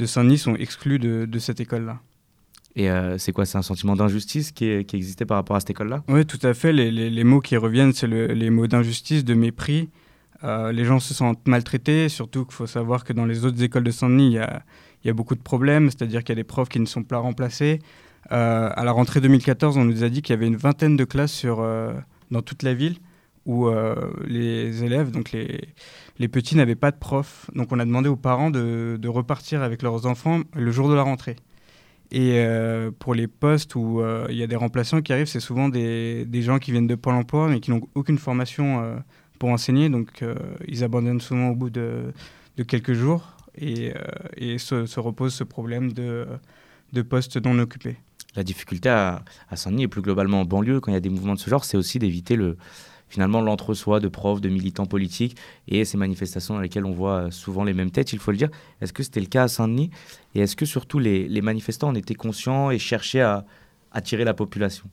de 0.00 0.06
Saint-Denis 0.06 0.38
sont 0.38 0.56
exclus 0.56 0.98
de, 0.98 1.38
cette 1.38 1.60
école-là. 1.60 2.00
Et 2.74 2.90
euh, 2.90 3.18
c'est 3.18 3.32
quoi? 3.32 3.44
C'est 3.44 3.58
un 3.58 3.62
sentiment 3.62 3.96
d'injustice 3.96 4.50
qui, 4.50 4.84
qui, 4.84 4.96
existait 4.96 5.26
par 5.26 5.36
rapport 5.36 5.56
à 5.56 5.60
cette 5.60 5.70
école-là? 5.70 6.02
Oui, 6.08 6.24
tout 6.24 6.38
à 6.42 6.54
fait. 6.54 6.72
Les, 6.72 7.24
mots 7.24 7.40
qui 7.40 7.56
reviennent, 7.56 7.92
c'est 7.92 8.06
les 8.06 8.50
mots 8.50 8.66
d'injustice, 8.66 9.24
de 9.24 9.34
mépris. 9.34 9.90
Euh, 10.42 10.72
les 10.72 10.84
gens 10.84 11.00
se 11.00 11.12
sentent 11.12 11.46
maltraités, 11.46 12.08
surtout 12.08 12.46
qu'il 12.46 12.54
faut 12.54 12.66
savoir 12.66 13.04
que 13.04 13.12
dans 13.12 13.26
les 13.26 13.44
autres 13.44 13.62
écoles 13.62 13.84
de 13.84 13.90
Saint-Denis, 13.90 14.38
il 15.04 15.06
y 15.06 15.10
a, 15.10 15.12
beaucoup 15.12 15.34
de 15.34 15.42
problèmes, 15.42 15.90
c'est-à-dire 15.90 16.20
qu'il 16.24 16.30
y 16.30 16.38
a 16.38 16.42
des 16.42 16.44
profs 16.44 16.70
qui 16.70 16.80
ne 16.80 16.86
sont 16.86 17.02
pas 17.02 17.18
remplacés. 17.18 17.80
Euh, 18.32 18.70
à 18.74 18.84
la 18.84 18.92
rentrée 18.92 19.20
2014, 19.20 19.76
on 19.76 19.84
nous 19.84 20.02
a 20.02 20.08
dit 20.08 20.22
qu'il 20.22 20.32
y 20.32 20.38
avait 20.38 20.46
une 20.46 20.56
vingtaine 20.56 20.96
de 20.96 21.04
classes 21.04 21.32
sur, 21.32 21.66
dans 22.30 22.42
toute 22.42 22.62
la 22.62 22.72
ville 22.72 22.96
où 23.46 23.68
les 24.26 24.84
élèves, 24.84 25.10
donc 25.10 25.32
les, 25.32 25.60
les 26.20 26.28
petits 26.28 26.54
n'avaient 26.54 26.76
pas 26.76 26.90
de 26.90 26.98
prof. 26.98 27.50
Donc 27.54 27.72
on 27.72 27.78
a 27.80 27.84
demandé 27.84 28.08
aux 28.08 28.16
parents 28.16 28.50
de, 28.50 29.08
repartir 29.08 29.62
avec 29.62 29.82
leurs 29.82 30.06
enfants 30.06 30.42
le 30.54 30.70
jour 30.70 30.88
de 30.88 30.94
la 30.94 31.02
rentrée. 31.02 31.36
Et 32.12 32.34
euh, 32.34 32.90
pour 32.96 33.14
les 33.14 33.26
postes 33.26 33.74
où 33.74 34.00
euh, 34.00 34.26
il 34.28 34.36
y 34.36 34.42
a 34.42 34.46
des 34.46 34.56
remplaçants 34.56 35.00
qui 35.00 35.12
arrivent, 35.14 35.28
c'est 35.28 35.40
souvent 35.40 35.68
des, 35.70 36.26
gens 36.42 36.58
qui 36.58 36.72
viennent 36.72 36.86
de 36.86 36.94
Pôle 36.94 37.14
emploi 37.14 37.48
mais 37.48 37.60
qui 37.60 37.70
n'ont 37.70 37.80
aucune 37.94 38.18
formation 38.18 38.82
euh, 38.82 38.96
pour 39.38 39.48
enseigner. 39.48 39.88
Donc 39.88 40.22
ils 40.68 40.84
abandonnent 40.84 41.22
souvent 41.22 41.48
au 41.48 41.54
bout 41.56 41.70
de, 41.70 42.12
quelques 42.68 42.92
jours 42.92 43.36
et, 43.56 43.94
se, 44.58 45.00
repose 45.00 45.32
ce 45.32 45.44
problème 45.44 45.92
de, 45.92 46.26
de 46.92 47.02
postes 47.02 47.42
non 47.42 47.58
occupés. 47.58 47.96
La 48.36 48.44
difficulté 48.44 48.90
à, 48.90 49.24
à 49.48 49.54
et 49.78 49.88
plus 49.88 50.02
globalement 50.02 50.42
en 50.42 50.44
banlieue, 50.44 50.80
quand 50.80 50.92
il 50.92 50.94
y 50.94 50.98
a 50.98 51.00
des 51.00 51.08
mouvements 51.08 51.34
de 51.34 51.38
ce 51.40 51.48
genre, 51.48 51.64
c'est 51.64 51.78
aussi 51.78 51.98
d'éviter 51.98 52.36
le, 52.36 52.58
finalement 53.10 53.42
l'entre-soi 53.42 54.00
de 54.00 54.08
profs, 54.08 54.40
de 54.40 54.48
militants 54.48 54.86
politiques 54.86 55.36
et 55.68 55.84
ces 55.84 55.98
manifestations 55.98 56.54
dans 56.54 56.60
lesquelles 56.60 56.86
on 56.86 56.92
voit 56.92 57.26
euh, 57.26 57.30
souvent 57.30 57.64
les 57.64 57.74
mêmes 57.74 57.90
têtes, 57.90 58.14
il 58.14 58.18
faut 58.18 58.30
le 58.30 58.38
dire. 58.38 58.48
Est-ce 58.80 58.94
que 58.94 59.02
c'était 59.02 59.20
le 59.20 59.26
cas 59.26 59.42
à 59.42 59.48
Saint-Denis? 59.48 59.90
Et 60.34 60.40
est-ce 60.40 60.56
que 60.56 60.64
surtout 60.64 60.98
les, 60.98 61.28
manifestants 61.42 61.88
en 61.88 61.94
étaient 61.94 62.14
conscients 62.14 62.70
et 62.70 62.78
cherchaient 62.78 63.20
à 63.20 63.44
attirer 63.92 64.24
la 64.24 64.32
population? 64.32 64.88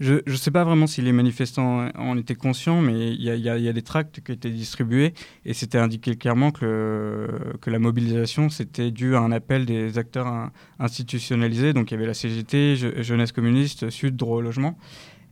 Je 0.00 0.14
ne 0.26 0.36
sais 0.36 0.50
pas 0.50 0.64
vraiment 0.64 0.88
si 0.88 1.00
les 1.00 1.12
manifestants 1.12 1.88
en 1.96 2.18
étaient 2.18 2.34
conscients, 2.34 2.80
mais 2.80 3.12
il 3.12 3.22
y, 3.22 3.48
a 3.48 3.72
des 3.72 3.82
tracts 3.82 4.20
qui 4.24 4.32
étaient 4.32 4.50
distribués 4.50 5.14
et 5.44 5.54
c'était 5.54 5.78
indiqué 5.78 6.16
clairement 6.16 6.50
que, 6.50 7.28
que 7.60 7.70
la 7.70 7.78
mobilisation, 7.78 8.48
c'était 8.48 8.90
dû 8.90 9.14
à 9.14 9.20
un 9.20 9.30
appel 9.30 9.64
des 9.64 9.98
acteurs 9.98 10.50
institutionnalisés. 10.80 11.72
Donc 11.72 11.90
il 11.90 11.94
y 11.94 11.96
avait 11.98 12.06
la 12.06 12.14
CGT, 12.14 13.02
Jeunesse 13.02 13.30
communiste, 13.30 13.90
Sud, 13.90 14.16
Droit 14.16 14.38
au 14.38 14.40
logement. 14.40 14.76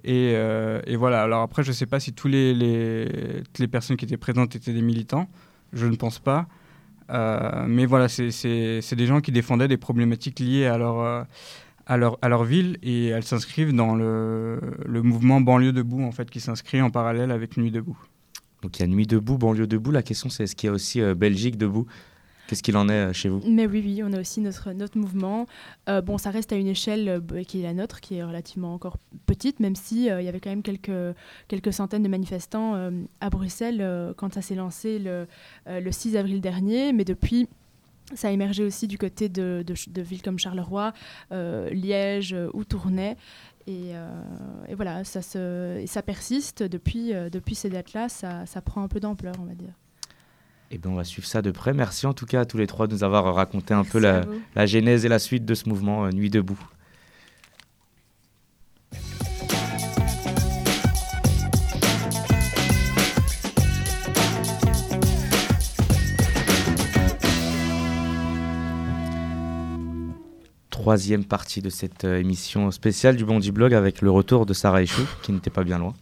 Euh, 0.06 0.80
et, 0.86 0.96
voilà, 0.96 1.22
alors 1.22 1.42
après, 1.42 1.62
je 1.62 1.68
ne 1.68 1.74
sais 1.74 1.86
pas 1.86 2.00
si 2.00 2.12
tous 2.12 2.28
les, 2.28 2.54
les, 2.54 3.42
toutes 3.44 3.58
les 3.58 3.68
personnes 3.68 3.96
qui 3.96 4.04
étaient 4.04 4.16
présentes 4.16 4.56
étaient 4.56 4.72
des 4.72 4.82
militants, 4.82 5.28
je 5.72 5.86
ne 5.86 5.96
pense 5.96 6.18
pas. 6.18 6.48
Euh, 7.10 7.64
mais 7.66 7.86
voilà, 7.86 8.08
c'est 8.08 8.94
des 8.94 9.06
gens 9.06 9.20
qui 9.20 9.32
défendaient 9.32 9.68
des 9.68 9.76
problématiques 9.76 10.38
liées 10.38 10.66
à 10.66 10.78
leur, 10.78 11.00
euh, 11.00 11.22
à 11.86 11.96
leur, 11.96 12.18
à 12.22 12.28
leur 12.28 12.44
ville 12.44 12.78
et 12.82 13.06
elles 13.06 13.24
s'inscrivent 13.24 13.74
dans 13.74 13.94
le, 13.94 14.60
le, 14.86 15.02
mouvement 15.02 15.40
Banlieue 15.40 15.72
Debout, 15.72 16.02
en 16.02 16.12
fait, 16.12 16.30
qui 16.30 16.40
s'inscrit 16.40 16.80
en 16.80 16.90
parallèle 16.90 17.30
avec 17.30 17.56
Nuit 17.56 17.72
Debout. 17.72 17.98
Donc 18.62 18.78
il 18.78 18.82
y 18.82 18.84
a 18.84 18.88
Nuit 18.88 19.06
Debout, 19.06 19.38
Banlieue 19.38 19.66
Debout. 19.66 19.90
La 19.90 20.02
question, 20.02 20.28
c'est 20.28 20.44
est-ce 20.44 20.54
qu'il 20.54 20.68
y 20.68 20.70
a 20.70 20.72
aussi 20.72 21.00
Belgique 21.14 21.56
Debout? 21.56 21.86
Qu'est-ce 22.50 22.64
qu'il 22.64 22.76
en 22.76 22.88
est 22.88 23.10
euh, 23.10 23.12
chez 23.12 23.28
vous 23.28 23.40
Mais 23.46 23.64
oui, 23.64 23.80
oui, 23.80 24.02
on 24.04 24.12
a 24.12 24.18
aussi 24.18 24.40
notre, 24.40 24.72
notre 24.72 24.98
mouvement. 24.98 25.46
Euh, 25.88 26.00
bon, 26.00 26.18
ça 26.18 26.30
reste 26.30 26.52
à 26.52 26.56
une 26.56 26.66
échelle 26.66 27.08
euh, 27.08 27.44
qui 27.44 27.60
est 27.60 27.62
la 27.62 27.74
nôtre, 27.74 28.00
qui 28.00 28.16
est 28.16 28.24
relativement 28.24 28.74
encore 28.74 28.96
petite, 29.26 29.60
même 29.60 29.76
si 29.76 30.06
il 30.06 30.24
y 30.24 30.28
avait 30.28 30.40
quand 30.40 30.50
même 30.50 30.64
quelques, 30.64 31.14
quelques 31.46 31.72
centaines 31.72 32.02
de 32.02 32.08
manifestants 32.08 32.90
à 33.20 33.30
Bruxelles 33.30 34.12
quand 34.16 34.34
ça 34.34 34.42
s'est 34.42 34.56
lancé 34.56 34.98
le, 34.98 35.28
le 35.68 35.92
6 35.92 36.16
avril 36.16 36.40
dernier. 36.40 36.92
Mais 36.92 37.04
depuis, 37.04 37.46
ça 38.14 38.28
a 38.28 38.30
émergé 38.32 38.64
aussi 38.64 38.88
du 38.88 38.98
côté 38.98 39.28
de, 39.28 39.64
de, 39.64 40.02
villes 40.02 40.22
comme 40.22 40.40
Charleroi, 40.40 40.92
Liège 41.30 42.34
ou 42.52 42.64
Tournai. 42.64 43.16
Et, 43.68 43.92
et, 44.68 44.74
voilà, 44.74 45.04
ça, 45.04 45.22
se, 45.22 45.84
ça 45.86 46.02
persiste 46.02 46.64
depuis, 46.64 47.12
depuis 47.30 47.54
ces 47.54 47.70
dates-là, 47.70 48.08
ça, 48.08 48.44
ça 48.46 48.60
prend 48.60 48.82
un 48.82 48.88
peu 48.88 48.98
d'ampleur, 48.98 49.34
on 49.38 49.44
va 49.44 49.54
dire. 49.54 49.74
Eh 50.72 50.78
bien, 50.78 50.92
on 50.92 50.94
va 50.94 51.02
suivre 51.02 51.26
ça 51.26 51.42
de 51.42 51.50
près. 51.50 51.74
Merci 51.74 52.06
en 52.06 52.14
tout 52.14 52.26
cas 52.26 52.42
à 52.42 52.44
tous 52.44 52.56
les 52.56 52.68
trois 52.68 52.86
de 52.86 52.94
nous 52.94 53.02
avoir 53.02 53.34
raconté 53.34 53.74
un 53.74 53.82
peu 53.82 53.98
la, 53.98 54.24
la 54.54 54.66
genèse 54.66 55.04
et 55.04 55.08
la 55.08 55.18
suite 55.18 55.44
de 55.44 55.54
ce 55.54 55.68
mouvement 55.68 56.04
euh, 56.04 56.10
Nuit 56.10 56.30
debout. 56.30 56.60
Troisième 70.70 71.24
partie 71.24 71.62
de 71.62 71.68
cette 71.68 72.04
euh, 72.04 72.20
émission 72.20 72.70
spéciale 72.70 73.16
du 73.16 73.24
Bondi 73.24 73.50
Blog 73.50 73.74
avec 73.74 74.00
le 74.02 74.10
retour 74.12 74.46
de 74.46 74.54
Sarah 74.54 74.82
Echou, 74.82 75.02
qui 75.22 75.32
n'était 75.32 75.50
pas 75.50 75.64
bien 75.64 75.78
loin. 75.78 75.94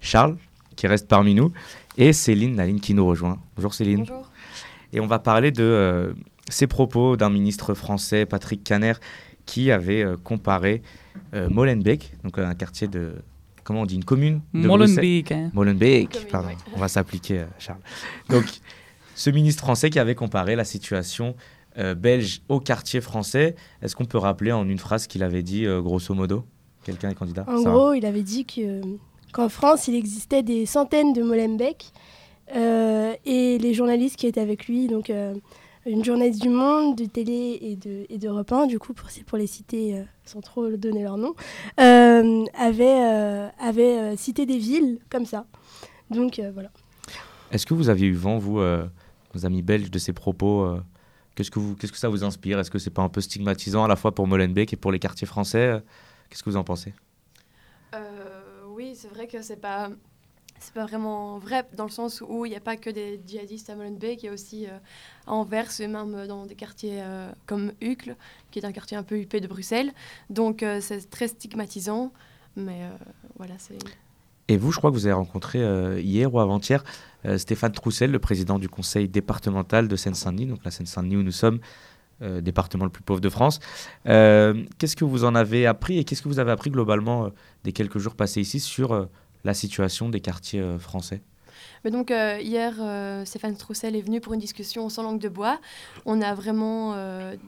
Charles, 0.00 0.38
qui 0.74 0.86
reste 0.86 1.06
parmi 1.06 1.34
nous, 1.34 1.52
et 2.00 2.12
Céline, 2.12 2.56
la 2.56 2.66
ligne 2.66 2.80
qui 2.80 2.94
nous 2.94 3.06
rejoint. 3.06 3.38
Bonjour 3.56 3.74
Céline. 3.74 4.00
Bonjour. 4.00 4.30
Et 4.92 5.00
on 5.00 5.06
va 5.06 5.18
parler 5.18 5.52
de 5.52 5.62
euh, 5.62 6.12
ces 6.48 6.66
propos 6.66 7.16
d'un 7.16 7.30
ministre 7.30 7.74
français, 7.74 8.26
Patrick 8.26 8.64
Caner, 8.64 8.94
qui 9.46 9.70
avait 9.70 10.02
euh, 10.02 10.16
comparé 10.16 10.82
euh, 11.34 11.48
Molenbeek, 11.50 12.14
donc 12.24 12.38
un 12.38 12.54
quartier 12.54 12.88
de. 12.88 13.14
Comment 13.62 13.82
on 13.82 13.86
dit 13.86 13.96
Une 13.96 14.04
commune 14.04 14.40
de 14.54 14.66
Molenbeek, 14.66 15.30
hein. 15.30 15.50
Molenbeek, 15.52 16.28
pardon. 16.30 16.48
On 16.74 16.80
va 16.80 16.88
s'appliquer, 16.88 17.40
euh, 17.40 17.46
Charles. 17.58 17.80
Donc, 18.30 18.46
ce 19.14 19.30
ministre 19.30 19.62
français 19.62 19.90
qui 19.90 19.98
avait 19.98 20.14
comparé 20.14 20.56
la 20.56 20.64
situation 20.64 21.36
euh, 21.78 21.94
belge 21.94 22.40
au 22.48 22.58
quartier 22.58 23.00
français, 23.00 23.54
est-ce 23.82 23.94
qu'on 23.94 24.06
peut 24.06 24.18
rappeler 24.18 24.50
en 24.50 24.66
une 24.68 24.78
phrase 24.78 25.06
qu'il 25.06 25.22
avait 25.22 25.42
dit, 25.42 25.66
euh, 25.66 25.82
grosso 25.82 26.14
modo? 26.14 26.46
Quelqu'un 26.82 27.10
est 27.10 27.14
candidat? 27.14 27.44
En 27.46 27.62
gros, 27.62 27.92
il 27.92 28.06
avait 28.06 28.22
dit 28.22 28.46
que, 28.46 28.80
qu'en 29.32 29.48
France, 29.48 29.88
il 29.88 29.94
existait 29.94 30.42
des 30.42 30.66
centaines 30.66 31.12
de 31.12 31.22
Molenbeek. 31.22 31.92
euh, 32.56 33.14
et 33.24 33.58
les 33.58 33.74
journalistes 33.74 34.16
qui 34.16 34.26
étaient 34.26 34.40
avec 34.40 34.66
lui, 34.66 34.88
donc 34.88 35.08
euh, 35.10 35.34
une 35.86 36.04
journaliste 36.04 36.42
du 36.42 36.48
Monde, 36.48 36.96
de 36.96 37.04
Télé 37.04 37.58
et 37.62 37.76
de, 37.76 38.06
et 38.08 38.18
d'Europe 38.18 38.50
1, 38.52 38.66
du 38.66 38.78
coup, 38.78 38.92
pour, 38.92 39.08
pour 39.26 39.38
les 39.38 39.46
citer 39.46 39.96
euh, 39.96 40.02
sans 40.24 40.40
trop 40.40 40.68
donner 40.70 41.02
leur 41.04 41.16
nom, 41.16 41.34
euh, 41.80 42.44
avaient, 42.58 43.02
euh, 43.04 43.48
avaient, 43.60 43.98
euh, 43.98 44.16
cité 44.16 44.46
des 44.46 44.58
villes 44.58 44.98
comme 45.10 45.26
ça. 45.26 45.46
Donc 46.10 46.38
euh, 46.40 46.50
voilà. 46.52 46.70
Est-ce 47.52 47.66
que 47.66 47.74
vous 47.74 47.88
aviez 47.88 48.08
eu 48.08 48.14
vent, 48.14 48.38
vous, 48.38 48.58
euh, 48.58 48.84
nos 49.34 49.46
amis 49.46 49.62
belges, 49.62 49.90
de 49.90 49.98
ces 49.98 50.12
propos 50.12 50.62
euh, 50.62 50.80
Qu'est-ce 51.36 51.50
que, 51.52 51.60
vous, 51.60 51.76
qu'est-ce 51.76 51.92
que 51.92 51.98
ça 51.98 52.08
vous 52.08 52.24
inspire? 52.24 52.58
Est-ce 52.58 52.70
que 52.70 52.78
c'est 52.80 52.90
pas 52.90 53.02
un 53.02 53.08
peu 53.08 53.20
stigmatisant 53.20 53.84
à 53.84 53.88
la 53.88 53.94
fois 53.96 54.12
pour 54.12 54.26
Molenbeek 54.26 54.72
et 54.72 54.76
pour 54.76 54.90
les 54.92 54.98
quartiers 54.98 55.26
français? 55.28 55.80
Qu'est-ce 56.28 56.42
que 56.42 56.50
vous 56.50 56.56
en 56.56 56.64
pensez? 56.64 56.92
Euh, 57.94 58.19
c'est 59.00 59.08
vrai 59.08 59.26
que 59.26 59.40
c'est 59.40 59.60
pas 59.60 59.90
c'est 60.58 60.74
pas 60.74 60.84
vraiment 60.84 61.38
vrai 61.38 61.66
dans 61.74 61.84
le 61.84 61.90
sens 61.90 62.22
où 62.28 62.44
il 62.44 62.50
n'y 62.50 62.56
a 62.56 62.60
pas 62.60 62.76
que 62.76 62.90
des 62.90 63.18
djihadistes 63.26 63.70
à 63.70 63.76
Molenbeek, 63.76 64.22
il 64.22 64.26
y 64.26 64.28
a 64.28 64.32
aussi 64.32 64.66
euh, 64.66 64.76
à 65.26 65.32
Anvers 65.32 65.80
et 65.80 65.86
même 65.86 66.26
dans 66.26 66.44
des 66.44 66.54
quartiers 66.54 67.00
euh, 67.00 67.30
comme 67.46 67.72
Uccle, 67.80 68.14
qui 68.50 68.58
est 68.58 68.66
un 68.66 68.72
quartier 68.72 68.98
un 68.98 69.02
peu 69.02 69.18
huppé 69.18 69.40
de 69.40 69.48
Bruxelles. 69.48 69.92
Donc 70.28 70.62
euh, 70.62 70.80
c'est 70.82 71.08
très 71.08 71.28
stigmatisant, 71.28 72.12
mais 72.56 72.82
euh, 72.82 72.90
voilà, 73.38 73.54
c'est 73.56 73.78
Et 74.48 74.58
vous, 74.58 74.70
je 74.70 74.76
crois 74.76 74.90
que 74.90 74.96
vous 74.96 75.06
avez 75.06 75.14
rencontré 75.14 75.60
hier 76.02 76.32
ou 76.34 76.38
avant-hier 76.38 76.84
Stéphane 77.38 77.72
Troussel, 77.72 78.10
le 78.10 78.18
président 78.18 78.58
du 78.58 78.68
conseil 78.68 79.08
départemental 79.08 79.88
de 79.88 79.96
Seine-Saint-Denis, 79.96 80.46
donc 80.46 80.62
la 80.64 80.70
Seine-Saint-Denis 80.70 81.16
où 81.16 81.22
nous 81.22 81.32
sommes, 81.32 81.60
euh, 82.22 82.42
département 82.42 82.84
le 82.84 82.90
plus 82.90 83.02
pauvre 83.02 83.20
de 83.20 83.30
France. 83.30 83.60
Euh, 84.06 84.64
qu'est-ce 84.76 84.94
que 84.94 85.04
vous 85.04 85.24
en 85.24 85.34
avez 85.34 85.66
appris 85.66 85.98
et 85.98 86.04
qu'est-ce 86.04 86.20
que 86.20 86.28
vous 86.28 86.38
avez 86.38 86.52
appris 86.52 86.68
globalement 86.68 87.24
euh, 87.24 87.28
des 87.64 87.72
quelques 87.72 87.98
jours 87.98 88.14
passés 88.14 88.42
ici 88.42 88.60
sur 88.60 89.08
la 89.44 89.54
situation 89.54 90.10
des 90.10 90.20
quartiers 90.20 90.62
français? 90.78 91.22
Donc 91.84 92.10
hier, 92.10 92.74
Stéphane 93.24 93.56
Troussel 93.56 93.96
est 93.96 94.02
venu 94.02 94.20
pour 94.20 94.34
une 94.34 94.40
discussion 94.40 94.88
sans 94.90 95.02
langue 95.02 95.20
de 95.20 95.30
bois. 95.30 95.58
On 96.04 96.20
a 96.20 96.34
vraiment 96.34 96.94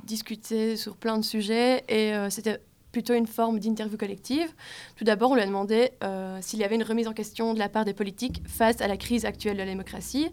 discuté 0.05 0.77
sur 0.77 0.97
plein 0.97 1.19
de 1.19 1.25
sujets 1.25 1.85
et 1.89 2.15
c'était 2.31 2.61
plutôt 2.93 3.15
une 3.15 3.27
forme 3.27 3.59
d'interview 3.59 3.97
collective. 3.97 4.53
Tout 4.97 5.05
d'abord, 5.05 5.33
on 5.33 5.35
lui 5.35 5.43
a 5.43 5.47
demandé 5.47 5.91
euh, 6.05 6.39
s'il 6.43 6.61
y 6.61 6.65
avait 6.65 6.77
une 6.77 6.83
remise 6.83 7.09
en 7.09 7.13
question 7.13 7.55
de 7.55 7.59
la 7.59 7.69
part 7.69 7.85
des 7.85 7.95
politiques 7.95 8.43
face 8.47 8.81
à 8.81 8.87
la 8.87 8.97
crise 8.97 9.25
actuelle 9.25 9.55
de 9.55 9.59
la 9.59 9.67
démocratie. 9.67 10.29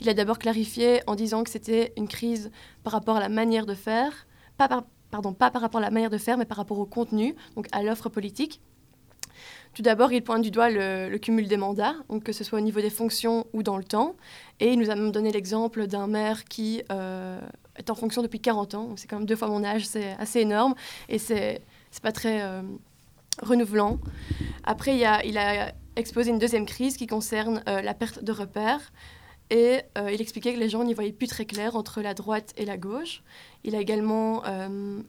Il 0.00 0.08
a 0.08 0.14
d'abord 0.14 0.38
clarifié 0.38 1.00
en 1.06 1.14
disant 1.14 1.42
que 1.42 1.50
c'était 1.50 1.92
une 1.96 2.08
crise 2.08 2.50
par 2.84 2.92
rapport 2.92 3.16
à 3.16 3.20
la 3.20 3.28
manière 3.28 3.66
de 3.66 3.74
faire, 3.74 4.26
pardon, 4.58 5.32
pas 5.32 5.50
par 5.50 5.62
rapport 5.62 5.80
à 5.80 5.84
la 5.84 5.90
manière 5.90 6.10
de 6.10 6.18
faire, 6.18 6.38
mais 6.38 6.44
par 6.44 6.58
rapport 6.58 6.78
au 6.78 6.86
contenu, 6.86 7.34
donc 7.56 7.66
à 7.72 7.82
l'offre 7.82 8.08
politique. 8.08 8.60
Tout 9.74 9.82
d'abord, 9.82 10.12
il 10.12 10.22
pointe 10.22 10.42
du 10.42 10.50
doigt 10.50 10.68
le, 10.68 11.16
cumul 11.16 11.48
des 11.48 11.56
mandats, 11.56 11.94
donc 12.10 12.24
que 12.24 12.32
ce 12.32 12.44
soit 12.44 12.58
au 12.58 12.62
niveau 12.62 12.80
des 12.80 12.90
fonctions 12.90 13.46
ou 13.54 13.62
dans 13.62 13.78
le 13.78 13.84
temps. 13.84 14.16
Et 14.60 14.72
il 14.72 14.78
nous 14.78 14.90
a 14.90 14.94
même 14.94 15.12
donné 15.12 15.32
l'exemple 15.32 15.86
d'un 15.86 16.06
maire 16.06 16.44
qui 16.44 16.82
euh, 16.92 17.40
est 17.76 17.88
en 17.88 17.94
fonction 17.94 18.20
depuis 18.20 18.40
40 18.40 18.74
ans. 18.74 18.90
C'est 18.96 19.08
quand 19.08 19.16
même 19.16 19.26
deux 19.26 19.36
fois 19.36 19.48
mon 19.48 19.64
âge, 19.64 19.86
c'est 19.86 20.12
assez 20.18 20.40
énorme. 20.40 20.74
Et 21.08 21.18
c'est 21.18 21.62
c'est 21.92 22.02
pas 22.02 22.10
très 22.10 22.42
euh, 22.42 22.62
renouvelant. 23.40 24.00
Après, 24.64 24.96
il, 24.96 25.04
a, 25.38 25.72
exposé 25.94 26.30
une 26.30 26.38
deuxième 26.38 26.66
crise 26.66 26.96
qui 26.96 27.06
concerne 27.06 27.62
euh, 27.68 27.82
la 27.82 27.94
perte 27.94 28.24
de 28.24 28.32
repères. 28.32 28.92
Et 29.50 29.82
euh, 29.98 30.10
il 30.10 30.22
expliquait 30.22 30.54
que 30.54 30.58
les 30.58 30.70
gens 30.70 30.82
n'y 30.82 30.94
voyaient 30.94 31.12
plus 31.12 31.26
très 31.26 31.44
clair 31.44 31.76
entre 31.76 32.00
la 32.00 32.14
droite 32.14 32.54
et 32.56 32.64
la 32.64 32.78
gauche. 32.78 33.22
Il 33.64 33.76
a 33.76 33.80
également 33.80 34.42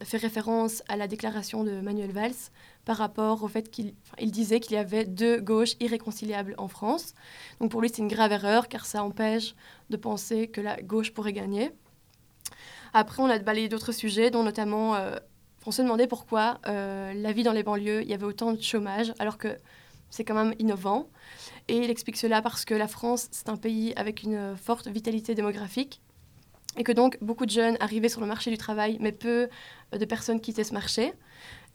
fait 0.03 0.17
référence 0.17 0.83
à 0.89 0.97
la 0.97 1.07
déclaration 1.07 1.63
de 1.63 1.79
Manuel 1.79 2.11
Valls 2.11 2.51
par 2.83 2.97
rapport 2.97 3.41
au 3.43 3.47
fait 3.47 3.71
qu'il 3.71 3.93
disait 4.19 4.59
qu'il 4.59 4.73
y 4.73 4.77
avait 4.77 5.05
deux 5.05 5.39
gauches 5.39 5.75
irréconciliables 5.79 6.55
en 6.57 6.67
France. 6.67 7.13
Donc 7.61 7.71
pour 7.71 7.79
lui, 7.79 7.87
c'est 7.87 7.99
une 7.99 8.09
grave 8.09 8.33
erreur 8.33 8.67
car 8.67 8.85
ça 8.85 9.01
empêche 9.01 9.55
de 9.89 9.95
penser 9.95 10.49
que 10.49 10.59
la 10.59 10.81
gauche 10.81 11.13
pourrait 11.13 11.31
gagner. 11.31 11.71
Après, 12.91 13.23
on 13.23 13.27
a 13.27 13.39
balayé 13.39 13.69
d'autres 13.69 13.93
sujets, 13.93 14.29
dont 14.29 14.43
notamment, 14.43 14.95
on 15.65 15.71
se 15.71 15.81
demandait 15.81 16.07
pourquoi 16.07 16.59
euh, 16.67 17.13
la 17.13 17.31
vie 17.31 17.43
dans 17.43 17.51
les 17.53 17.63
banlieues, 17.63 18.01
il 18.01 18.09
y 18.09 18.13
avait 18.13 18.25
autant 18.25 18.53
de 18.53 18.61
chômage, 18.61 19.13
alors 19.19 19.37
que 19.37 19.57
c'est 20.09 20.23
quand 20.23 20.35
même 20.35 20.53
innovant. 20.59 21.09
Et 21.67 21.77
il 21.77 21.89
explique 21.89 22.17
cela 22.17 22.41
parce 22.41 22.65
que 22.65 22.73
la 22.73 22.87
France, 22.87 23.27
c'est 23.31 23.49
un 23.49 23.57
pays 23.57 23.93
avec 23.95 24.23
une 24.23 24.55
forte 24.57 24.87
vitalité 24.87 25.33
démographique 25.35 26.01
et 26.77 26.83
que 26.83 26.91
donc 26.91 27.17
beaucoup 27.21 27.45
de 27.45 27.51
jeunes 27.51 27.77
arrivaient 27.79 28.09
sur 28.09 28.21
le 28.21 28.27
marché 28.27 28.51
du 28.51 28.57
travail, 28.57 28.97
mais 28.99 29.11
peu 29.11 29.47
euh, 29.93 29.97
de 29.97 30.05
personnes 30.05 30.41
quittaient 30.41 30.63
ce 30.63 30.73
marché. 30.73 31.13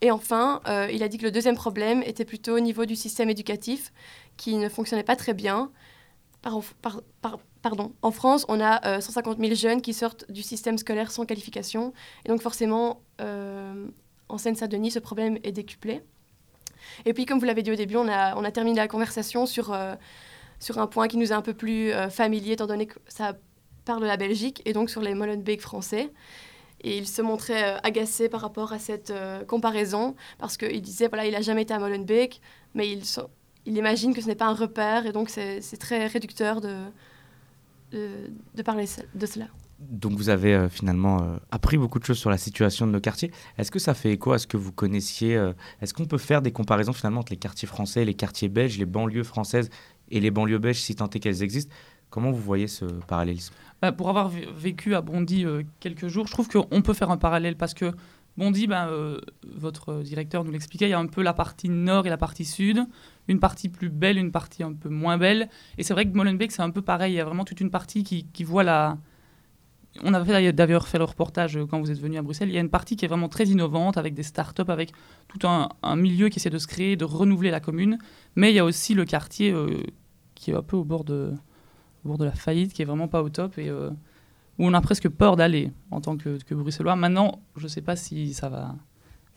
Et 0.00 0.10
enfin, 0.10 0.60
euh, 0.68 0.88
il 0.92 1.02
a 1.02 1.08
dit 1.08 1.18
que 1.18 1.24
le 1.24 1.30
deuxième 1.32 1.56
problème 1.56 2.02
était 2.04 2.24
plutôt 2.24 2.56
au 2.56 2.60
niveau 2.60 2.84
du 2.84 2.94
système 2.94 3.30
éducatif, 3.30 3.92
qui 4.36 4.56
ne 4.56 4.68
fonctionnait 4.68 5.02
pas 5.02 5.16
très 5.16 5.34
bien. 5.34 5.70
Par- 6.40 6.60
par- 6.82 7.02
par- 7.20 7.38
pardon. 7.62 7.92
En 8.00 8.12
France, 8.12 8.46
on 8.48 8.60
a 8.60 8.86
euh, 8.86 9.00
150 9.00 9.38
000 9.40 9.54
jeunes 9.56 9.82
qui 9.82 9.92
sortent 9.92 10.30
du 10.30 10.42
système 10.42 10.78
scolaire 10.78 11.10
sans 11.10 11.26
qualification. 11.26 11.92
Et 12.24 12.28
donc 12.28 12.40
forcément, 12.42 13.02
en 14.28 14.38
Seine-Saint-Denis, 14.38 14.92
ce 14.92 14.98
problème 14.98 15.38
est 15.42 15.52
décuplé. 15.52 16.02
Et 17.04 17.12
puis, 17.12 17.26
comme 17.26 17.38
vous 17.38 17.44
l'avez 17.44 17.62
dit 17.62 17.72
au 17.72 17.76
début, 17.76 17.96
on 17.96 18.08
a, 18.08 18.50
terminé 18.50 18.76
la 18.76 18.88
conversation 18.88 19.46
sur, 19.46 19.72
euh, 19.72 19.94
sur 20.58 20.78
un 20.78 20.86
point 20.86 21.08
qui 21.08 21.16
nous 21.16 21.32
est 21.32 21.34
un 21.34 21.42
peu 21.42 21.54
plus 21.54 21.92
euh, 21.92 22.08
familier, 22.08 22.52
étant 22.52 22.66
donné 22.66 22.86
que 22.86 22.98
ça 23.08 23.36
parle 23.84 24.02
de 24.02 24.06
la 24.06 24.16
Belgique, 24.16 24.62
et 24.64 24.72
donc 24.72 24.90
sur 24.90 25.00
les 25.00 25.14
Molenbeek 25.14 25.60
français. 25.60 26.12
Et 26.82 26.96
il 26.96 27.08
se 27.08 27.22
montrait 27.22 27.74
euh, 27.74 27.78
agacé 27.82 28.28
par 28.28 28.40
rapport 28.40 28.72
à 28.72 28.78
cette 28.78 29.12
comparaison, 29.46 30.14
parce 30.38 30.56
qu'il 30.56 30.82
disait, 30.82 31.08
voilà, 31.08 31.26
il 31.26 31.32
n'a 31.32 31.40
jamais 31.40 31.62
été 31.62 31.74
à 31.74 31.78
Molenbeek, 31.78 32.40
mais 32.74 32.88
il, 32.90 33.02
imagine 33.66 34.14
que 34.14 34.20
ce 34.20 34.26
n'est 34.26 34.34
pas 34.34 34.46
un 34.46 34.54
repère, 34.54 35.06
et 35.06 35.12
donc 35.12 35.28
c'est 35.28 35.60
très 35.78 36.06
réducteur 36.06 36.60
de, 36.60 36.78
parler 38.62 38.86
de 39.14 39.26
cela. 39.26 39.46
Donc 39.78 40.12
vous 40.12 40.28
avez 40.28 40.54
euh, 40.54 40.68
finalement 40.68 41.22
euh, 41.22 41.36
appris 41.50 41.78
beaucoup 41.78 42.00
de 42.00 42.04
choses 42.04 42.18
sur 42.18 42.30
la 42.30 42.38
situation 42.38 42.86
de 42.86 42.92
nos 42.92 43.00
quartiers. 43.00 43.30
Est-ce 43.58 43.70
que 43.70 43.78
ça 43.78 43.94
fait 43.94 44.12
écho 44.12 44.32
à 44.32 44.38
ce 44.38 44.46
que 44.46 44.56
vous 44.56 44.72
connaissiez 44.72 45.36
euh, 45.36 45.52
Est-ce 45.80 45.94
qu'on 45.94 46.06
peut 46.06 46.18
faire 46.18 46.42
des 46.42 46.50
comparaisons 46.50 46.92
finalement 46.92 47.20
entre 47.20 47.32
les 47.32 47.38
quartiers 47.38 47.68
français 47.68 48.04
les 48.04 48.14
quartiers 48.14 48.48
belges, 48.48 48.76
les 48.76 48.86
banlieues 48.86 49.22
françaises 49.22 49.70
et 50.10 50.20
les 50.20 50.30
banlieues 50.32 50.58
belges 50.58 50.80
si 50.80 50.96
tant 50.96 51.08
est 51.10 51.20
qu'elles 51.20 51.42
existent? 51.42 51.72
Comment 52.10 52.32
vous 52.32 52.40
voyez 52.40 52.66
ce 52.66 52.86
parallélisme? 52.86 53.54
Bah, 53.80 53.92
pour 53.92 54.08
avoir 54.08 54.30
vé- 54.32 54.48
vécu 54.52 54.94
à 54.94 55.00
Bondy 55.00 55.44
quelques 55.78 56.08
jours, 56.08 56.26
je 56.26 56.32
trouve 56.32 56.48
qu'on 56.48 56.82
peut 56.82 56.94
faire 56.94 57.10
un 57.10 57.18
parallèle 57.18 57.56
parce 57.56 57.74
que 57.74 57.92
Bondy, 58.36 58.66
bah, 58.66 58.90
votre 59.56 60.02
directeur 60.02 60.42
nous 60.44 60.50
l'expliquait, 60.52 60.86
il 60.86 60.90
y 60.90 60.94
a 60.94 60.98
un 60.98 61.06
peu 61.06 61.22
la 61.22 61.34
partie 61.34 61.68
nord 61.68 62.06
et 62.06 62.08
la 62.08 62.16
partie 62.16 62.44
sud, 62.44 62.80
une 63.26 63.40
partie 63.40 63.68
plus 63.68 63.90
belle, 63.90 64.16
une 64.16 64.32
partie 64.32 64.62
un 64.62 64.72
peu 64.72 64.88
moins 64.88 65.18
belle. 65.18 65.48
Et 65.76 65.82
c'est 65.82 65.92
vrai 65.92 66.06
que 66.06 66.16
Molenbeek, 66.16 66.50
c'est 66.50 66.62
un 66.62 66.70
peu 66.70 66.82
pareil, 66.82 67.12
il 67.14 67.16
y 67.16 67.20
a 67.20 67.24
vraiment 67.24 67.44
toute 67.44 67.60
une 67.60 67.70
partie 67.70 68.04
qui, 68.04 68.24
qui 68.24 68.42
voit 68.44 68.64
la... 68.64 68.96
On 70.04 70.14
avait 70.14 70.52
d'ailleurs 70.52 70.86
fait 70.88 70.98
le 70.98 71.04
reportage 71.04 71.56
euh, 71.56 71.66
quand 71.66 71.80
vous 71.80 71.90
êtes 71.90 71.98
venu 72.00 72.16
à 72.18 72.22
Bruxelles. 72.22 72.48
Il 72.48 72.54
y 72.54 72.58
a 72.58 72.60
une 72.60 72.70
partie 72.70 72.96
qui 72.96 73.04
est 73.04 73.08
vraiment 73.08 73.28
très 73.28 73.44
innovante 73.46 73.96
avec 73.96 74.14
des 74.14 74.22
startups, 74.22 74.62
avec 74.68 74.92
tout 75.28 75.46
un, 75.46 75.68
un 75.82 75.96
milieu 75.96 76.28
qui 76.28 76.38
essaie 76.38 76.50
de 76.50 76.58
se 76.58 76.66
créer, 76.66 76.96
de 76.96 77.04
renouveler 77.04 77.50
la 77.50 77.60
commune. 77.60 77.98
Mais 78.36 78.50
il 78.52 78.54
y 78.54 78.58
a 78.58 78.64
aussi 78.64 78.94
le 78.94 79.04
quartier 79.04 79.50
euh, 79.52 79.82
qui 80.34 80.50
est 80.50 80.54
un 80.54 80.62
peu 80.62 80.76
au 80.76 80.84
bord 80.84 81.04
de, 81.04 81.32
au 82.04 82.08
bord 82.08 82.18
de 82.18 82.24
la 82.24 82.32
faillite, 82.32 82.72
qui 82.72 82.82
est 82.82 82.84
vraiment 82.84 83.08
pas 83.08 83.22
au 83.22 83.28
top 83.28 83.58
et 83.58 83.68
euh, 83.68 83.90
où 84.58 84.66
on 84.66 84.72
a 84.74 84.80
presque 84.80 85.08
peur 85.08 85.36
d'aller 85.36 85.72
en 85.90 86.00
tant 86.00 86.16
que, 86.16 86.38
que 86.42 86.54
bruxellois. 86.54 86.96
Maintenant, 86.96 87.40
je 87.56 87.66
sais 87.68 87.82
pas 87.82 87.96
si 87.96 88.34
ça 88.34 88.48
va, 88.48 88.74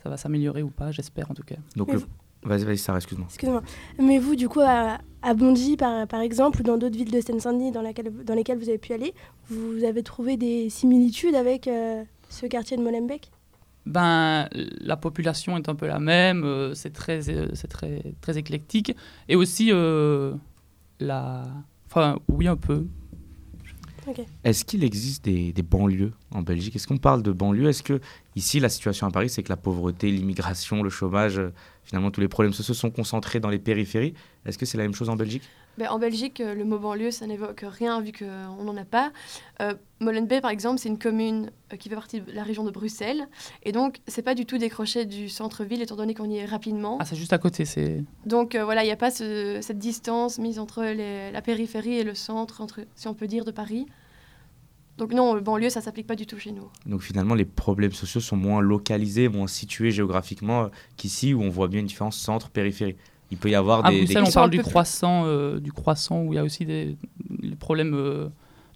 ça 0.02 0.08
va 0.10 0.16
s'améliorer 0.16 0.62
ou 0.62 0.70
pas, 0.70 0.90
j'espère 0.92 1.30
en 1.30 1.34
tout 1.34 1.42
cas. 1.44 1.56
Donc 1.76 1.88
le- 1.94 1.98
Vas-y, 2.44 2.64
vas-y, 2.64 2.78
Sarah, 2.78 2.98
excuse-moi. 2.98 3.26
Excuse-moi. 3.28 3.62
Mais 3.98 4.18
vous, 4.18 4.34
du 4.34 4.48
coup, 4.48 4.60
à, 4.60 4.98
à 5.22 5.34
Bondy, 5.34 5.76
par, 5.76 6.06
par 6.08 6.20
exemple, 6.20 6.60
ou 6.60 6.62
dans 6.64 6.76
d'autres 6.76 6.96
villes 6.96 7.10
de 7.10 7.20
Seine-Saint-Denis 7.20 7.70
dans, 7.70 7.82
laquelle- 7.82 8.12
dans 8.24 8.34
lesquelles 8.34 8.58
vous 8.58 8.68
avez 8.68 8.78
pu 8.78 8.92
aller, 8.92 9.14
vous 9.48 9.84
avez 9.84 10.02
trouvé 10.02 10.36
des 10.36 10.68
similitudes 10.68 11.34
avec 11.36 11.68
euh, 11.68 12.02
ce 12.30 12.46
quartier 12.46 12.76
de 12.76 12.82
Molenbeek? 12.82 13.30
Ben, 13.86 14.48
la 14.52 14.96
population 14.96 15.56
est 15.56 15.68
un 15.68 15.74
peu 15.74 15.86
la 15.86 15.98
même, 15.98 16.44
euh, 16.44 16.74
c'est 16.74 16.92
très, 16.92 17.28
euh, 17.30 17.48
c'est 17.54 17.68
très, 17.68 18.02
très 18.20 18.38
éclectique. 18.38 18.94
Et 19.28 19.36
aussi, 19.36 19.70
euh, 19.72 20.34
la... 21.00 21.44
Enfin, 21.86 22.18
oui, 22.28 22.48
un 22.48 22.56
peu. 22.56 22.86
Est-ce 24.44 24.64
qu'il 24.64 24.84
existe 24.84 25.24
des, 25.24 25.52
banlieues 25.62 26.12
en 26.30 26.42
Belgique? 26.42 26.76
Est-ce 26.76 26.86
qu'on 26.86 26.98
parle 26.98 27.22
de 27.22 27.32
banlieues 27.32 27.68
Est-ce 27.68 27.82
que 27.82 28.00
ici 28.36 28.60
la 28.60 28.68
situation 28.68 29.06
à 29.06 29.10
Paris, 29.10 29.28
c'est 29.28 29.42
que 29.42 29.48
la 29.48 29.56
pauvreté, 29.56 30.10
l'immigration, 30.10 30.82
le 30.82 30.90
chômage, 30.90 31.38
euh, 31.38 31.52
finalement 31.84 32.10
tous 32.10 32.20
les 32.20 32.28
problèmes 32.28 32.52
sociaux 32.52 32.74
sont 32.74 32.90
concentrés 32.90 33.40
dans 33.40 33.50
les 33.50 33.58
périphéries? 33.58 34.14
Est-ce 34.44 34.58
que 34.58 34.66
c'est 34.66 34.78
la 34.78 34.84
même 34.84 34.94
chose 34.94 35.08
en 35.08 35.16
Belgique? 35.16 35.42
Ben, 35.78 35.88
en 35.88 35.98
Belgique, 35.98 36.40
euh, 36.40 36.54
le 36.54 36.64
mot 36.64 36.78
banlieue, 36.78 37.10
ça 37.10 37.26
n'évoque 37.26 37.64
rien 37.66 38.00
vu 38.00 38.12
qu'on 38.12 38.62
n'en 38.62 38.76
a 38.76 38.84
pas. 38.84 39.10
Euh, 39.62 39.72
Molenbeek, 40.00 40.42
par 40.42 40.50
exemple, 40.50 40.78
c'est 40.78 40.90
une 40.90 40.98
commune 40.98 41.50
euh, 41.72 41.76
qui 41.76 41.88
fait 41.88 41.94
partie 41.94 42.20
de 42.20 42.30
la 42.32 42.42
région 42.42 42.62
de 42.64 42.70
Bruxelles. 42.70 43.26
Et 43.62 43.72
donc, 43.72 44.00
c'est 44.06 44.20
pas 44.22 44.34
du 44.34 44.44
tout 44.44 44.58
décroché 44.58 45.06
du 45.06 45.30
centre-ville, 45.30 45.80
étant 45.80 45.96
donné 45.96 46.12
qu'on 46.14 46.28
y 46.28 46.36
est 46.36 46.44
rapidement. 46.44 46.98
Ah, 47.00 47.06
c'est 47.06 47.16
juste 47.16 47.32
à 47.32 47.38
côté, 47.38 47.64
c'est... 47.64 48.04
Donc 48.26 48.54
euh, 48.54 48.64
voilà, 48.64 48.82
il 48.82 48.86
n'y 48.86 48.92
a 48.92 48.96
pas 48.96 49.10
ce- 49.10 49.60
cette 49.62 49.78
distance 49.78 50.38
mise 50.38 50.58
entre 50.58 50.82
les- 50.84 51.30
la 51.32 51.40
périphérie 51.40 51.94
et 51.98 52.04
le 52.04 52.14
centre, 52.14 52.60
entre, 52.60 52.80
si 52.94 53.08
on 53.08 53.14
peut 53.14 53.26
dire, 53.26 53.44
de 53.46 53.50
Paris. 53.50 53.86
Donc 54.98 55.14
non, 55.14 55.32
le 55.32 55.40
banlieue, 55.40 55.70
ça 55.70 55.80
s'applique 55.80 56.06
pas 56.06 56.16
du 56.16 56.26
tout 56.26 56.38
chez 56.38 56.52
nous. 56.52 56.68
Donc 56.84 57.00
finalement, 57.00 57.34
les 57.34 57.46
problèmes 57.46 57.92
sociaux 57.92 58.20
sont 58.20 58.36
moins 58.36 58.60
localisés, 58.60 59.28
moins 59.28 59.46
situés 59.46 59.90
géographiquement 59.90 60.64
euh, 60.64 60.68
qu'ici, 60.98 61.32
où 61.32 61.40
on 61.42 61.48
voit 61.48 61.68
bien 61.68 61.80
une 61.80 61.86
différence 61.86 62.18
centre-périphérie. 62.18 62.96
Il 63.32 63.38
peut 63.38 63.48
y 63.50 63.54
avoir 63.54 63.84
À 63.84 63.90
des... 63.90 64.00
des- 64.00 64.04
Bruxelles, 64.04 64.24
on 64.28 64.30
parle 64.30 64.50
du 64.50 64.60
croissant, 64.62 65.24
euh, 65.24 65.58
du 65.58 65.72
croissant 65.72 66.22
où 66.22 66.32
il 66.34 66.36
y 66.36 66.38
a 66.38 66.44
aussi 66.44 66.66
des 66.66 66.96
les 67.40 67.56
problèmes 67.56 67.94
euh, 67.94 68.28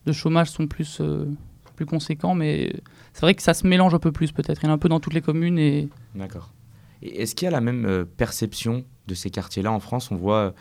de 0.06 0.12
chômage 0.12 0.50
sont 0.50 0.66
plus, 0.66 0.98
euh, 1.00 1.26
plus 1.76 1.84
conséquents, 1.84 2.34
mais 2.34 2.72
c'est 3.12 3.20
vrai 3.20 3.34
que 3.34 3.42
ça 3.42 3.52
se 3.52 3.66
mélange 3.66 3.92
un 3.94 3.98
peu 3.98 4.12
plus 4.12 4.32
peut-être. 4.32 4.62
Il 4.62 4.66
y 4.66 4.68
en 4.68 4.72
a 4.72 4.74
un 4.74 4.78
peu 4.78 4.88
dans 4.88 4.98
toutes 4.98 5.12
les 5.12 5.20
communes 5.20 5.58
et 5.58 5.90
D'accord. 6.14 6.52
Est-ce 7.02 7.34
qu'il 7.34 7.44
y 7.44 7.48
a 7.48 7.50
la 7.50 7.60
même 7.60 8.06
perception 8.16 8.84
de 9.06 9.14
ces 9.14 9.28
quartiers-là 9.28 9.70
en 9.70 9.78
France? 9.78 10.10
On 10.10 10.16
voit 10.16 10.54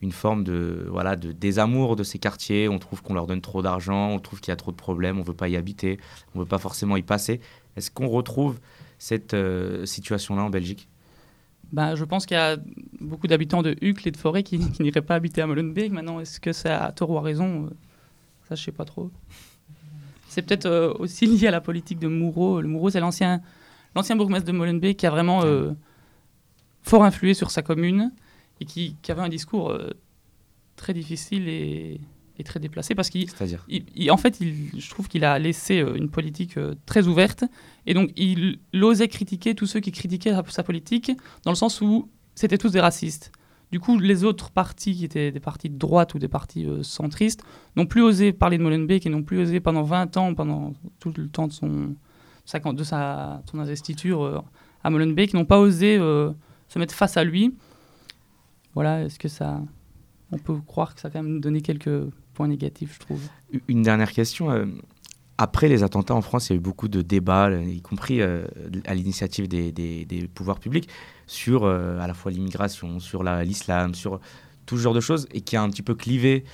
une 0.00 0.12
forme 0.12 0.44
de, 0.44 0.86
voilà, 0.88 1.16
de 1.16 1.32
désamour 1.32 1.96
de 1.96 2.04
ces 2.04 2.20
quartiers. 2.20 2.68
On 2.68 2.78
trouve 2.78 3.02
qu'on 3.02 3.14
leur 3.14 3.26
donne 3.26 3.40
trop 3.40 3.62
d'argent, 3.62 4.10
on 4.10 4.20
trouve 4.20 4.40
qu'il 4.40 4.52
y 4.52 4.54
a 4.54 4.56
trop 4.56 4.70
de 4.70 4.76
problèmes, 4.76 5.16
on 5.16 5.22
ne 5.22 5.26
veut 5.26 5.34
pas 5.34 5.48
y 5.48 5.56
habiter, 5.56 5.98
on 6.34 6.38
ne 6.38 6.44
veut 6.44 6.48
pas 6.48 6.58
forcément 6.58 6.96
y 6.96 7.02
passer. 7.02 7.40
Est-ce 7.76 7.90
qu'on 7.90 8.08
retrouve 8.08 8.60
cette 8.98 9.34
situation-là 9.84 10.44
en 10.44 10.50
Belgique? 10.50 10.88
Ben, 11.72 11.94
je 11.94 12.04
pense 12.04 12.26
qu'il 12.26 12.36
y 12.36 12.40
a 12.40 12.56
beaucoup 13.00 13.26
d'habitants 13.26 13.62
de 13.62 13.76
Hucle 13.80 14.08
et 14.08 14.10
de 14.10 14.16
Forêt 14.16 14.42
qui, 14.42 14.58
n'iraient 14.80 15.02
pas 15.02 15.14
habiter 15.14 15.40
à 15.40 15.46
Molenbeek. 15.46 15.92
Maintenant, 15.92 16.20
est-ce 16.20 16.40
que 16.40 16.52
c'est 16.52 16.70
à 16.70 16.90
tort 16.92 17.10
ou 17.10 17.18
à 17.18 17.22
raison 17.22 17.66
Euh, 17.66 17.70
Ça, 18.48 18.54
je 18.56 18.64
sais 18.64 18.72
pas 18.72 18.84
trop. 18.84 19.10
C'est 20.28 20.42
peut-être 20.42 20.66
euh, 20.66 20.92
aussi 20.98 21.26
lié 21.26 21.48
à 21.48 21.50
la 21.50 21.60
politique 21.60 21.98
de 21.98 22.08
Moureau. 22.08 22.60
Le 22.60 22.68
Moureau, 22.68 22.90
c'est 22.90 23.00
l'ancien, 23.00 23.40
l'ancien 23.94 24.16
bourgmestre 24.16 24.46
de 24.46 24.52
Molenbeek 24.52 24.96
qui 24.96 25.06
a 25.06 25.10
vraiment 25.10 25.44
euh, 25.44 25.72
fort 26.82 27.04
influé 27.04 27.34
sur 27.34 27.50
sa 27.50 27.62
commune 27.62 28.12
et 28.60 28.64
qui, 28.64 28.96
avait 29.08 29.22
un 29.22 29.28
discours 29.28 29.76
très 30.76 30.92
difficile 30.92 31.48
et, 31.48 32.00
et 32.40 32.44
très 32.44 32.58
déplacé 32.60 32.94
parce 32.94 33.10
qu'il, 33.10 33.28
C'est-à-dire 33.30 33.64
il- 33.68 33.84
il- 33.94 34.10
en 34.10 34.16
fait, 34.16 34.40
il- 34.40 34.70
je 34.80 34.90
trouve 34.90 35.06
qu'il 35.08 35.24
a 35.24 35.38
laissé 35.38 35.80
euh, 35.80 35.94
une 35.96 36.08
politique 36.10 36.56
euh, 36.56 36.74
très 36.86 37.06
ouverte 37.06 37.44
et 37.86 37.94
donc 37.94 38.10
il, 38.16 38.58
il 38.72 38.84
osait 38.84 39.08
critiquer 39.08 39.54
tous 39.54 39.66
ceux 39.66 39.80
qui 39.80 39.92
critiquaient 39.92 40.32
sa, 40.32 40.42
sa 40.48 40.62
politique 40.62 41.12
dans 41.44 41.50
le 41.52 41.56
sens 41.56 41.80
où 41.80 42.08
c'était 42.34 42.58
tous 42.58 42.70
des 42.72 42.80
racistes. 42.80 43.30
Du 43.70 43.78
coup, 43.78 43.98
les 44.00 44.24
autres 44.24 44.50
partis 44.50 44.96
qui 44.96 45.04
étaient 45.04 45.30
des 45.30 45.38
partis 45.38 45.70
de 45.70 45.78
droite 45.78 46.14
ou 46.14 46.18
des 46.18 46.26
partis 46.26 46.66
euh, 46.66 46.82
centristes 46.82 47.42
n'ont 47.76 47.86
plus 47.86 48.02
osé 48.02 48.32
parler 48.32 48.58
de 48.58 48.62
Molenbeek 48.64 49.06
et 49.06 49.10
n'ont 49.10 49.22
plus 49.22 49.38
osé 49.38 49.60
pendant 49.60 49.82
20 49.84 50.16
ans, 50.16 50.34
pendant 50.34 50.72
tout 50.98 51.12
le 51.16 51.28
temps 51.28 51.46
de 51.46 51.52
son, 51.52 51.94
sa, 52.44 52.58
de 52.58 52.82
sa, 52.82 53.42
son 53.48 53.60
investiture 53.60 54.24
euh, 54.24 54.40
à 54.82 54.90
Molenbeek, 54.90 55.34
n'ont 55.34 55.44
pas 55.44 55.60
osé 55.60 55.96
euh, 55.98 56.32
se 56.66 56.80
mettre 56.80 56.94
face 56.94 57.16
à 57.16 57.22
lui. 57.22 57.54
Voilà, 58.74 59.04
est-ce 59.04 59.18
que 59.18 59.28
ça. 59.28 59.60
On 60.32 60.38
peut 60.38 60.56
croire 60.66 60.94
que 60.94 61.00
ça 61.00 61.08
a 61.08 61.10
quand 61.10 61.22
même 61.22 61.40
donné 61.40 61.60
quelques 61.60 62.06
points 62.40 62.48
négatifs, 62.48 62.94
je 62.94 63.00
trouve. 63.00 63.20
Une 63.68 63.82
dernière 63.82 64.12
question. 64.12 64.50
euh, 64.50 64.64
après 65.36 65.68
les 65.68 65.82
attentats 65.82 66.14
en 66.14 66.22
France, 66.22 66.48
il 66.48 66.52
y 66.52 66.54
a 66.54 66.56
eu 66.56 66.60
beaucoup 66.60 66.88
de 66.88 67.02
débats, 67.02 67.48
euh, 67.50 67.62
y 67.62 67.82
compris 67.82 68.22
euh, 68.22 68.46
à 68.86 68.94
l'initiative 68.94 69.46
des, 69.46 70.28
pouvoirs 70.34 70.58
publics, 70.58 70.88
sur 71.26 71.66
à 71.66 72.06
la 72.06 72.14
fois 72.14 72.30
l'immigration, 72.32 72.98
sur 72.98 73.22
la- 73.22 73.44
l'islam, 73.44 73.94
sur 73.94 74.20
tout 74.64 74.78
genre 74.78 74.94
de 74.94 75.00
choses, 75.00 75.26
et 75.32 75.42
qui 75.42 75.54
a 75.56 75.62
un 75.62 75.68
petit 75.68 75.82
peu 75.82 75.94
clivé 75.94 76.44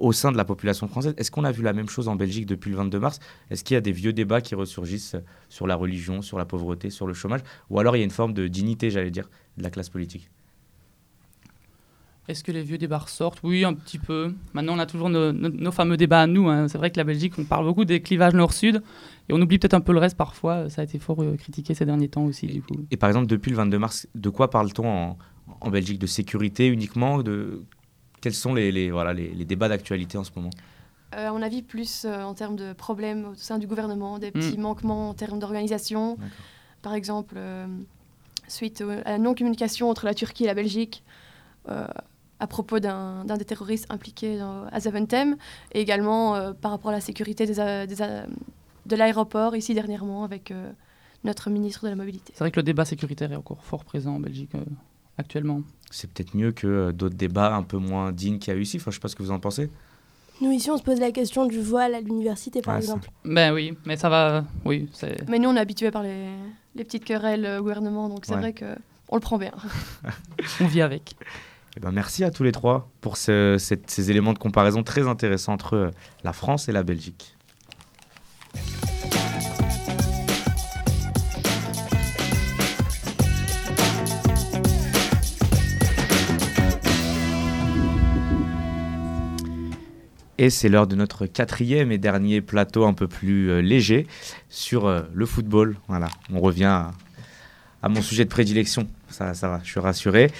au 0.00 0.12
sein 0.12 0.32
de 0.32 0.36
la 0.36 0.44
population 0.44 0.88
française. 0.88 1.14
Est-ce 1.16 1.30
qu'on 1.30 1.44
a 1.44 1.52
vu 1.52 1.62
la 1.62 1.72
même 1.72 1.88
chose 1.88 2.08
en 2.08 2.16
Belgique 2.16 2.46
depuis 2.46 2.70
le 2.70 2.76
22 2.76 2.98
mars? 2.98 3.20
Est-ce 3.50 3.62
qu'il 3.64 3.74
y 3.74 3.78
a 3.78 3.80
des 3.80 3.92
vieux 3.92 4.12
débats 4.12 4.40
qui 4.40 4.54
ressurgissent 4.54 5.16
sur 5.48 5.66
la 5.66 5.76
religion, 5.76 6.22
sur 6.22 6.38
la 6.38 6.44
pauvreté, 6.44 6.90
sur 6.90 7.06
le 7.06 7.14
chômage? 7.14 7.40
Ou 7.70 7.78
alors 7.78 7.94
il 7.96 8.00
y 8.00 8.02
a 8.02 8.04
une 8.04 8.10
forme 8.10 8.32
de 8.34 8.48
dignité, 8.48 8.90
j'allais 8.90 9.10
dire, 9.10 9.28
de 9.58 9.62
la 9.62 9.70
classe 9.70 9.90
politique? 9.90 10.30
Est-ce 12.28 12.42
que 12.42 12.50
les 12.50 12.62
vieux 12.62 12.78
débats 12.78 12.98
ressortent? 12.98 13.40
Oui, 13.44 13.64
un 13.64 13.72
petit 13.74 13.98
peu. 13.98 14.34
Maintenant, 14.52 14.74
on 14.74 14.78
a 14.80 14.86
toujours 14.86 15.08
nos, 15.10 15.32
nos- 15.32 15.48
nos 15.48 15.70
fameux 15.72 15.96
débats 15.96 16.22
à 16.22 16.26
nous. 16.26 16.48
hein. 16.48 16.66
C'est 16.68 16.78
vrai 16.78 16.90
que 16.90 16.96
la 16.96 17.04
Belgique, 17.04 17.34
on 17.38 17.44
parle 17.44 17.64
beaucoup 17.64 17.84
des 17.84 18.02
clivages 18.02 18.34
nord-sud 18.34 18.82
et 19.28 19.32
on 19.32 19.40
oublie 19.40 19.58
peut-être 19.58 19.74
un 19.74 19.80
peu 19.80 19.92
le 19.92 20.00
reste 20.00 20.16
parfois. 20.16 20.68
Ça 20.68 20.80
a 20.80 20.84
été 20.84 20.98
fort 20.98 21.22
euh, 21.22 21.36
critiqué 21.36 21.72
ces 21.74 21.84
derniers 21.86 22.08
temps 22.08 22.24
aussi, 22.24 22.46
du 22.48 22.62
coup. 22.62 22.74
Et 22.90 22.96
par 22.96 23.08
exemple, 23.08 23.26
depuis 23.28 23.50
le 23.50 23.56
22 23.56 23.78
mars, 23.78 24.08
de 24.14 24.28
quoi 24.28 24.50
parle-t-on 24.50 24.88
en, 24.88 25.18
en 25.60 25.70
Belgique? 25.70 26.00
De 26.00 26.06
sécurité 26.06 26.66
uniquement? 26.66 27.22
De... 27.22 27.62
Quels 28.20 28.34
sont 28.34 28.54
les, 28.54 28.72
les- 28.72 28.90
voilà, 28.90 29.12
les, 29.12 29.28
les 29.32 29.44
débats 29.44 29.68
d'actualité 29.68 30.18
en 30.18 30.24
ce 30.24 30.30
moment? 30.34 30.50
Euh, 31.14 31.28
à 31.28 31.32
mon 31.32 31.42
avis, 31.42 31.62
plus 31.62 32.04
euh, 32.04 32.22
en 32.24 32.34
termes 32.34 32.56
de 32.56 32.72
problèmes 32.72 33.26
au 33.26 33.34
sein 33.36 33.58
du 33.60 33.68
gouvernement, 33.68 34.18
des 34.18 34.32
petits 34.32 34.58
Mm. 34.58 34.62
manquements 34.62 35.10
en 35.10 35.14
termes 35.14 35.38
d'organisation. 35.38 36.18
Par 36.82 36.94
exemple, 36.94 37.34
euh, 37.36 37.66
suite 38.48 38.82
à 39.04 39.12
la 39.12 39.18
non-communication 39.18 39.88
entre 39.88 40.06
la 40.06 40.14
Turquie 40.14 40.42
et 40.44 40.46
la 40.48 40.54
Belgique 40.54 41.04
euh, 41.68 41.86
à 42.40 42.46
propos 42.46 42.78
d'un 42.80 43.24
des 43.24 43.44
terroristes 43.44 43.86
impliqués 43.90 44.38
dans- 44.38 44.64
à 44.70 44.80
Zaventem, 44.80 45.36
et 45.72 45.80
également 45.80 46.34
euh, 46.34 46.52
par 46.52 46.70
rapport 46.70 46.90
à 46.90 46.94
la 46.94 47.00
sécurité 47.00 47.46
des 47.46 47.60
a- 47.60 47.86
des 47.86 48.02
a- 48.02 48.26
de 48.86 48.96
l'aéroport, 48.96 49.56
ici 49.56 49.74
dernièrement, 49.74 50.22
avec 50.24 50.50
euh, 50.50 50.70
notre 51.24 51.50
ministre 51.50 51.84
de 51.84 51.88
la 51.90 51.96
Mobilité. 51.96 52.32
C'est 52.34 52.40
vrai 52.40 52.50
que 52.50 52.60
le 52.60 52.62
débat 52.62 52.84
sécuritaire 52.84 53.32
est 53.32 53.36
encore 53.36 53.64
fort 53.64 53.84
présent 53.84 54.14
en 54.16 54.20
Belgique 54.20 54.54
euh, 54.54 54.60
actuellement. 55.18 55.62
C'est 55.90 56.10
peut-être 56.12 56.36
mieux 56.36 56.52
que 56.52 56.66
euh, 56.66 56.92
d'autres 56.92 57.16
débats 57.16 57.54
un 57.54 57.62
peu 57.62 57.78
moins 57.78 58.12
dignes 58.12 58.38
qu'il 58.38 58.52
y 58.52 58.56
a 58.56 58.58
eu 58.58 58.62
ici. 58.62 58.76
Enfin, 58.76 58.90
je 58.90 58.96
sais 58.96 59.00
pas 59.00 59.08
ce 59.08 59.16
que 59.16 59.22
vous 59.22 59.30
en 59.32 59.40
pensez. 59.40 59.70
Nous, 60.42 60.50
ici, 60.52 60.70
on 60.70 60.76
se 60.76 60.82
pose 60.82 61.00
la 61.00 61.12
question 61.12 61.46
du 61.46 61.60
voile 61.62 61.94
à 61.94 62.00
l'université, 62.02 62.60
par 62.60 62.74
ça. 62.74 62.78
exemple. 62.78 63.10
Ben 63.24 63.54
oui, 63.54 63.72
mais 63.86 63.96
ça 63.96 64.10
va. 64.10 64.44
Oui. 64.66 64.86
Mais 65.28 65.38
nous, 65.38 65.48
on 65.48 65.56
est 65.56 65.60
habitués 65.60 65.90
par 65.90 66.02
les, 66.02 66.28
les 66.74 66.84
petites 66.84 67.06
querelles 67.06 67.46
euh, 67.46 67.58
au 67.58 67.62
gouvernement, 67.62 68.10
donc 68.10 68.26
c'est 68.26 68.34
Ouais. 68.34 68.40
vrai 68.40 68.52
que 68.52 68.66
on 69.08 69.14
le 69.16 69.20
prend 69.20 69.38
bien. 69.38 69.52
On 70.60 70.66
vit 70.66 70.82
avec. 70.82 71.14
Eh 71.76 71.80
ben, 71.80 71.92
merci 71.92 72.24
à 72.24 72.30
tous 72.30 72.42
les 72.42 72.52
trois 72.52 72.90
pour 73.02 73.18
ces 73.18 74.10
éléments 74.10 74.32
de 74.32 74.38
comparaison 74.38 74.82
très 74.82 75.06
intéressants 75.06 75.52
entre 75.52 75.74
euh, 75.74 75.90
la 76.24 76.32
France 76.32 76.70
et 76.70 76.72
la 76.72 76.82
Belgique. 76.82 77.36
Et 90.38 90.48
c'est 90.48 90.70
l'heure 90.70 90.86
de 90.86 90.96
notre 90.96 91.26
quatrième 91.26 91.92
et 91.92 91.98
dernier 91.98 92.40
plateau 92.40 92.86
un 92.86 92.94
peu 92.94 93.06
plus 93.06 93.50
euh, 93.50 93.60
léger 93.60 94.06
sur 94.48 94.86
euh, 94.86 95.02
le 95.12 95.26
football. 95.26 95.76
Voilà, 95.88 96.08
on 96.32 96.40
revient 96.40 96.84
à, 97.82 97.88
mon 97.88 98.00
sujet 98.00 98.24
de 98.24 98.30
prédilection. 98.30 98.88
Ça 99.10 99.32
va, 99.32 99.60
je 99.62 99.70
suis 99.70 99.80
rassuré. 99.80 100.30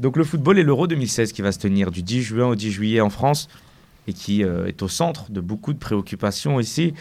Donc 0.00 0.16
le 0.16 0.24
football 0.24 0.58
et 0.58 0.62
l'Euro 0.62 0.86
2016 0.86 1.32
qui 1.32 1.42
va 1.42 1.52
se 1.52 1.58
tenir 1.58 1.90
du 1.90 2.02
10 2.02 2.22
juin 2.22 2.46
au 2.48 2.54
10 2.54 2.70
juillet 2.70 3.00
en 3.00 3.10
France 3.10 3.48
et 4.06 4.12
qui 4.12 4.44
euh, 4.44 4.66
est 4.66 4.82
au 4.82 4.88
centre 4.88 5.30
de 5.30 5.40
beaucoup 5.40 5.72
de 5.72 5.78
préoccupations 5.78 6.60
ici. 6.60 6.94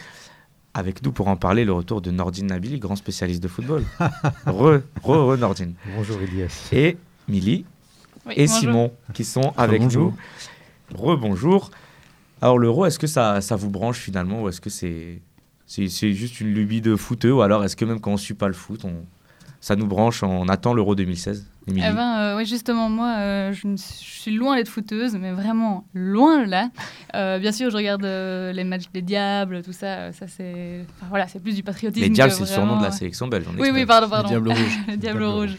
Avec 0.75 1.03
nous 1.03 1.11
pour 1.11 1.27
en 1.27 1.35
parler, 1.35 1.65
le 1.65 1.73
retour 1.73 2.01
de 2.01 2.09
Nordine 2.09 2.47
Nabili, 2.47 2.79
grand 2.79 2.95
spécialiste 2.95 3.43
de 3.43 3.47
football. 3.47 3.83
re, 4.47 4.81
re, 5.03 5.33
re, 5.33 5.37
Nordine. 5.37 5.73
Bonjour 5.95 6.19
Elias. 6.21 6.69
Et 6.71 6.97
Milly 7.27 7.65
Oui, 8.25 8.33
et 8.35 8.47
bonjour. 8.47 8.59
Simon 8.59 8.91
qui 9.13 9.23
sont 9.23 9.53
avec 9.55 9.81
Bonjour. 9.81 10.13
nous. 10.91 10.97
Rebonjour. 10.97 11.69
Alors 12.41 12.57
l'euro, 12.57 12.85
est-ce 12.85 12.97
que 12.99 13.07
ça, 13.07 13.39
ça 13.41 13.55
vous 13.55 13.69
branche 13.69 13.99
finalement 13.99 14.43
ou 14.43 14.49
est-ce 14.49 14.61
que 14.61 14.69
c'est 14.69 15.21
c'est 15.65 15.87
c'est 15.87 16.11
juste 16.13 16.41
une 16.41 16.53
lubie 16.53 16.81
de 16.81 16.95
footeux 16.95 17.33
ou 17.33 17.41
alors 17.41 17.63
est-ce 17.63 17.75
que 17.75 17.85
même 17.85 17.99
quand 17.99 18.11
on 18.11 18.17
suit 18.17 18.33
pas 18.33 18.47
le 18.47 18.53
foot, 18.53 18.83
on, 18.83 19.05
ça 19.61 19.75
nous 19.75 19.87
branche, 19.87 20.23
on 20.23 20.47
attend 20.49 20.73
l'euro 20.73 20.95
2016 20.95 21.37
Émilie 21.37 21.52
Eh 21.67 21.71
ben, 21.73 22.17
euh, 22.19 22.37
oui, 22.37 22.45
justement, 22.45 22.89
moi, 22.89 23.15
euh, 23.19 23.53
je, 23.53 23.59
suis- 23.59 24.05
je 24.05 24.19
suis 24.21 24.31
loin 24.31 24.55
d'être 24.57 24.67
footeuse, 24.67 25.15
mais 25.15 25.31
vraiment 25.31 25.85
loin 25.93 26.45
là. 26.45 26.69
Euh, 27.15 27.39
bien 27.39 27.51
sûr, 27.53 27.69
je 27.69 27.75
regarde 27.77 28.03
euh, 28.03 28.51
les 28.51 28.63
matchs 28.65 28.89
des 28.93 29.01
Diables, 29.01 29.61
tout 29.63 29.71
ça. 29.71 30.11
Ça, 30.11 30.27
c'est, 30.27 30.85
enfin, 30.97 31.05
voilà, 31.09 31.27
c'est 31.27 31.39
plus 31.41 31.55
du 31.55 31.63
patriotisme. 31.63 32.03
Les 32.03 32.09
Diables, 32.09 32.31
c'est 32.33 32.41
le 32.41 32.45
surnom 32.47 32.77
de 32.79 32.83
la 32.83 32.91
sélection 32.91 33.27
belge, 33.27 33.45
Oui, 33.57 33.69
oui, 33.73 33.85
pardon, 33.85 34.07
Les 34.07 34.11
pardon. 34.11 34.29
Diables 34.29 34.49
rouges. 34.49 34.77
les 34.87 34.91
Les 34.93 34.97
Diables 34.97 35.23
rouges. 35.23 35.57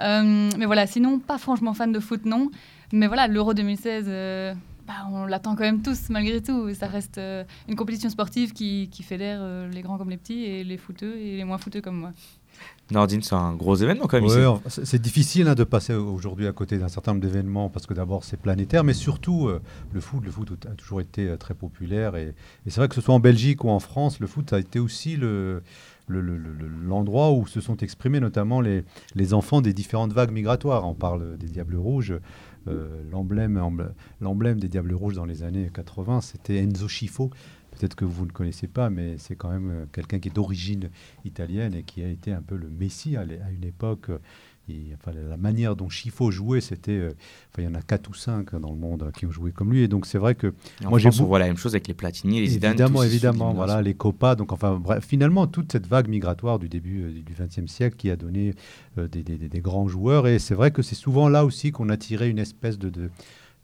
Euh, 0.00 0.50
mais 0.58 0.66
voilà, 0.66 0.86
sinon, 0.86 1.18
pas 1.18 1.38
franchement 1.38 1.74
fan 1.74 1.92
de 1.92 2.00
foot, 2.00 2.24
non. 2.26 2.50
Mais 2.92 3.06
voilà, 3.06 3.26
l'Euro 3.28 3.54
2016, 3.54 4.04
euh, 4.08 4.54
bah, 4.86 4.94
on 5.12 5.26
l'attend 5.26 5.54
quand 5.56 5.64
même 5.64 5.82
tous, 5.82 6.08
malgré 6.10 6.40
tout. 6.42 6.72
Ça 6.74 6.86
reste 6.86 7.18
euh, 7.18 7.44
une 7.68 7.76
compétition 7.76 8.10
sportive 8.10 8.52
qui, 8.52 8.88
qui 8.92 9.02
fédère 9.02 9.38
euh, 9.40 9.68
les 9.70 9.80
grands 9.80 9.96
comme 9.98 10.10
les 10.10 10.16
petits, 10.16 10.44
et 10.44 10.64
les 10.64 10.76
footeux 10.76 11.16
et 11.18 11.36
les 11.36 11.44
moins 11.44 11.58
footeux 11.58 11.80
comme 11.80 11.96
moi. 11.98 12.12
Nordine, 12.92 13.20
c'est 13.22 13.34
un 13.34 13.52
gros 13.54 13.74
événement 13.74 14.06
quand 14.06 14.18
même 14.20 14.26
Ouais, 14.64 14.70
c'est 14.84 15.02
difficile 15.02 15.48
hein, 15.48 15.54
de 15.56 15.64
passer 15.64 15.92
aujourd'hui 15.94 16.46
à 16.46 16.52
côté 16.52 16.78
d'un 16.78 16.88
certain 16.88 17.12
nombre 17.12 17.22
d'événements 17.24 17.68
parce 17.68 17.84
que 17.86 17.94
d'abord 17.94 18.22
c'est 18.22 18.36
planétaire, 18.36 18.84
mais 18.84 18.92
surtout 18.94 19.48
euh, 19.48 19.60
le 19.92 20.00
foot. 20.00 20.22
Le 20.24 20.30
foot 20.30 20.52
a 20.70 20.74
toujours 20.76 21.00
été 21.00 21.28
euh, 21.28 21.36
très 21.36 21.54
populaire 21.54 22.14
et, 22.14 22.28
et 22.64 22.70
c'est 22.70 22.76
vrai 22.80 22.88
que 22.88 22.94
ce 22.94 23.00
soit 23.00 23.14
en 23.14 23.18
Belgique 23.20 23.64
ou 23.64 23.70
en 23.70 23.80
France, 23.80 24.20
le 24.20 24.28
foot 24.28 24.52
a 24.52 24.60
été 24.60 24.78
aussi 24.78 25.16
le 25.16 25.62
le- 26.08 26.20
le- 26.20 26.36
le- 26.38 26.68
l'endroit 26.86 27.32
où 27.32 27.48
se 27.48 27.60
sont 27.60 27.78
exprimés 27.78 28.20
notamment 28.20 28.60
les, 28.60 28.84
les 29.16 29.34
enfants 29.34 29.60
des 29.60 29.72
différentes 29.72 30.12
vagues 30.12 30.30
migratoires. 30.30 30.86
On 30.88 30.94
parle 30.94 31.36
des 31.38 31.48
Diables 31.48 31.74
Rouges. 31.76 32.14
euh, 32.68 32.88
l'emblème 34.20 34.60
des 34.60 34.68
Diables 34.68 34.94
Rouges 34.94 35.14
dans 35.14 35.24
les 35.24 35.42
années 35.42 35.70
80, 35.74 36.20
c'était 36.20 36.58
Enzo 36.58 36.88
Schifo. 36.88 37.30
Peut-être 37.78 37.94
que 37.94 38.04
vous 38.04 38.22
ne 38.22 38.28
le 38.28 38.32
connaissez 38.32 38.66
pas, 38.68 38.90
mais 38.90 39.16
c'est 39.18 39.36
quand 39.36 39.50
même 39.50 39.70
euh, 39.70 39.84
quelqu'un 39.92 40.18
qui 40.18 40.28
est 40.28 40.34
d'origine 40.34 40.88
italienne 41.24 41.74
et 41.74 41.82
qui 41.82 42.02
a 42.02 42.08
été 42.08 42.32
un 42.32 42.42
peu 42.42 42.56
le 42.56 42.68
messie 42.68 43.16
à 43.16 43.24
une 43.24 43.64
époque. 43.64 44.10
euh, 44.10 44.18
et, 44.68 44.94
enfin, 44.94 45.12
la- 45.12 45.36
manière 45.36 45.76
dont 45.76 45.88
Schifo 45.88 46.32
jouait, 46.32 46.60
c'était. 46.60 46.90
euh, 46.90 47.12
enfin, 47.52 47.62
il 47.62 47.64
y 47.66 47.68
en 47.68 47.74
a 47.76 47.82
quatre 47.82 48.10
ou 48.10 48.14
cinq 48.14 48.52
hein, 48.52 48.58
dans 48.58 48.70
le 48.72 48.76
monde 48.76 49.04
euh, 49.04 49.10
qui 49.12 49.24
ont 49.24 49.30
joué 49.30 49.52
comme 49.52 49.70
lui. 49.70 49.82
Et 49.82 49.86
donc, 49.88 50.06
c'est 50.06 50.18
vrai 50.18 50.34
que. 50.34 50.48
En 50.84 50.88
moi, 50.88 50.98
j'ai 50.98 51.04
France, 51.04 51.16
on 51.16 51.22
beaucoup- 51.22 51.28
voit 51.28 51.38
la 51.38 51.46
même 51.46 51.56
chose 51.56 51.74
avec 51.74 51.86
les 51.86 51.94
Platini, 51.94 52.40
les 52.40 52.48
Zidane. 52.48 52.72
Évidemment, 52.72 53.02
évidemment. 53.04 53.54
Voilà, 53.54 53.80
les 53.80 53.94
Copas. 53.94 54.34
Donc, 54.34 54.50
enfin, 54.52 54.74
bref, 54.82 55.04
finalement, 55.06 55.46
toute 55.46 55.70
cette 55.70 55.86
vague 55.86 56.08
migratoire 56.08 56.58
du 56.58 56.68
début 56.68 57.02
euh, 57.04 57.10
du 57.12 57.22
XXe 57.32 57.70
siècle 57.70 57.94
qui 57.96 58.10
a 58.10 58.16
donné 58.16 58.54
euh, 58.98 59.06
des, 59.06 59.22
des- 59.22 59.38
des- 59.38 59.48
des 59.48 59.60
grands 59.60 59.86
joueurs. 59.86 60.26
Et 60.26 60.40
c'est 60.40 60.54
vrai 60.56 60.72
que 60.72 60.82
c'est 60.82 60.96
souvent 60.96 61.28
là 61.28 61.44
aussi 61.44 61.70
qu'on 61.70 61.88
a 61.88 61.96
tiré 61.96 62.28
une 62.28 62.40
espèce 62.40 62.76
de. 62.76 62.90
de 62.90 63.10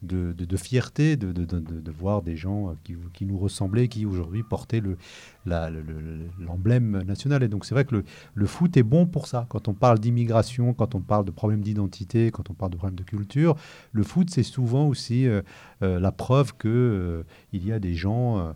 de, 0.03 0.33
de- 0.33 0.57
fierté 0.57 1.17
de, 1.17 1.31
de- 1.31 1.91
voir 1.91 2.21
des 2.21 2.35
gens 2.35 2.69
euh, 2.69 2.73
qui, 2.83 2.95
qui 3.13 3.25
nous 3.25 3.37
ressemblaient, 3.37 3.87
qui 3.87 4.05
aujourd'hui 4.05 4.43
portaient 4.43 4.79
le- 4.79 4.97
la- 5.45 5.69
le- 5.69 5.81
le- 5.81 6.45
l'emblème 6.45 7.03
national. 7.03 7.43
Et 7.43 7.47
donc 7.47 7.65
c'est 7.65 7.75
vrai 7.75 7.85
que 7.85 7.95
le, 7.95 8.03
le 8.33 8.45
foot 8.45 8.75
est 8.77 8.83
bon 8.83 9.05
pour 9.05 9.27
ça. 9.27 9.45
Quand 9.49 9.67
on 9.67 9.73
parle 9.73 9.99
d'immigration, 9.99 10.73
quand 10.73 10.95
on 10.95 11.01
parle 11.01 11.25
de 11.25 11.31
problèmes 11.31 11.61
d'identité, 11.61 12.31
quand 12.31 12.49
on 12.49 12.53
parle 12.53 12.71
de 12.71 12.77
problèmes 12.77 12.99
de 12.99 13.03
culture, 13.03 13.55
le 13.91 14.03
foot 14.03 14.29
c'est 14.29 14.43
souvent 14.43 14.87
aussi 14.87 15.27
euh, 15.27 15.41
euh, 15.81 15.99
la 15.99 16.11
preuve 16.11 16.53
euh, 16.69 17.23
il 17.51 17.65
y 17.65 17.71
a 17.71 17.79
des 17.79 17.93
gens 17.93 18.53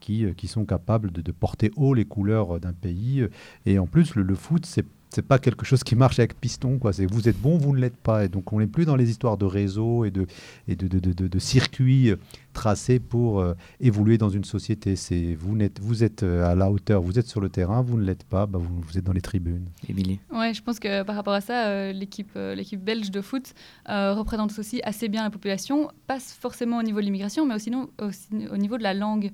qui, 0.00 0.26
qui 0.36 0.48
sont 0.48 0.64
capables 0.64 1.12
de, 1.12 1.20
porter 1.32 1.70
haut 1.76 1.94
les 1.94 2.04
couleurs 2.04 2.60
d'un 2.60 2.72
pays. 2.72 3.26
Et 3.66 3.78
en 3.78 3.86
plus, 3.86 4.14
le 4.14 4.34
foot, 4.34 4.66
c'est 4.66 4.86
c'est 5.10 5.26
pas 5.26 5.38
quelque 5.38 5.64
chose 5.64 5.82
qui 5.82 5.96
marche 5.96 6.18
avec 6.18 6.40
piston. 6.40 6.78
Quoi. 6.78 6.92
C'est 6.92 7.06
vous 7.06 7.28
êtes 7.28 7.38
bon, 7.38 7.58
vous 7.58 7.74
ne 7.74 7.80
l'êtes 7.80 7.96
pas. 7.96 8.24
Et 8.24 8.28
donc 8.28 8.52
on 8.52 8.60
n'est 8.60 8.66
plus 8.66 8.86
dans 8.86 8.96
les 8.96 9.10
histoires 9.10 9.36
de 9.36 9.44
réseau 9.44 10.04
et 10.04 10.10
de, 10.10 10.26
et 10.68 10.76
de, 10.76 11.38
circuits 11.38 12.14
tracés 12.52 12.98
pour 13.00 13.40
euh, 13.40 13.54
évoluer 13.80 14.18
dans 14.18 14.28
une 14.28 14.44
société. 14.44 14.96
C'est 14.96 15.34
vous, 15.34 15.56
vous 15.80 16.04
êtes 16.04 16.22
euh, 16.22 16.50
à 16.50 16.54
la 16.54 16.70
hauteur, 16.70 17.00
vous 17.02 17.18
êtes 17.18 17.26
sur 17.28 17.40
le 17.40 17.48
terrain, 17.48 17.82
vous 17.82 17.96
ne 17.98 18.04
l'êtes 18.04 18.24
pas, 18.24 18.46
bah, 18.46 18.58
vous, 18.60 18.80
vous 18.80 18.98
êtes 18.98 19.04
dans 19.04 19.12
les 19.12 19.20
tribunes. 19.20 19.66
Émilie 19.88 20.20
Ouais, 20.32 20.52
je 20.54 20.62
pense 20.62 20.78
que 20.78 21.02
par 21.02 21.16
rapport 21.16 21.34
à 21.34 21.40
ça, 21.40 21.66
euh, 21.68 21.92
l'équipe 21.92 22.30
euh, 22.36 22.54
l'équipe 22.54 22.82
belge 22.82 23.10
de 23.10 23.20
foot 23.20 23.54
euh, 23.88 24.14
représente 24.14 24.56
aussi 24.58 24.80
assez 24.84 25.08
bien 25.08 25.22
la 25.22 25.30
population, 25.30 25.90
pas 26.06 26.18
forcément 26.20 26.78
au 26.78 26.82
niveau 26.82 27.00
de 27.00 27.04
l'immigration, 27.04 27.46
mais 27.46 27.54
aussi, 27.54 27.70
non- 27.70 27.88
aussi 28.00 28.28
au 28.50 28.56
niveau 28.56 28.78
de 28.78 28.82
la 28.82 28.94
langue. 28.94 29.30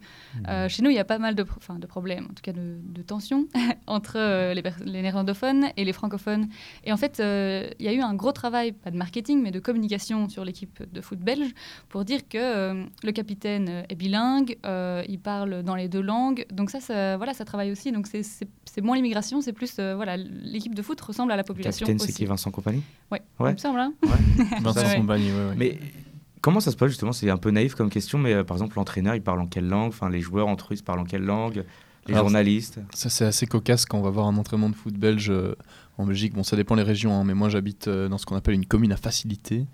Euh, 0.48 0.68
chez 0.68 0.82
nous, 0.82 0.90
il 0.90 0.96
y 0.96 0.98
a 0.98 1.04
pas 1.04 1.18
mal 1.18 1.34
de, 1.34 1.42
pro- 1.42 1.58
enfin, 1.58 1.78
de 1.78 1.86
problèmes, 1.86 2.24
en 2.24 2.34
tout 2.34 2.42
cas 2.42 2.52
de, 2.52 2.76
de 2.82 3.02
tensions, 3.02 3.46
entre 3.86 4.14
euh, 4.16 4.54
les, 4.54 4.62
néerlandophones 5.02 5.66
et 5.76 5.84
les 5.84 5.92
francophones. 5.92 6.48
Et 6.84 6.92
en 6.92 6.96
fait, 6.96 7.20
euh, 7.20 7.68
il 7.78 7.86
y 7.86 7.88
a 7.88 7.92
eu 7.92 8.00
un 8.00 8.14
gros 8.14 8.32
travail, 8.32 8.72
pas 8.72 8.90
de 8.90 8.96
marketing, 8.96 9.42
mais 9.42 9.50
de 9.50 9.60
communication 9.60 10.28
sur 10.28 10.44
l'équipe 10.44 10.82
de 10.92 11.00
foot 11.00 11.18
belge 11.18 11.50
pour 11.88 12.04
dire 12.04 12.28
que 12.28 12.38
euh, 12.38 12.84
le 13.06 13.12
capitaine 13.12 13.68
euh, 13.70 13.82
est 13.88 13.94
bilingue, 13.94 14.58
euh, 14.66 15.02
il 15.08 15.18
parle 15.18 15.62
dans 15.62 15.74
les 15.74 15.88
deux 15.88 16.02
langues. 16.02 16.44
Donc 16.52 16.70
ça, 16.70 16.80
ça, 16.80 17.16
voilà, 17.16 17.32
ça 17.32 17.44
travaille 17.44 17.70
aussi. 17.72 17.92
Donc 17.92 18.06
c'est- 18.06 18.22
c'est 18.22 18.48
c'est 18.70 18.82
moins 18.82 18.96
l'immigration, 18.96 19.40
c'est 19.40 19.54
plus 19.54 19.76
euh, 19.78 19.94
voilà, 19.96 20.18
l'équipe 20.18 20.74
de 20.74 20.82
foot 20.82 21.00
ressemble 21.00 21.32
à 21.32 21.36
la 21.36 21.42
Le 21.42 21.46
population 21.46 21.86
capitaine, 21.86 22.06
c'est 22.06 22.12
qui 22.12 22.26
Vincent 22.26 22.50
Compagnie? 22.50 22.82
Ouais, 23.10 23.22
Ouais. 23.40 23.50
il 23.50 23.54
me 23.54 23.58
semble. 23.58 23.80
hein. 23.80 23.94
Vincent. 24.60 24.96
Compagnie, 25.00 25.30
ouais, 25.32 25.48
ouais. 25.48 25.54
Mais 25.56 25.78
comment 26.42 26.60
ça 26.60 26.70
se 26.70 26.76
passe 26.76 26.88
justement? 26.90 27.12
C'est 27.12 27.30
un 27.30 27.38
peu 27.38 27.50
naïf 27.50 27.74
comme 27.74 27.88
question, 27.88 28.18
mais 28.18 28.34
euh, 28.34 28.44
par 28.44 28.56
exemple, 28.56 28.76
l'entraîneur, 28.76 29.14
il 29.14 29.22
parle 29.22 29.40
en 29.40 29.46
quelle 29.46 29.66
langue? 29.66 29.88
Enfin, 29.88 30.10
les 30.10 30.20
joueurs 30.20 30.48
entre 30.48 30.74
eux, 30.74 30.76
ils 30.76 30.82
parlent 30.82 31.00
en 31.00 31.04
quelle 31.04 31.22
langue? 31.24 31.64
Les 32.06 32.12
Alors, 32.14 32.26
journalistes? 32.26 32.78
Ça, 32.94 33.08
c'est 33.08 33.24
assez 33.24 33.46
cocasse 33.46 33.84
quand 33.86 33.98
on 33.98 34.02
va 34.02 34.10
voir 34.10 34.26
un 34.26 34.36
entraînement 34.36 34.68
de 34.70 34.76
foot 34.76 34.94
belge 34.94 35.30
euh, 35.30 35.56
en 35.98 36.04
Belgique. 36.06 36.34
Bon, 36.34 36.42
ça 36.44 36.54
dépend 36.56 36.74
les 36.74 36.82
régions, 36.84 37.12
hein, 37.18 37.24
mais 37.24 37.34
moi 37.34 37.48
j'habite 37.48 37.88
euh, 37.88 38.08
dans 38.08 38.18
ce 38.18 38.26
qu'on 38.26 38.36
appelle 38.36 38.54
une 38.54 38.66
commune 38.66 38.92
à 38.92 38.96
facilité. 38.96 39.66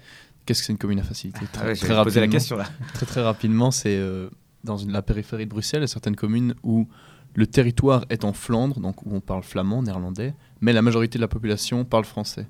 Qu'est-ce 0.45 0.61
que 0.61 0.67
c'est 0.67 0.73
une 0.73 0.79
commune 0.79 0.99
à 1.01 1.03
facilité 1.05 1.41
Ah 1.61 1.67
ouais, 1.67 1.75
la 2.21 2.27
question, 2.29 2.57
là. 2.57 2.65
Très 2.95 3.07
très 3.07 3.23
rapidement, 3.23 3.71
c'est 3.71 3.97
euh, 3.97 4.29
dans 4.65 4.77
une- 4.77 4.93
la 4.93 5.03
périphérie 5.03 5.45
de 5.47 5.51
Bruxelles, 5.51 5.81
il 5.81 5.85
y 5.85 5.85
a 5.85 5.89
certaines 5.89 6.17
communes 6.17 6.55
où 6.63 6.89
le 7.35 7.47
territoire 7.47 8.05
est 8.11 8.25
en 8.25 8.33
Flandre, 8.33 8.79
donc 8.81 9.07
où 9.07 9.15
on 9.15 9.21
parle 9.21 9.43
flamand, 9.43 9.83
néerlandais, 9.83 10.35
mais 10.61 10.73
la 10.73 10.83
majorité 10.83 11.19
de 11.19 11.23
la 11.23 11.29
population 11.29 11.85
parle 11.85 12.05
français. 12.05 12.47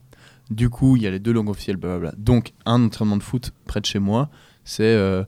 Du 0.50 0.68
coup, 0.70 0.96
il 0.96 1.02
y 1.02 1.06
a 1.06 1.10
les 1.10 1.20
deux 1.20 1.32
langues 1.32 1.50
officielles, 1.50 1.76
blablabla. 1.76 2.12
Donc, 2.18 2.52
un 2.66 2.82
entraînement 2.84 3.16
de 3.16 3.22
foot 3.22 3.52
près 3.66 3.80
de 3.80 3.86
chez 3.86 3.98
moi, 4.00 4.28
c'est 4.64 4.82
euh, 4.82 5.22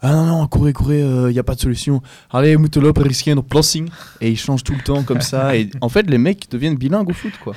ah 0.00 0.12
non, 0.12 0.26
non, 0.26 0.46
courez, 0.46 0.72
courez, 0.72 1.00
il 1.00 1.32
n'y 1.32 1.38
a 1.38 1.42
pas 1.42 1.54
de 1.54 1.60
solution. 1.60 2.02
Allez, 2.30 2.56
moeten 2.56 2.80
lopen, 2.80 3.02
risquer 3.04 3.34
notre 3.34 3.48
placing. 3.48 3.88
Et 4.20 4.30
ils 4.30 4.36
changent 4.38 4.62
tout 4.64 4.74
le 4.74 4.82
temps 4.82 5.02
comme 5.02 5.20
ça. 5.20 5.56
Et 5.56 5.70
en 5.80 5.88
fait, 5.88 6.08
les 6.08 6.18
mecs 6.18 6.48
deviennent 6.50 6.76
bilingues 6.76 7.08
au 7.10 7.12
foot, 7.12 7.32
quoi. 7.42 7.54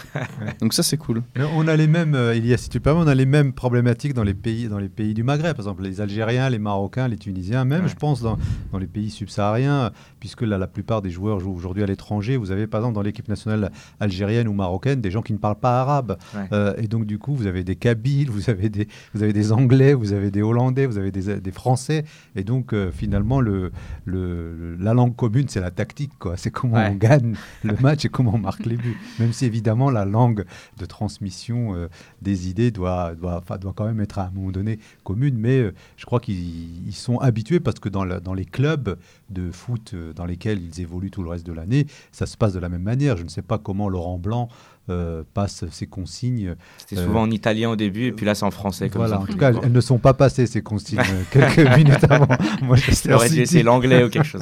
Donc 0.60 0.74
ça, 0.74 0.82
c'est 0.84 0.98
cool. 0.98 1.22
Mais 1.38 1.44
on 1.56 1.68
a 1.68 1.76
les 1.76 1.88
mêmes, 1.88 2.16
euh, 2.16 2.36
il 2.36 2.46
y 2.48 2.54
a, 2.54 2.58
si 2.58 2.70
tu 2.70 2.80
permets, 2.80 3.02
on 3.04 3.08
a 3.08 3.16
les 3.16 3.26
mêmes 3.26 3.54
problématiques 3.54 4.14
dans 4.14 4.24
les 4.24 4.34
pays, 4.34 4.68
dans 4.68 4.80
les 4.80 4.90
pays 4.90 5.14
du 5.14 5.24
Maghreb. 5.24 5.56
Par 5.56 5.66
exemple, 5.66 5.84
les 5.84 6.02
Algériens, 6.02 6.50
les 6.50 6.60
Marocains, 6.60 7.08
les 7.08 7.18
Tunisiens, 7.18 7.64
même, 7.66 7.84
Ouais. 7.84 7.90
je 7.90 7.96
pense, 7.96 8.22
dans, 8.22 8.38
dans 8.72 8.78
les 8.80 8.88
pays 8.88 9.10
subsahariens, 9.10 9.92
puisque 10.20 10.42
là, 10.42 10.58
la 10.58 10.68
plupart 10.68 11.02
des 11.02 11.10
joueurs 11.10 11.40
jouent 11.40 11.54
aujourd'hui 11.56 11.84
à 11.84 11.86
l'étranger. 11.86 12.38
Vous 12.38 12.52
avez, 12.52 12.68
par 12.68 12.82
exemple, 12.82 12.96
dans 12.96 13.02
l'équipe 13.02 13.28
nationale 13.28 13.72
algérienne 14.00 14.48
ou 14.48 14.54
marocaine, 14.54 15.00
des 15.02 15.12
gens 15.12 15.22
qui 15.22 15.34
ne 15.34 15.38
parlent 15.38 15.60
pas 15.60 15.82
arabe. 15.82 16.18
Ouais. 16.36 16.42
Euh, 16.54 16.74
et 16.78 16.88
donc, 16.88 17.06
du 17.06 17.18
coup, 17.20 17.36
vous 17.36 17.48
avez 17.48 17.64
des 17.64 17.76
Kabyles, 17.76 18.30
vous 18.30 18.50
avez 18.50 18.70
des, 18.70 18.88
vous 19.14 19.22
avez 19.24 19.34
des 19.34 19.52
Anglais, 19.52 19.94
vous 19.94 20.14
avez 20.14 20.32
des 20.32 20.42
Hollandais, 20.42 20.86
vous 20.88 20.98
avez 20.98 21.12
des, 21.12 21.40
des 21.40 21.52
Français. 21.52 22.04
Et 22.36 22.44
donc, 22.44 22.74
euh, 22.74 22.92
finalement, 22.92 23.42
le, 23.42 23.72
le- 24.06 24.54
le- 24.56 24.76
la 24.78 24.94
langue 24.94 25.16
commune, 25.16 25.48
c'est 25.50 25.60
la 25.60 25.72
tactique. 25.72 26.12
C'est 26.38 26.52
comment 26.52 26.76
Ouais. 26.78 26.90
on 26.92 26.96
gagne 26.96 27.36
le 27.64 27.76
match 27.82 28.06
et 28.06 28.10
comment 28.10 28.34
on 28.36 28.38
marque 28.40 28.66
les 28.66 28.78
buts. 28.78 28.98
Même 29.20 29.34
si, 29.34 29.46
évidemment, 29.46 29.90
la 29.92 30.06
langue 30.06 30.46
de 30.78 30.86
transmission 30.86 31.76
euh, 31.76 31.88
des 32.22 32.50
idées 32.50 32.72
doit, 32.72 33.16
doit, 33.16 33.38
enfin, 33.38 33.58
doit 33.58 33.74
quand 33.76 33.86
même 33.86 34.00
être 34.00 34.20
à 34.20 34.28
un 34.28 34.32
moment 34.32 34.52
donné 34.52 34.80
commune. 35.04 35.38
Mais 35.38 35.60
euh, 35.60 35.74
je 35.98 36.06
crois 36.06 36.20
qu'ils 36.20 36.88
ils 36.88 36.94
sont 36.96 37.18
habitués 37.18 37.60
parce 37.60 37.80
que 37.80 37.90
dans, 37.90 38.06
la- 38.06 38.20
dans 38.20 38.34
les 38.34 38.46
clubs 38.46 38.98
de 39.30 39.52
foot 39.52 39.94
dans 40.16 40.26
lesquels 40.26 40.62
ils 40.62 40.82
évoluent 40.82 41.12
tout 41.12 41.24
le 41.24 41.30
reste 41.30 41.46
de 41.46 41.54
l'année, 41.54 41.86
ça 42.12 42.26
se 42.26 42.38
passe 42.38 42.54
de 42.54 42.60
la 42.60 42.70
même 42.70 42.84
manière. 42.84 43.18
Je 43.18 43.24
ne 43.24 43.30
sais 43.30 43.42
pas 43.42 43.58
comment 43.58 43.90
Laurent 43.90 44.20
Blanc 44.20 44.48
euh, 44.90 45.24
passe 45.34 45.66
ses 45.70 45.88
consignes. 45.88 46.56
C'était 46.78 47.02
souvent 47.02 47.22
en 47.22 47.32
italien 47.32 47.70
au 47.70 47.76
début, 47.76 48.06
et 48.06 48.12
puis 48.12 48.26
là, 48.26 48.36
c'est 48.36 48.46
en 48.46 48.52
français. 48.52 48.90
Comme 48.90 49.02
voilà, 49.02 49.18
ça, 49.18 49.22
en 49.22 49.26
tout 49.26 49.38
cas, 49.38 49.52
elles 49.64 49.72
ne 49.72 49.82
sont 49.82 50.00
pas 50.00 50.14
passées 50.14 50.48
ces 50.48 50.62
consignes 50.62 51.00
quelques 51.32 51.78
minutes 51.78 52.04
avant. 52.10 52.28
Moi, 52.62 52.78
essayer 52.78 53.64
l'anglais 53.64 54.04
ou 54.04 54.10
quelque 54.10 54.28
chose. 54.28 54.42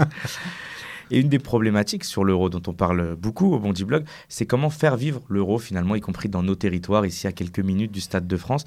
Et 1.12 1.20
une 1.20 1.30
des 1.30 1.40
problématiques 1.40 2.04
sur 2.04 2.24
l'euro 2.24 2.50
dont 2.50 2.62
on 2.68 2.74
parle 2.74 3.16
beaucoup 3.16 3.52
au 3.54 3.60
Bondi 3.60 3.84
Blog, 3.84 4.06
c'est 4.28 4.46
comment 4.46 4.70
faire 4.70 4.96
vivre 4.96 5.22
l'euro 5.28 5.58
finalement, 5.58 5.96
y 5.96 6.02
compris 6.02 6.30
dans 6.30 6.44
nos 6.44 6.56
territoires, 6.56 7.06
ici 7.06 7.26
à 7.28 7.32
quelques 7.32 7.60
minutes 7.60 7.92
du 7.92 8.02
Stade 8.02 8.28
de 8.28 8.38
France. 8.38 8.64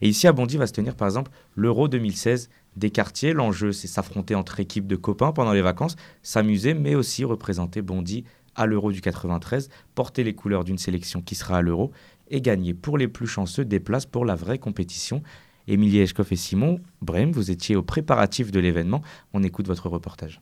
Et 0.00 0.08
ici 0.08 0.26
à 0.26 0.32
Bondy 0.32 0.56
va 0.56 0.66
se 0.66 0.72
tenir 0.72 0.94
par 0.94 1.08
exemple 1.08 1.30
l'euro 1.56 1.88
2016 1.88 2.48
des 2.76 2.90
quartiers. 2.90 3.32
L'enjeu, 3.32 3.72
c'est 3.72 3.88
s'affronter 3.88 4.34
entre 4.34 4.60
équipes 4.60 4.86
de 4.86 4.96
copains 4.96 5.32
pendant 5.32 5.52
les 5.52 5.62
vacances, 5.62 5.96
s'amuser, 6.22 6.74
mais 6.74 6.94
aussi 6.94 7.24
représenter 7.24 7.82
Bondy 7.82 8.24
à 8.56 8.66
l'euro 8.66 8.92
du 8.92 9.00
93, 9.00 9.68
porter 9.94 10.24
les 10.24 10.34
couleurs 10.34 10.64
d'une 10.64 10.78
sélection 10.78 11.22
qui 11.22 11.34
sera 11.34 11.58
à 11.58 11.62
l'euro 11.62 11.92
et 12.30 12.40
gagner 12.40 12.74
pour 12.74 12.98
les 12.98 13.08
plus 13.08 13.26
chanceux 13.26 13.64
des 13.64 13.80
places 13.80 14.06
pour 14.06 14.24
la 14.24 14.34
vraie 14.34 14.58
compétition. 14.58 15.22
Émilie 15.66 16.00
Eschkoff 16.00 16.32
et 16.32 16.36
Simon 16.36 16.80
Brem, 17.02 17.32
vous 17.32 17.50
étiez 17.50 17.76
au 17.76 17.82
préparatif 17.82 18.50
de 18.50 18.60
l'événement. 18.60 19.02
On 19.32 19.42
écoute 19.42 19.66
votre 19.66 19.88
reportage. 19.88 20.40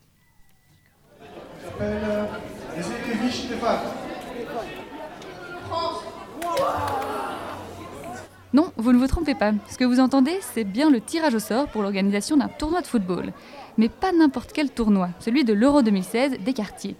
Non, 8.51 8.71
vous 8.77 8.93
ne 8.93 8.97
vous 8.97 9.07
trompez 9.07 9.35
pas. 9.35 9.53
Ce 9.69 9.77
que 9.77 9.83
vous 9.83 9.99
entendez, 9.99 10.35
c'est 10.41 10.63
bien 10.63 10.89
le 10.89 10.99
tirage 11.01 11.35
au 11.35 11.39
sort 11.39 11.67
pour 11.67 11.83
l'organisation 11.83 12.35
d'un 12.35 12.47
tournoi 12.47 12.81
de 12.81 12.87
football. 12.87 13.31
Mais 13.77 13.89
pas 13.89 14.11
n'importe 14.11 14.51
quel 14.53 14.71
tournoi, 14.71 15.09
celui 15.19 15.43
de 15.43 15.53
l'Euro 15.53 15.83
2016 15.83 16.39
des 16.39 16.53
quartiers. 16.53 16.95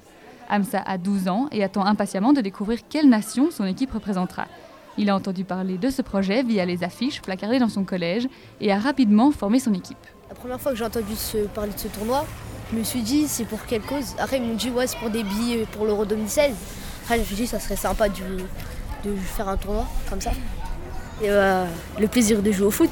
Hamza 0.49 0.81
a 0.85 0.97
12 0.97 1.27
ans 1.27 1.47
et 1.51 1.63
attend 1.63 1.85
impatiemment 1.85 2.33
de 2.33 2.41
découvrir 2.41 2.79
quelle 2.89 3.09
nation 3.09 3.51
son 3.51 3.65
équipe 3.65 3.91
représentera. 3.91 4.45
Il 4.97 5.09
a 5.09 5.15
entendu 5.15 5.45
parler 5.45 5.77
de 5.77 5.89
ce 5.89 6.01
projet 6.01 6.43
via 6.43 6.65
les 6.65 6.83
affiches 6.83 7.21
placardées 7.21 7.59
dans 7.59 7.69
son 7.69 7.83
collège 7.83 8.27
et 8.59 8.71
a 8.71 8.79
rapidement 8.79 9.31
formé 9.31 9.59
son 9.59 9.73
équipe. 9.73 9.97
La 10.27 10.35
première 10.35 10.59
fois 10.59 10.71
que 10.73 10.77
j'ai 10.77 10.83
entendu 10.83 11.13
parler 11.53 11.71
de 11.71 11.79
ce 11.79 11.87
tournoi, 11.87 12.25
je 12.71 12.77
me 12.77 12.83
suis 12.83 13.01
dit 13.01 13.27
c'est 13.27 13.45
pour 13.45 13.65
quelle 13.65 13.81
cause? 13.81 14.15
Après 14.19 14.37
ils 14.37 14.43
m'ont 14.43 14.55
dit 14.55 14.69
ouais 14.69 14.87
c'est 14.87 14.97
pour 14.97 15.09
des 15.09 15.23
billets 15.23 15.65
pour 15.71 15.85
l'Euro 15.85 16.05
2016. 16.05 16.53
Après 17.03 17.15
je 17.15 17.21
me 17.21 17.25
suis 17.25 17.35
dit 17.35 17.47
ça 17.47 17.59
serait 17.59 17.75
sympa 17.75 18.09
de, 18.09 19.15
faire 19.15 19.47
un 19.47 19.57
tournoi 19.57 19.87
comme 20.09 20.21
ça. 20.21 20.31
Et 21.21 21.29
bah, 21.29 21.65
le 21.99 22.07
plaisir 22.07 22.41
de 22.41 22.51
jouer 22.51 22.67
au 22.67 22.71
foot. 22.71 22.89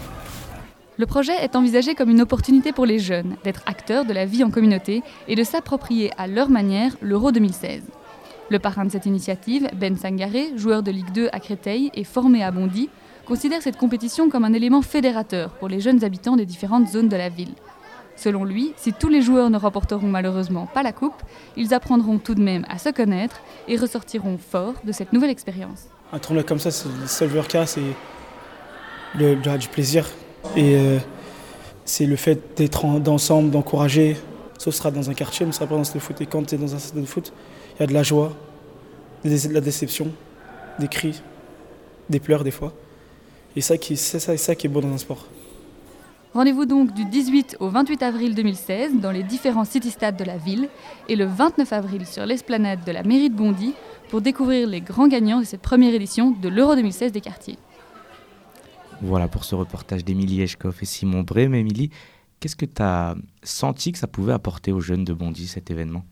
Le 1.00 1.06
projet 1.06 1.36
est 1.44 1.56
envisagé 1.56 1.94
comme 1.94 2.10
une 2.10 2.22
opportunité 2.22 2.72
pour 2.72 2.88
les 2.88 2.98
jeunes 2.98 3.36
d'être 3.44 3.62
acteurs 3.68 4.04
de 4.04 4.14
la 4.14 4.26
vie 4.26 4.44
en 4.44 4.50
communauté 4.50 5.04
et 5.28 5.36
de 5.36 5.44
s'approprier 5.44 6.12
à 6.18 6.26
leur 6.26 6.50
manière 6.50 6.98
l'Euro 7.02 7.32
2016. 7.32 7.84
Le 8.50 8.58
parrain 8.58 8.84
de 8.84 8.90
cette 8.90 9.06
initiative, 9.06 9.70
Ben 9.76 9.96
Sangaré, 9.96 10.54
joueur 10.56 10.82
de 10.82 10.90
Ligue 10.90 11.12
2 11.12 11.30
à 11.32 11.40
Créteil 11.40 11.92
et 11.94 12.04
formé 12.04 12.44
à 12.44 12.50
Bondy, 12.50 12.90
considère 13.28 13.62
cette 13.62 13.78
compétition 13.78 14.30
comme 14.30 14.44
un 14.44 14.54
élément 14.54 14.82
fédérateur 14.82 15.52
pour 15.52 15.68
les 15.68 15.82
jeunes 15.82 16.04
habitants 16.04 16.36
des 16.36 16.48
différentes 16.48 16.88
zones 16.88 17.10
de 17.10 17.16
la 17.16 17.30
ville. 17.30 17.54
Selon 18.16 18.44
lui, 18.44 18.74
si 18.76 18.92
tous 18.92 19.10
les 19.10 19.22
joueurs 19.22 19.52
ne 19.52 19.58
remporteront 19.60 20.08
malheureusement 20.08 20.66
pas 20.66 20.82
la 20.82 20.94
coupe, 20.94 21.22
ils 21.58 21.76
apprendront 21.76 22.18
tout 22.18 22.34
de 22.34 22.42
même 22.42 22.66
à 22.70 22.80
se 22.80 22.90
connaître 22.90 23.42
et 23.68 23.76
ressortiront 23.76 24.40
forts 24.40 24.82
de 24.84 24.92
cette 24.92 25.14
nouvelle 25.14 25.30
expérience. 25.30 25.90
Un 26.12 26.18
tournoi 26.18 26.42
comme 26.42 26.58
ça, 26.58 26.72
c'est 26.72 26.90
le 26.90 27.06
seul 27.06 27.30
a, 27.38 27.66
c'est 27.68 27.82
le, 29.14 29.36
du 29.36 29.68
plaisir. 29.68 30.08
Et 30.56 30.76
euh, 30.76 30.98
c'est 31.86 32.06
le 32.06 32.16
fait 32.16 32.58
d'être 32.58 32.86
ensemble, 32.86 33.52
d'encourager. 33.52 34.18
Ce 34.58 34.72
sera 34.72 34.92
dans 34.92 35.10
un 35.10 35.14
quartier, 35.14 35.46
mais 35.46 35.52
ce 35.52 35.60
sera 35.60 35.68
pas 35.68 35.76
dans 35.76 35.82
de 35.82 36.00
foot. 36.00 36.20
Et 36.22 36.26
quand 36.26 36.44
tu 36.44 36.56
es 36.56 36.58
dans 36.58 36.74
un 36.74 36.80
stade 36.80 37.02
de 37.02 37.06
foot, 37.06 37.32
il 37.76 37.82
y 37.82 37.84
a 37.84 37.88
de 37.88 37.94
la 37.94 38.04
joie, 38.04 38.34
de 39.24 39.54
la 39.54 39.62
déception, 39.62 40.08
des 40.80 40.88
cris, 40.88 41.22
des 42.10 42.20
pleurs 42.20 42.44
des 42.44 42.52
fois. 42.52 42.74
Et 43.56 43.62
c'est 43.62 43.96
ça, 43.96 44.38
ça 44.38 44.56
qui 44.56 44.68
est 44.68 44.70
beau 44.70 44.82
dans 44.82 44.94
un 44.94 44.98
sport. 44.98 45.26
Rendez-vous 46.34 46.66
donc 46.66 46.94
du 46.94 47.06
18 47.06 47.58
au 47.60 47.70
28 47.70 48.04
avril 48.04 48.36
2016 48.36 49.00
dans 49.02 49.12
les 49.12 49.24
différents 49.24 49.66
city-stades 49.66 50.18
de 50.18 50.24
la 50.24 50.38
ville 50.38 50.70
et 51.10 51.16
le 51.16 51.26
29 51.26 51.74
avril 51.74 52.06
sur 52.06 52.26
l'esplanade 52.26 52.84
de 52.86 52.92
la 52.92 53.02
mairie 53.02 53.30
de 53.30 53.36
Bondy 53.36 53.74
pour 54.10 54.22
découvrir 54.22 54.68
les 54.68 54.82
grands 54.82 55.08
gagnants 55.08 55.40
de 55.40 55.46
cette 55.46 55.62
première 55.62 55.94
édition 55.94 56.32
de 56.32 56.50
l'Euro 56.50 56.76
2016 56.76 57.12
des 57.12 57.22
quartiers. 57.22 57.58
Voilà 59.02 59.28
pour 59.28 59.44
ce 59.44 59.54
reportage 59.54 60.04
d'Émilie 60.04 60.42
Eschkoff 60.42 60.82
et 60.82 60.86
Simon 60.86 61.22
Bré. 61.22 61.48
Mais 61.48 61.60
Émilie, 61.60 61.92
qu'est-ce 62.40 62.56
que 62.56 62.66
tu 62.66 62.82
as 62.82 63.16
senti 63.44 63.92
que 63.92 63.98
ça 64.00 64.08
pouvait 64.08 64.34
apporter 64.34 64.72
aux 64.72 64.82
jeunes 64.82 65.04
de 65.04 65.14
Bondy 65.14 65.48
cet 65.48 65.70
événement? 65.70 66.04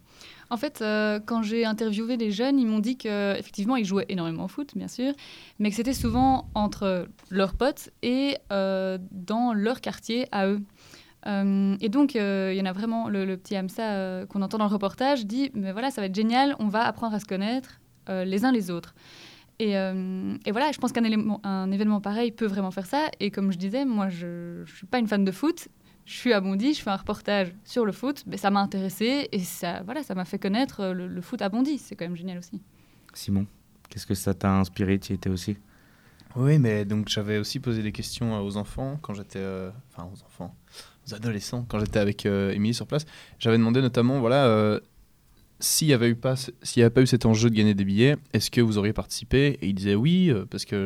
En 0.52 0.58
fait, 0.58 0.82
euh, 0.82 1.20
quand 1.26 1.42
j'ai 1.42 1.66
interviewé 1.66 2.18
des 2.18 2.32
jeunes, 2.32 2.60
ils 2.60 2.68
m'ont 2.68 2.80
dit 2.80 2.98
qu'effectivement, 2.98 3.76
ils 3.76 3.86
jouaient 3.86 4.06
énormément 4.10 4.46
au 4.46 4.48
foot, 4.48 4.74
bien 4.76 4.88
sûr, 4.88 5.12
mais 5.58 5.72
que 5.72 5.76
c'était 5.76 5.94
souvent 5.94 6.50
entre 6.54 7.08
leurs 7.32 7.56
potes 7.56 7.90
et 8.04 8.38
euh, 8.52 9.00
dans 9.12 9.54
leur 9.54 9.82
quartier 9.82 10.28
à 10.32 10.48
eux. 10.48 10.62
Euh, 11.26 11.76
et 11.82 11.90
donc, 11.90 12.14
il 12.14 12.54
y 12.54 12.62
en 12.62 12.66
a 12.66 12.74
vraiment, 12.74 13.10
le, 13.10 13.36
petit 13.38 13.58
Hamza 13.58 14.26
qu'on 14.28 14.44
entend 14.44 14.60
dans 14.60 14.68
le 14.68 14.72
reportage 14.72 15.26
dit, 15.26 15.50
mais 15.56 15.72
voilà, 15.72 15.90
ça 15.90 16.02
va 16.02 16.08
être 16.08 16.16
génial, 16.16 16.56
on 16.60 16.68
va 16.68 16.86
apprendre 16.86 17.16
à 17.16 17.20
se 17.20 17.26
connaître 17.26 17.80
les 18.08 18.46
uns 18.46 18.52
les 18.52 18.70
autres. 18.70 18.94
Et, 19.60 19.72
et, 19.72 20.52
voilà, 20.52 20.72
je 20.74 20.78
pense 20.80 20.92
qu'un 20.92 21.04
événement 21.04 22.02
pareil 22.02 22.32
peut 22.32 22.46
vraiment 22.46 22.72
faire 22.72 22.86
ça. 22.86 23.08
Et 23.20 23.32
comme 23.32 23.52
je 23.52 23.58
disais, 23.58 23.86
moi, 23.86 24.10
je 24.10 24.62
ne 24.62 24.66
suis 24.66 24.86
pas 24.86 25.00
une 25.00 25.08
fan 25.08 25.24
de 25.24 25.32
foot, 25.32 25.70
je 26.06 26.14
suis 26.14 26.34
à 26.34 26.40
Bondy, 26.40 26.74
je 26.74 26.82
fais 26.82 26.92
un 26.92 26.96
reportage 26.96 27.54
sur 27.64 27.84
le 27.86 27.92
foot, 27.92 28.24
mais 28.28 28.38
ça 28.38 28.52
m'a 28.52 28.62
intéressé 28.62 29.28
et 29.32 29.40
ça 29.40 29.82
voilà, 29.84 30.04
ça 30.04 30.14
m'a 30.14 30.26
fait 30.26 30.38
connaître 30.38 30.82
euh, 30.82 30.94
le, 30.94 31.22
foot 31.22 31.42
à 31.42 31.50
Bondy. 31.50 31.80
C'est 31.80 31.96
quand 31.96 32.06
même 32.06 32.16
génial 32.16 32.38
aussi. 32.38 32.62
Simon, 33.14 33.48
qu'est-ce 33.90 34.06
que 34.06 34.14
ça 34.14 34.34
t'a 34.34 34.52
inspiré 34.52 35.00
Tu 35.00 35.14
y 35.14 35.16
étais 35.16 35.30
aussi? 35.30 35.58
Oui, 36.36 36.60
mais 36.60 36.86
donc 36.86 37.10
j'avais 37.10 37.38
aussi 37.38 37.60
posé 37.60 37.82
des 37.82 37.92
questions 37.92 38.36
euh, 38.36 38.42
aux 38.42 38.58
enfants 38.58 39.00
quand 39.02 39.16
j'étais, 39.16 39.40
euh, 39.40 39.72
enfin 39.92 40.08
aux 40.14 40.24
enfants, 40.24 40.56
aux 41.08 41.16
adolescents 41.16 41.66
quand 41.68 41.80
j'étais 41.80 42.00
avec 42.00 42.26
Émilie 42.26 42.76
sur 42.76 42.86
place. 42.86 43.06
J'avais 43.40 43.58
demandé 43.58 43.82
notamment, 43.82 44.20
voilà, 44.20 44.80
s'il 45.66 45.88
n'y 45.88 45.94
avait 45.94 46.16
pas, 46.16 46.36
avait 46.78 46.90
pas 46.90 47.02
eu 47.02 47.08
cet 47.08 47.26
enjeu 47.26 47.50
de 47.50 47.56
gagner 47.56 47.74
des 47.74 47.86
billets, 47.86 48.16
est-ce 48.34 48.52
que 48.52 48.62
vous 48.62 48.78
auriez 48.78 48.94
participé? 48.94 49.58
Et 49.62 49.68
ils 49.68 49.74
disaient 49.74 49.96
oui, 49.96 50.32
parce 50.50 50.66
que 50.66 50.86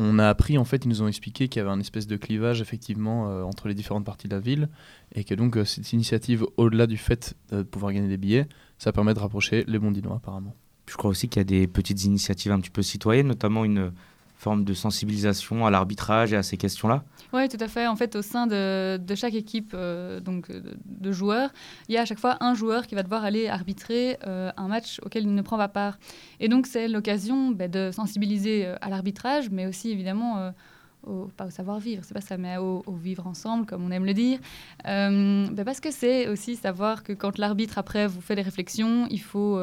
on 0.00 0.18
a 0.18 0.28
appris, 0.28 0.56
en 0.56 0.64
fait, 0.64 0.84
ils 0.84 0.88
nous 0.88 1.02
ont 1.02 1.08
expliqué 1.08 1.48
qu'il 1.48 1.60
y 1.60 1.62
avait 1.62 1.70
un 1.70 1.78
espèce 1.78 2.06
de 2.06 2.16
clivage, 2.16 2.60
effectivement, 2.62 3.28
euh, 3.28 3.42
entre 3.42 3.68
les 3.68 3.74
différentes 3.74 4.04
parties 4.04 4.28
de 4.28 4.34
la 4.34 4.40
ville, 4.40 4.68
et 5.14 5.24
que 5.24 5.34
donc 5.34 5.56
euh, 5.56 5.64
cette 5.64 5.92
initiative, 5.92 6.46
au-delà 6.56 6.86
du 6.86 6.96
fait 6.96 7.34
de 7.52 7.62
pouvoir 7.62 7.92
gagner 7.92 8.08
des 8.08 8.16
billets, 8.16 8.46
ça 8.78 8.92
permet 8.92 9.12
de 9.12 9.18
rapprocher 9.18 9.64
les 9.68 9.78
Bondinois, 9.78 10.16
apparemment. 10.16 10.54
Je 10.86 10.96
crois 10.96 11.10
aussi 11.10 11.28
qu'il 11.28 11.40
y 11.40 11.42
a 11.42 11.44
des 11.44 11.66
petites 11.66 12.04
initiatives 12.04 12.50
un 12.50 12.60
petit 12.60 12.70
peu 12.70 12.82
citoyennes, 12.82 13.28
notamment 13.28 13.64
une 13.64 13.92
forme 14.40 14.64
de 14.64 14.72
sensibilisation 14.72 15.66
à 15.66 15.70
l'arbitrage 15.70 16.32
et 16.32 16.36
à 16.36 16.42
ces 16.42 16.56
questions-là 16.56 17.04
Oui, 17.34 17.46
tout 17.48 17.58
à 17.60 17.68
fait. 17.68 17.86
En 17.86 17.94
fait, 17.94 18.16
au 18.16 18.22
sein 18.22 18.46
de, 18.46 18.98
chaque 19.14 19.34
équipe 19.34 19.72
euh, 19.74 20.18
donc, 20.18 20.50
de, 20.50 21.12
joueurs, 21.12 21.50
il 21.88 21.94
y 21.94 21.98
a 21.98 22.02
à 22.02 22.04
chaque 22.06 22.18
fois 22.18 22.38
un 22.40 22.54
joueur 22.54 22.86
qui 22.86 22.94
va 22.94 23.02
devoir 23.02 23.22
aller 23.22 23.48
arbitrer 23.48 24.18
euh, 24.26 24.50
un 24.56 24.68
match 24.68 24.98
auquel 25.04 25.24
il 25.24 25.34
ne 25.34 25.42
prend 25.42 25.58
pas 25.58 25.68
part. 25.68 25.98
Et 26.40 26.48
donc, 26.48 26.66
c'est 26.66 26.88
l'occasion 26.88 27.50
bah, 27.50 27.68
de 27.68 27.90
sensibiliser 27.92 28.64
euh, 28.64 28.76
à 28.80 28.88
l'arbitrage, 28.88 29.50
mais 29.50 29.66
aussi 29.66 29.90
évidemment... 29.90 30.52
Au, 31.06 31.30
pas 31.34 31.46
au 31.46 31.50
savoir-vivre, 31.50 32.04
c'est 32.04 32.12
pas 32.12 32.20
ça, 32.20 32.36
mais 32.36 32.58
au, 32.58 32.82
vivre 33.02 33.26
ensemble, 33.26 33.64
comme 33.64 33.82
on 33.82 33.90
aime 33.90 34.04
le 34.04 34.12
dire. 34.12 34.38
Bah, 34.84 35.64
parce 35.64 35.80
que 35.80 35.90
c'est 35.90 36.28
aussi 36.28 36.56
savoir 36.56 37.02
que 37.02 37.14
quand 37.14 37.38
l'arbitre, 37.38 37.78
après, 37.78 38.06
vous 38.06 38.20
fait 38.20 38.36
des 38.36 38.42
réflexions, 38.42 39.06
il 39.10 39.22
faut 39.22 39.58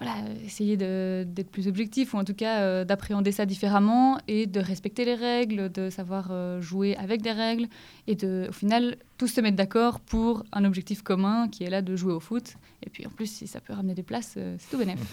voilà, 0.00 0.16
essayer 0.46 0.78
d'être 0.78 1.50
plus 1.50 1.68
objectif 1.68 2.14
ou 2.14 2.16
en 2.16 2.24
tout 2.24 2.32
cas 2.34 2.60
euh, 2.60 2.84
d'appréhender 2.86 3.32
ça 3.32 3.44
différemment 3.44 4.18
et 4.28 4.46
de 4.46 4.58
respecter 4.58 5.04
les 5.04 5.14
règles, 5.14 5.70
de 5.70 5.90
savoir 5.90 6.28
euh, 6.30 6.60
jouer 6.62 6.96
avec 6.96 7.20
des 7.20 7.32
règles 7.32 7.66
et 8.06 8.14
de, 8.14 8.46
au 8.48 8.52
final, 8.52 8.96
tous 9.18 9.26
se 9.26 9.42
mettre 9.42 9.58
d'accord 9.58 10.00
pour 10.00 10.44
un 10.52 10.64
objectif 10.64 11.02
commun 11.02 11.48
qui 11.48 11.64
est 11.64 11.70
là 11.70 11.82
de 11.82 11.96
jouer 11.96 12.14
au 12.14 12.20
foot. 12.20 12.54
Et 12.82 12.88
puis 12.88 13.06
en 13.06 13.10
plus, 13.10 13.26
si 13.26 13.46
ça 13.46 13.60
peut 13.60 13.74
ramener 13.74 13.92
des 13.92 14.02
places, 14.02 14.36
euh, 14.38 14.56
c'est 14.58 14.70
tout 14.70 14.78
bénéfique. 14.78 15.06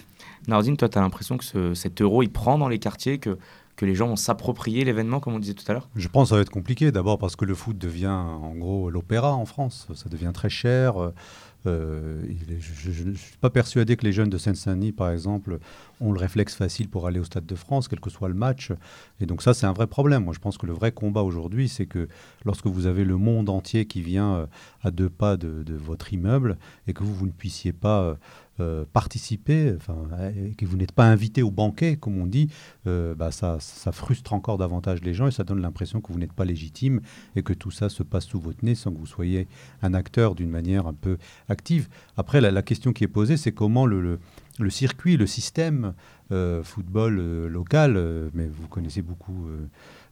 Nardine, 0.46 0.78
toi, 0.78 0.88
tu 0.88 0.96
as 0.96 1.02
l'impression 1.02 1.36
que 1.36 1.44
ce, 1.44 1.74
cet 1.74 2.00
euro, 2.00 2.22
il 2.22 2.30
prend 2.30 2.56
dans 2.56 2.68
les 2.68 2.78
quartiers, 2.78 3.18
que, 3.18 3.36
que 3.76 3.84
les 3.84 3.94
gens 3.94 4.08
vont 4.08 4.16
s'approprier 4.16 4.86
l'événement, 4.86 5.20
comme 5.20 5.34
on 5.34 5.38
disait 5.38 5.52
tout 5.52 5.64
à 5.68 5.74
l'heure? 5.74 5.90
Je 5.96 6.08
pense 6.08 6.24
que 6.24 6.28
ça 6.30 6.36
va 6.36 6.40
être 6.40 6.50
compliqué, 6.50 6.92
d'abord 6.92 7.18
parce 7.18 7.36
que 7.36 7.44
le 7.44 7.54
foot 7.54 7.76
devient 7.76 8.06
en 8.06 8.54
gros 8.54 8.88
l'opéra 8.88 9.34
en 9.34 9.44
France. 9.44 9.86
Ça 9.94 10.08
devient 10.08 10.32
très 10.32 10.48
cher. 10.48 11.12
Euh, 11.68 12.22
je 12.60 13.04
ne 13.04 13.14
suis 13.14 13.36
pas 13.36 13.50
persuadé 13.50 13.96
que 13.96 14.04
les 14.04 14.12
jeunes 14.12 14.30
de 14.30 14.38
Seine-Saint-Denis, 14.38 14.92
par 14.92 15.10
exemple, 15.10 15.58
ont 16.00 16.12
le 16.12 16.18
réflexe 16.18 16.54
facile 16.54 16.88
pour 16.88 17.06
aller 17.06 17.20
au 17.20 17.24
Stade 17.24 17.46
de 17.46 17.54
France, 17.54 17.88
quel 17.88 18.00
que 18.00 18.10
soit 18.10 18.28
le 18.28 18.34
match. 18.34 18.72
Et 19.20 19.26
donc 19.26 19.42
ça, 19.42 19.54
c'est 19.54 19.66
un 19.66 19.72
vrai 19.72 19.86
problème. 19.86 20.24
Moi, 20.24 20.34
je 20.34 20.40
pense 20.40 20.58
que 20.58 20.66
le 20.66 20.72
vrai 20.72 20.92
combat 20.92 21.22
aujourd'hui, 21.22 21.68
c'est 21.68 21.86
que 21.86 22.08
lorsque 22.44 22.66
vous 22.66 22.86
avez 22.86 23.04
le 23.04 23.16
monde 23.16 23.48
entier 23.48 23.86
qui 23.86 24.02
vient 24.02 24.34
euh, 24.34 24.46
à 24.82 24.90
deux 24.90 25.10
pas 25.10 25.36
de, 25.36 25.64
votre 25.68 26.12
immeuble 26.12 26.58
et 26.86 26.92
que 26.92 27.04
vous, 27.04 27.14
vous 27.14 27.26
ne 27.26 27.32
puissiez 27.32 27.72
pas 27.72 28.16
euh, 28.60 28.84
participer, 28.92 29.74
enfin, 29.76 29.96
que 30.56 30.66
vous 30.66 30.76
n'êtes 30.76 30.92
pas 30.92 31.04
invité 31.04 31.42
au 31.42 31.50
banquet, 31.50 31.96
comme 31.96 32.18
on 32.18 32.26
dit, 32.26 32.48
euh, 32.86 33.14
bah, 33.14 33.30
ça, 33.30 33.58
ça, 33.60 33.92
frustre 33.92 34.32
encore 34.32 34.58
davantage 34.58 35.00
les 35.02 35.14
gens 35.14 35.28
et 35.28 35.30
ça 35.30 35.44
donne 35.44 35.60
l'impression 35.60 36.00
que 36.00 36.12
vous 36.12 36.18
n'êtes 36.18 36.32
pas 36.32 36.44
légitime 36.44 37.00
et 37.36 37.42
que 37.42 37.52
tout 37.52 37.70
ça 37.70 37.88
se 37.88 38.02
passe 38.02 38.26
sous 38.26 38.40
votre 38.40 38.64
nez 38.64 38.74
sans 38.74 38.92
que 38.92 38.98
vous 38.98 39.06
soyez 39.06 39.46
un 39.82 39.94
acteur 39.94 40.34
d'une 40.34 40.50
manière 40.50 40.86
un 40.86 40.94
peu 40.94 41.18
active. 41.48 41.88
Après, 42.16 42.40
la, 42.40 42.62
question 42.62 42.92
qui 42.92 43.04
est 43.04 43.08
posée, 43.08 43.36
c'est 43.36 43.52
comment 43.52 43.86
le, 43.86 44.18
le, 44.58 44.70
circuit, 44.70 45.16
le 45.16 45.26
système 45.26 45.94
euh, 46.32 46.64
football 46.64 47.46
local, 47.46 48.30
mais 48.34 48.48
vous 48.48 48.66
connaissez 48.66 49.02
beaucoup 49.02 49.48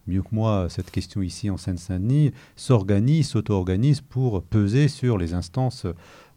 mieux 0.07 0.23
que 0.23 0.33
moi 0.33 0.69
cette 0.69 0.91
question 0.91 1.23
ici 1.23 1.51
en 1.51 1.57
Seine-Saint-Denis, 1.57 2.33
s'organise, 2.55 3.29
s'auto-organise 3.29 4.01
pour 4.01 4.43
peser 4.43 4.89
sur 4.89 5.19
les 5.19 5.35
instances 5.35 5.87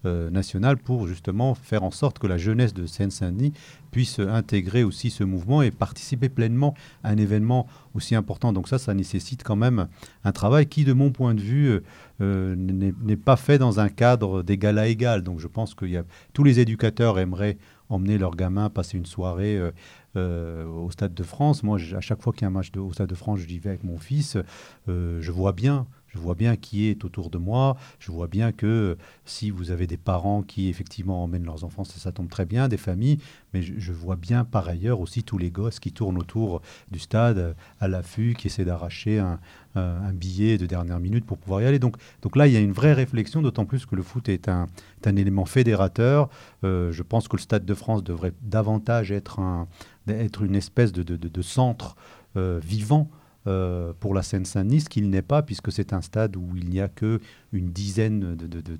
euh, 0.05 0.75
pour 0.83 1.07
justement 1.07 1.55
faire 1.55 1.83
en 1.83 1.91
sorte 1.91 2.19
que 2.19 2.27
la 2.27 2.37
jeunesse 2.37 2.73
de 2.73 2.85
Seine-Saint-Denis 2.85 3.53
puisse 3.91 4.19
intégrer 4.19 4.83
aussi 4.83 5.09
ce 5.09 5.23
mouvement 5.23 5.61
et 5.61 5.71
participer 5.71 6.29
pleinement 6.29 6.73
à 7.03 7.09
un 7.09 7.17
événement 7.17 7.67
aussi 7.95 8.15
important. 8.15 8.53
Donc 8.53 8.67
ça, 8.67 8.77
ça 8.77 8.93
nécessite 8.93 9.43
quand 9.43 9.55
même 9.55 9.87
un 10.23 10.31
travail 10.31 10.67
qui, 10.67 10.83
de 10.83 10.93
mon 10.93 11.11
point 11.11 11.33
de 11.33 11.41
vue, 11.41 11.69
euh, 11.69 11.79
euh, 12.21 12.55
n'est 12.55 13.17
pas 13.17 13.35
fait 13.35 13.57
dans 13.57 13.79
un 13.79 13.89
cadre 13.89 14.43
d'égal 14.43 14.77
à 14.77 14.87
égal. 14.87 15.23
Donc 15.23 15.39
je 15.39 15.47
pense 15.47 15.73
que 15.73 15.85
tous 16.33 16.43
les 16.43 16.59
éducateurs 16.59 17.19
aimeraient 17.19 17.57
emmener 17.89 18.17
leurs 18.17 18.35
gamins 18.35 18.69
passer 18.69 18.97
une 18.97 19.05
soirée 19.05 19.59
au 20.15 20.91
Stade 20.91 21.13
de 21.13 21.23
France. 21.23 21.63
Moi, 21.63 21.79
à 21.95 22.01
chaque 22.01 22.21
fois 22.21 22.33
qu'il 22.33 22.43
y 22.43 22.45
a 22.45 22.47
un 22.49 22.51
match 22.51 22.71
au 22.77 22.93
Stade 22.93 23.09
de 23.09 23.15
France, 23.15 23.39
je 23.39 23.47
vais 23.47 23.69
avec 23.69 23.83
mon 23.83 23.97
fils. 23.97 24.37
je 24.87 25.31
vois 25.31 25.53
bien 25.53 25.87
je 26.09 26.17
vois 26.17 26.35
bien 26.35 26.55
qui 26.55 26.87
est 26.87 27.05
autour 27.05 27.29
de 27.29 27.37
moi. 27.37 27.77
Je 27.99 28.11
vois 28.11 28.27
bien 28.27 28.51
que 28.51 28.97
si 29.25 29.51
vous 29.51 29.71
avez 29.71 29.87
des 29.87 29.97
parents 29.97 30.41
qui 30.41 30.67
effectivement 30.69 31.23
emmènent 31.23 31.45
leurs 31.45 31.63
enfants, 31.63 31.83
ça, 31.83 32.11
tombe 32.11 32.29
très 32.29 32.45
bien, 32.45 32.67
des 32.67 32.77
familles. 32.77 33.19
Mais 33.53 33.61
je, 33.61 33.91
vois 33.93 34.15
bien 34.15 34.43
par 34.43 34.67
ailleurs 34.67 34.99
aussi 34.99 35.23
tous 35.23 35.37
les 35.37 35.51
gosses 35.51 35.79
qui 35.79 35.91
tournent 35.91 36.17
autour 36.17 36.61
du 36.91 36.99
stade 36.99 37.55
à 37.79 37.87
l'affût, 37.87 38.35
qui 38.37 38.47
essaient 38.47 38.65
d'arracher 38.65 39.19
un, 39.19 39.39
billet 40.13 40.57
de 40.57 40.65
dernière 40.65 40.99
minute 40.99 41.25
pour 41.25 41.37
pouvoir 41.37 41.61
y 41.61 41.65
aller. 41.65 41.79
Donc, 41.79 41.95
donc 42.21 42.35
là, 42.35 42.47
il 42.47 42.53
y 42.53 42.57
a 42.57 42.59
une 42.59 42.73
vraie 42.73 42.93
réflexion, 42.93 43.41
d'autant 43.41 43.65
plus 43.65 43.85
que 43.85 43.95
le 43.95 44.03
foot 44.03 44.27
est 44.27 44.49
un, 44.49 44.67
élément 45.05 45.45
fédérateur. 45.45 46.29
Euh, 46.63 46.91
je 46.91 47.03
pense 47.03 47.27
que 47.27 47.37
le 47.37 47.41
Stade 47.41 47.65
de 47.65 47.73
France 47.73 48.03
devrait 48.03 48.33
davantage 48.41 49.11
être, 49.11 49.39
un, 49.39 49.67
être 50.07 50.43
une 50.43 50.55
espèce 50.55 50.91
de, 50.91 51.41
centre 51.41 51.95
euh, 52.35 52.59
vivant 52.61 53.09
euh, 53.13 53.18
pour 53.99 54.13
la 54.13 54.23
Seine-Saint-Denis, 54.23 54.85
qu'il 54.89 55.09
n'est 55.09 55.21
pas, 55.21 55.41
puisque 55.41 55.71
c'est 55.71 55.93
un 55.93 56.01
stade 56.01 56.35
où 56.35 56.55
il 56.55 56.69
n'y 56.69 56.81
a 56.81 56.87
que 56.87 57.19
une 57.51 57.71
dizaine 57.71 58.19
de, 58.19 58.35
de, 58.35 58.61
de, 58.61 58.77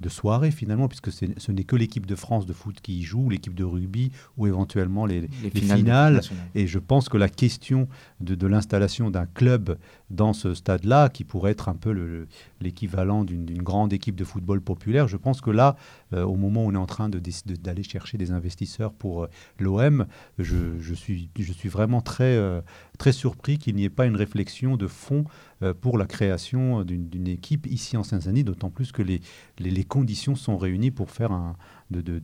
de, 0.00 0.08
soirées 0.08 0.50
finalement, 0.50 0.88
puisque 0.88 1.12
ce 1.12 1.52
n'est 1.52 1.64
que 1.64 1.76
l'équipe 1.76 2.06
de 2.06 2.14
France 2.14 2.46
de 2.46 2.52
foot 2.52 2.80
qui 2.80 3.00
y 3.00 3.02
joue, 3.02 3.28
l'équipe 3.30 3.54
de 3.54 3.64
rugby 3.64 4.12
ou 4.36 4.46
éventuellement 4.46 5.06
les, 5.06 5.28
les, 5.42 5.50
finales. 5.50 6.20
Et 6.54 6.66
je 6.66 6.78
pense 6.78 7.08
que 7.08 7.16
la 7.16 7.28
question 7.28 7.88
de, 8.20 8.46
l'installation 8.46 9.10
d'un 9.10 9.26
club 9.26 9.78
dans 10.10 10.32
ce 10.32 10.54
stade-là, 10.54 11.08
qui 11.08 11.24
pourrait 11.24 11.52
être 11.52 11.68
un 11.68 11.74
peu 11.74 12.26
l'équivalent 12.60 13.24
d'une 13.24 13.62
grande 13.62 13.92
équipe 13.92 14.16
de 14.16 14.24
football 14.24 14.60
populaire, 14.60 15.08
je 15.08 15.16
pense 15.16 15.40
que 15.40 15.50
là, 15.50 15.76
euh, 16.12 16.22
au 16.22 16.36
moment 16.36 16.64
où 16.64 16.68
on 16.68 16.74
est 16.74 16.78
en 16.78 16.86
train 16.86 17.08
d'aller 17.08 17.82
chercher 17.82 18.18
des 18.18 18.30
investisseurs 18.30 18.92
pour 18.92 19.24
euh, 19.24 19.28
l'OM, 19.58 20.06
je, 20.38 20.78
je, 20.80 20.94
suis, 20.94 21.28
je 21.38 21.52
suis 21.52 21.68
vraiment 21.68 22.00
très, 22.00 22.36
euh, 22.36 22.60
très 22.98 23.12
surpris 23.12 23.58
qu'il 23.58 23.74
n'y 23.74 23.84
ait 23.84 23.90
pas 23.90 24.06
une 24.06 24.16
réflexion 24.16 24.76
de 24.76 24.86
fond 24.86 25.24
pour 25.80 25.98
la 25.98 26.06
création 26.06 26.82
d'une 26.82 27.28
équipe 27.28 27.66
ici 27.66 27.96
en 27.96 28.02
Seine-Saint-Denis, 28.02 28.44
d'autant 28.44 28.70
plus 28.70 28.92
que 28.92 29.02
les, 29.02 29.20
conditions 29.84 30.34
sont 30.34 30.56
réunies 30.56 30.90
pour 30.90 31.10
faire 31.10 31.54
de, 31.90 32.20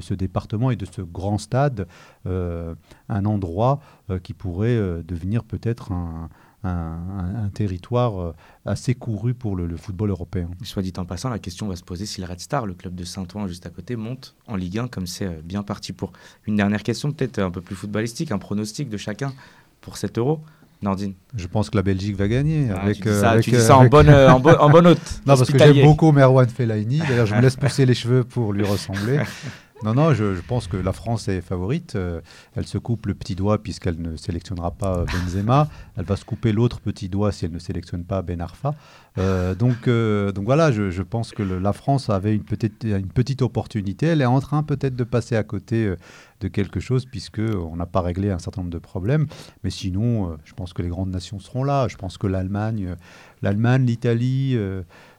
ce, 0.00 0.14
département 0.14 0.70
et 0.70 0.76
de 0.76 0.86
ce 0.86 1.02
grand 1.02 1.38
stade 1.38 1.86
un 2.24 3.24
endroit 3.24 3.80
qui 4.22 4.34
pourrait 4.34 5.02
devenir 5.04 5.44
peut-être 5.44 5.92
un, 5.92 7.50
territoire 7.54 8.20
euh, 8.20 8.34
assez 8.64 8.94
couru 8.94 9.34
pour 9.34 9.56
le, 9.56 9.76
football 9.76 10.10
européen. 10.10 10.50
Soit 10.62 10.82
dit 10.82 10.92
en 10.96 11.04
passant, 11.04 11.30
la 11.30 11.38
question 11.38 11.68
va 11.68 11.76
se 11.76 11.84
poser 11.84 12.06
si 12.06 12.20
le 12.20 12.26
Red 12.26 12.40
Star, 12.40 12.66
le 12.66 12.74
club 12.74 12.94
de 12.94 13.04
Saint-Ouen 13.04 13.46
juste 13.46 13.66
à 13.66 13.70
côté, 13.70 13.96
monte 13.96 14.34
en 14.46 14.56
Ligue 14.56 14.78
1 14.78 14.88
comme 14.88 15.06
c'est 15.06 15.26
euh, 15.26 15.40
bien 15.42 15.62
parti 15.62 15.92
pour. 15.92 16.12
Une 16.46 16.56
dernière 16.56 16.82
question 16.82 17.12
peut-être 17.12 17.38
un 17.38 17.50
peu 17.50 17.60
plus 17.60 17.74
footballistique, 17.76 18.32
un 18.32 18.38
pronostic 18.38 18.88
de 18.88 18.96
chacun 18.96 19.32
pour 19.80 19.96
cet 19.96 20.18
euro. 20.18 20.40
Nordine 20.82 21.14
Je 21.36 21.46
pense 21.46 21.70
que 21.70 21.76
la 21.76 21.82
Belgique 21.82 22.16
va 22.16 22.28
gagner. 22.28 22.68
Ah, 22.74 22.82
avec, 22.82 23.00
tu 23.00 23.08
dis 23.08 23.14
ça, 23.14 23.32
euh, 23.32 23.40
tu 23.40 23.50
dis 23.50 23.60
ça 23.60 23.78
en, 23.78 23.86
bonne, 23.86 24.10
en, 24.10 24.36
en, 24.36 24.70
bonne 24.70 24.86
hôte. 24.86 25.20
non, 25.26 25.36
parce 25.36 25.50
que 25.50 25.58
j'aime 25.58 25.82
beaucoup 25.82 26.12
Merwan 26.12 26.48
Fellaini. 26.48 26.98
D'ailleurs, 26.98 27.26
je 27.26 27.34
me 27.34 27.40
laisse 27.40 27.56
pousser 27.56 27.86
les 27.86 27.94
cheveux 27.94 28.24
pour 28.24 28.52
lui 28.52 28.64
ressembler. 28.64 29.20
Non, 29.82 29.92
non, 29.92 30.14
je, 30.14 30.40
pense 30.40 30.68
que 30.68 30.76
la 30.78 30.92
France 30.92 31.28
est 31.28 31.42
favorite. 31.42 31.96
Euh, 31.96 32.22
elle 32.54 32.66
se 32.66 32.78
coupe 32.78 33.06
le 33.06 33.14
petit 33.14 33.34
doigt 33.34 33.62
puisqu'elle 33.62 34.00
ne 34.00 34.16
sélectionnera 34.16 34.70
pas 34.70 35.00
euh, 35.00 35.04
Benzema. 35.04 35.68
Elle 35.96 36.06
va 36.06 36.16
se 36.16 36.24
couper 36.24 36.52
l'autre 36.52 36.80
petit 36.80 37.08
doigt 37.08 37.30
si 37.32 37.44
elle 37.46 37.52
ne 37.52 37.58
sélectionne 37.58 38.04
pas 38.04 38.20
Ben 38.20 38.40
Arfa. 38.40 38.74
Euh, 39.18 39.54
donc, 39.54 39.88
donc 39.88 40.44
voilà, 40.44 40.70
je, 40.72 41.02
pense 41.02 41.32
que 41.32 41.42
la 41.42 41.72
France 41.72 42.10
avait 42.10 42.34
une 42.34 42.44
petite, 42.44 42.84
une 42.84 43.08
petite 43.08 43.40
opportunité. 43.40 44.06
Elle 44.06 44.20
est 44.20 44.26
en 44.26 44.40
train 44.40 44.62
peut-être 44.62 44.94
de 44.94 45.04
passer 45.04 45.36
à 45.36 45.42
côté 45.42 45.94
de 46.40 46.48
quelque 46.48 46.80
chose 46.80 47.06
puisqu'on 47.06 47.76
n'a 47.76 47.86
pas 47.86 48.02
réglé 48.02 48.30
un 48.30 48.38
certain 48.38 48.60
nombre 48.60 48.72
de 48.74 48.78
problèmes. 48.78 49.26
Mais 49.64 49.70
sinon, 49.70 50.36
je 50.44 50.52
pense 50.52 50.74
que 50.74 50.82
les 50.82 50.88
grandes 50.88 51.10
nations 51.10 51.38
seront 51.38 51.64
là. 51.64 51.88
Je 51.88 51.96
pense 51.96 52.18
que 52.18 52.26
l'Allemagne, 52.26 52.94
l'Allemagne, 53.40 53.86
l'Italie 53.86 54.58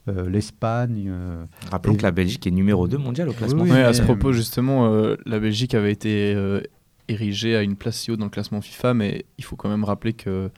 euh, 0.07 0.29
l'Espagne. 0.29 1.05
Euh, 1.07 1.45
Rappelons 1.69 1.95
que 1.95 2.03
la 2.03 2.11
Belgique 2.11 2.47
est 2.47 2.51
numéro 2.51 2.87
2 2.87 2.97
mondial 2.97 3.29
au 3.29 3.33
classement. 3.33 3.63
Oui, 3.63 3.71
à 3.71 3.93
ce 3.93 4.01
propos, 4.01 4.31
justement, 4.31 4.87
euh, 4.87 5.15
la 5.25 5.39
Belgique 5.39 5.73
avait 5.73 5.91
été 5.91 6.35
érigée 7.07 7.55
à 7.55 7.63
une 7.63 7.75
place 7.75 7.97
si 7.97 8.11
haute 8.11 8.19
dans 8.19 8.25
le 8.25 8.31
classement 8.31 8.61
FIFA, 8.61 8.93
mais 8.93 9.25
il 9.37 9.43
faut 9.43 9.55
quand 9.55 9.69
même 9.69 9.83
rappeler 9.83 10.13
que 10.13 10.49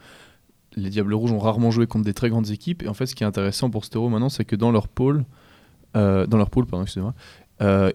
les 0.75 0.89
Diables 0.89 1.13
Rouges 1.13 1.31
ont 1.31 1.39
rarement 1.39 1.71
joué 1.71 1.87
contre 1.87 2.05
des 2.05 2.13
très 2.13 2.29
grandes 2.29 2.49
équipes. 2.49 2.83
Et 2.83 2.87
en 2.87 2.93
fait, 2.93 3.05
ce 3.05 3.15
qui 3.15 3.23
est 3.23 3.27
intéressant 3.27 3.69
pour 3.69 3.85
cet 3.85 3.95
Euro 3.95 4.09
maintenant, 4.09 4.29
c'est 4.29 4.45
que 4.45 4.55
dans 4.55 4.71
leur 4.71 4.87
pôle, 4.87 5.25
dans 5.93 6.27
leur 6.37 6.49
pôle, 6.49 6.65
pardon, 6.65 6.83
excusez-moi, 6.83 7.13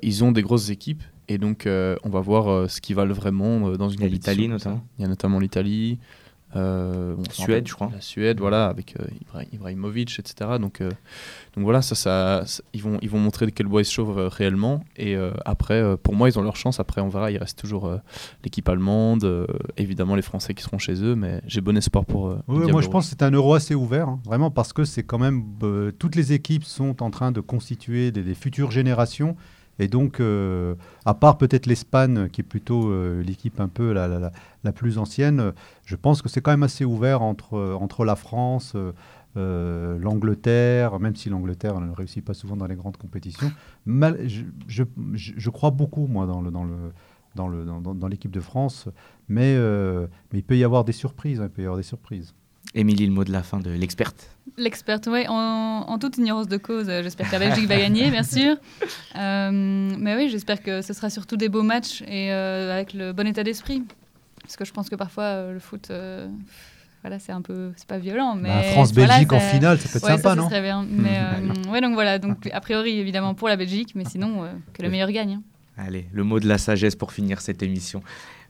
ils 0.02 0.24
ont 0.24 0.32
des 0.32 0.42
grosses 0.42 0.70
équipes. 0.70 1.02
Et 1.28 1.38
donc, 1.38 1.66
on 1.66 2.10
va 2.10 2.20
voir 2.20 2.68
ce 2.70 2.80
qui 2.80 2.94
valent 2.94 3.14
vraiment 3.14 3.70
dans 3.76 3.88
une 3.88 4.00
Il 4.00 4.04
y 4.04 4.06
a 4.06 4.08
l'Italie 4.08 4.48
notamment. 4.48 4.84
Il 4.98 5.02
y 5.02 5.04
a 5.04 5.08
notamment 5.08 5.38
l'Italie. 5.38 5.98
Euh, 6.56 7.16
Suède, 7.30 7.66
je 7.66 7.74
crois. 7.74 7.90
La 7.92 8.00
Suède, 8.00 8.38
voilà, 8.38 8.66
avec 8.66 8.96
euh, 9.00 9.44
Ibrahimovic, 9.52 10.18
etc. 10.18 10.52
Donc, 10.60 10.80
euh, 10.80 10.90
donc 11.54 11.64
voilà, 11.64 11.82
ça, 11.82 11.94
ça, 11.94 12.44
ils, 12.72 12.82
vont, 12.82 12.98
ils 13.02 13.10
vont 13.10 13.18
montrer 13.18 13.46
de 13.46 13.50
quel 13.50 13.66
bois 13.66 13.82
ils 13.82 13.84
se 13.84 13.92
chauffent 13.92 14.16
euh, 14.16 14.28
réellement. 14.28 14.84
Et 14.96 15.16
après, 15.44 15.96
pour 15.98 16.14
moi, 16.14 16.28
ils 16.28 16.38
ont 16.38 16.42
leur 16.42 16.56
chance. 16.56 16.80
Après, 16.80 17.00
on 17.00 17.08
verra. 17.08 17.30
Il 17.30 17.38
reste 17.38 17.58
toujours 17.58 17.90
l'équipe 18.42 18.68
allemande, 18.68 19.46
évidemment 19.76 20.14
les 20.14 20.22
Français 20.22 20.54
qui 20.54 20.62
seront 20.62 20.78
chez 20.78 21.02
eux, 21.02 21.14
mais 21.14 21.40
j'ai 21.46 21.60
bon 21.60 21.76
espoir 21.76 22.04
pour. 22.04 22.36
oui, 22.48 22.70
moi, 22.70 22.82
je 22.82 22.88
pense 22.88 23.04
que 23.04 23.10
c'est 23.10 23.24
un 23.24 23.30
euro 23.30 23.54
assez 23.54 23.74
ouvert, 23.74 24.08
hein, 24.08 24.20
vraiment, 24.24 24.50
parce 24.50 24.72
que 24.72 24.84
c'est 24.84 25.02
quand 25.02 25.18
même. 25.18 25.44
toutes 25.98 26.16
les 26.16 26.32
équipes 26.32 26.64
sont 26.64 27.02
en 27.02 27.10
train 27.10 27.32
de 27.32 27.40
constituer 27.40 28.12
des 28.12 28.34
futures 28.34 28.70
générations. 28.70 29.36
Et 29.78 29.88
donc, 29.88 30.20
euh, 30.20 30.74
à 31.04 31.14
part 31.14 31.38
peut-être 31.38 31.66
l'Espagne, 31.66 32.28
qui 32.28 32.40
est 32.40 32.44
plutôt 32.44 32.88
euh, 32.90 33.22
l'équipe 33.22 33.60
un 33.60 33.68
peu 33.68 33.92
la, 33.92 34.30
plus 34.72 34.98
ancienne, 34.98 35.52
je 35.84 35.96
pense 35.96 36.22
que 36.22 36.28
c'est 36.28 36.40
quand 36.40 36.52
même 36.52 36.62
assez 36.62 36.84
ouvert 36.84 37.22
entre, 37.22 37.76
entre 37.80 38.04
la 38.04 38.16
France, 38.16 38.76
euh, 39.36 39.98
l'Angleterre, 39.98 41.00
même 41.00 41.16
si 41.16 41.28
l'Angleterre 41.28 41.80
ne 41.80 41.90
réussit 41.92 42.24
pas 42.24 42.34
souvent 42.34 42.56
dans 42.56 42.66
les 42.66 42.76
grandes 42.76 42.96
compétitions. 42.96 43.50
Je, 43.86 45.50
crois 45.50 45.70
beaucoup, 45.70 46.06
moi, 46.06 46.26
dans. 46.26 46.42
Dans 46.42 47.48
le 47.48 47.64
dans 47.64 48.06
l'équipe 48.06 48.30
de 48.30 48.38
France, 48.38 48.88
mais, 49.26 49.58
mais 49.58 50.38
il 50.38 50.44
peut 50.44 50.56
y 50.56 50.62
avoir 50.62 50.84
des 50.84 50.92
surprises. 50.92 51.40
Hein, 51.40 51.46
il 51.46 51.50
peut 51.50 51.62
y 51.62 51.64
avoir 51.64 51.78
des 51.78 51.82
surprises. 51.82 52.32
Émilie, 52.74 53.06
le 53.06 53.12
mot 53.12 53.22
de 53.22 53.30
la 53.30 53.42
fin 53.42 53.60
de 53.60 53.70
l'experte. 53.70 54.30
L'experte, 54.56 55.08
oui, 55.10 55.24
en, 55.28 55.98
toute 55.98 56.18
ignorance 56.18 56.48
de 56.48 56.56
cause, 56.56 56.88
euh, 56.88 57.02
j'espère 57.02 57.28
que 57.28 57.32
la 57.32 57.38
Belgique 57.38 57.68
va 57.68 57.78
gagner, 57.78 58.10
bien 58.10 58.22
sûr. 58.22 58.56
Euh, 59.16 59.50
mais 59.52 60.16
oui, 60.16 60.28
j'espère 60.28 60.60
que 60.60 60.82
ce 60.82 60.92
sera 60.92 61.08
surtout 61.08 61.36
des 61.36 61.48
beaux 61.48 61.62
matchs 61.62 62.02
et 62.02 62.32
euh, 62.32 62.74
avec 62.74 62.92
le 62.92 63.12
bon 63.12 63.28
état 63.28 63.44
d'esprit. 63.44 63.84
Parce 64.42 64.56
que 64.56 64.64
je 64.64 64.72
pense 64.72 64.90
que 64.90 64.96
parfois, 64.96 65.52
le 65.52 65.60
foot, 65.60 65.92
voilà, 67.02 67.20
c'est 67.20 67.30
un 67.30 67.40
peu, 67.40 67.70
c'est 67.76 67.86
pas 67.86 67.98
violent. 67.98 68.34
Mais 68.34 68.48
bah, 68.48 68.62
France-Belgique 68.72 69.32
en 69.32 69.38
finale, 69.38 69.78
ça 69.78 69.88
peut 69.88 69.98
être 69.98 70.06
sympa, 70.06 70.30
ça 70.30 70.34
non 70.34 70.48
serait 70.48 70.62
bien. 70.62 70.84
Mais 70.90 71.20
ouais, 71.70 71.80
donc 71.80 71.94
voilà, 71.94 72.18
donc 72.18 72.48
a 72.52 72.60
priori, 72.60 72.98
évidemment, 72.98 73.34
pour 73.34 73.48
la 73.48 73.54
Belgique, 73.54 73.92
mais 73.94 74.04
sinon, 74.04 74.48
que 74.72 74.82
le 74.82 74.90
meilleur 74.90 75.12
gagne. 75.12 75.34
Hein. 75.34 75.42
Allez, 75.78 76.08
le 76.12 76.24
mot 76.24 76.40
de 76.40 76.48
la 76.48 76.58
sagesse 76.58 76.96
pour 76.96 77.12
finir 77.12 77.40
cette 77.40 77.62
émission. 77.62 78.02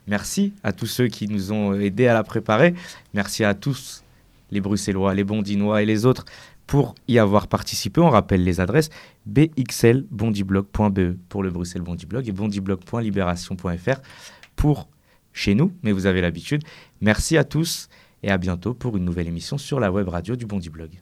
Merci 0.06 0.54
à 0.62 0.72
tous 0.72 0.86
ceux 0.86 1.08
qui 1.08 1.28
nous 1.28 1.52
ont 1.52 1.74
aidés 1.74 2.06
à 2.06 2.14
la 2.14 2.22
préparer. 2.22 2.74
Merci 3.12 3.44
à 3.44 3.52
tous 3.52 4.03
les 4.50 4.60
Bruxellois, 4.60 5.14
les 5.14 5.24
Bondinois 5.24 5.82
et 5.82 5.86
les 5.86 6.06
autres 6.06 6.24
pour 6.66 6.94
y 7.08 7.18
avoir 7.18 7.46
participé, 7.48 8.00
on 8.00 8.08
rappelle 8.08 8.42
les 8.42 8.60
adresses 8.60 8.88
bxlbondiblog.be 9.26 11.16
pour 11.28 11.42
le 11.42 11.50
Bruxelles 11.50 11.82
Bondiblog 11.82 12.26
et 12.28 12.32
bondiblog.libération.fr 12.32 14.00
pour 14.56 14.88
chez 15.32 15.54
nous, 15.54 15.72
mais 15.82 15.92
vous 15.92 16.06
avez 16.06 16.20
l'habitude. 16.20 16.62
Merci 17.00 17.36
à 17.36 17.44
tous 17.44 17.88
et 18.22 18.30
à 18.30 18.38
bientôt 18.38 18.72
pour 18.72 18.96
une 18.96 19.04
nouvelle 19.04 19.28
émission 19.28 19.58
sur 19.58 19.80
la 19.80 19.92
web 19.92 20.08
radio 20.08 20.36
du 20.36 20.46
Bondiblog. 20.46 21.00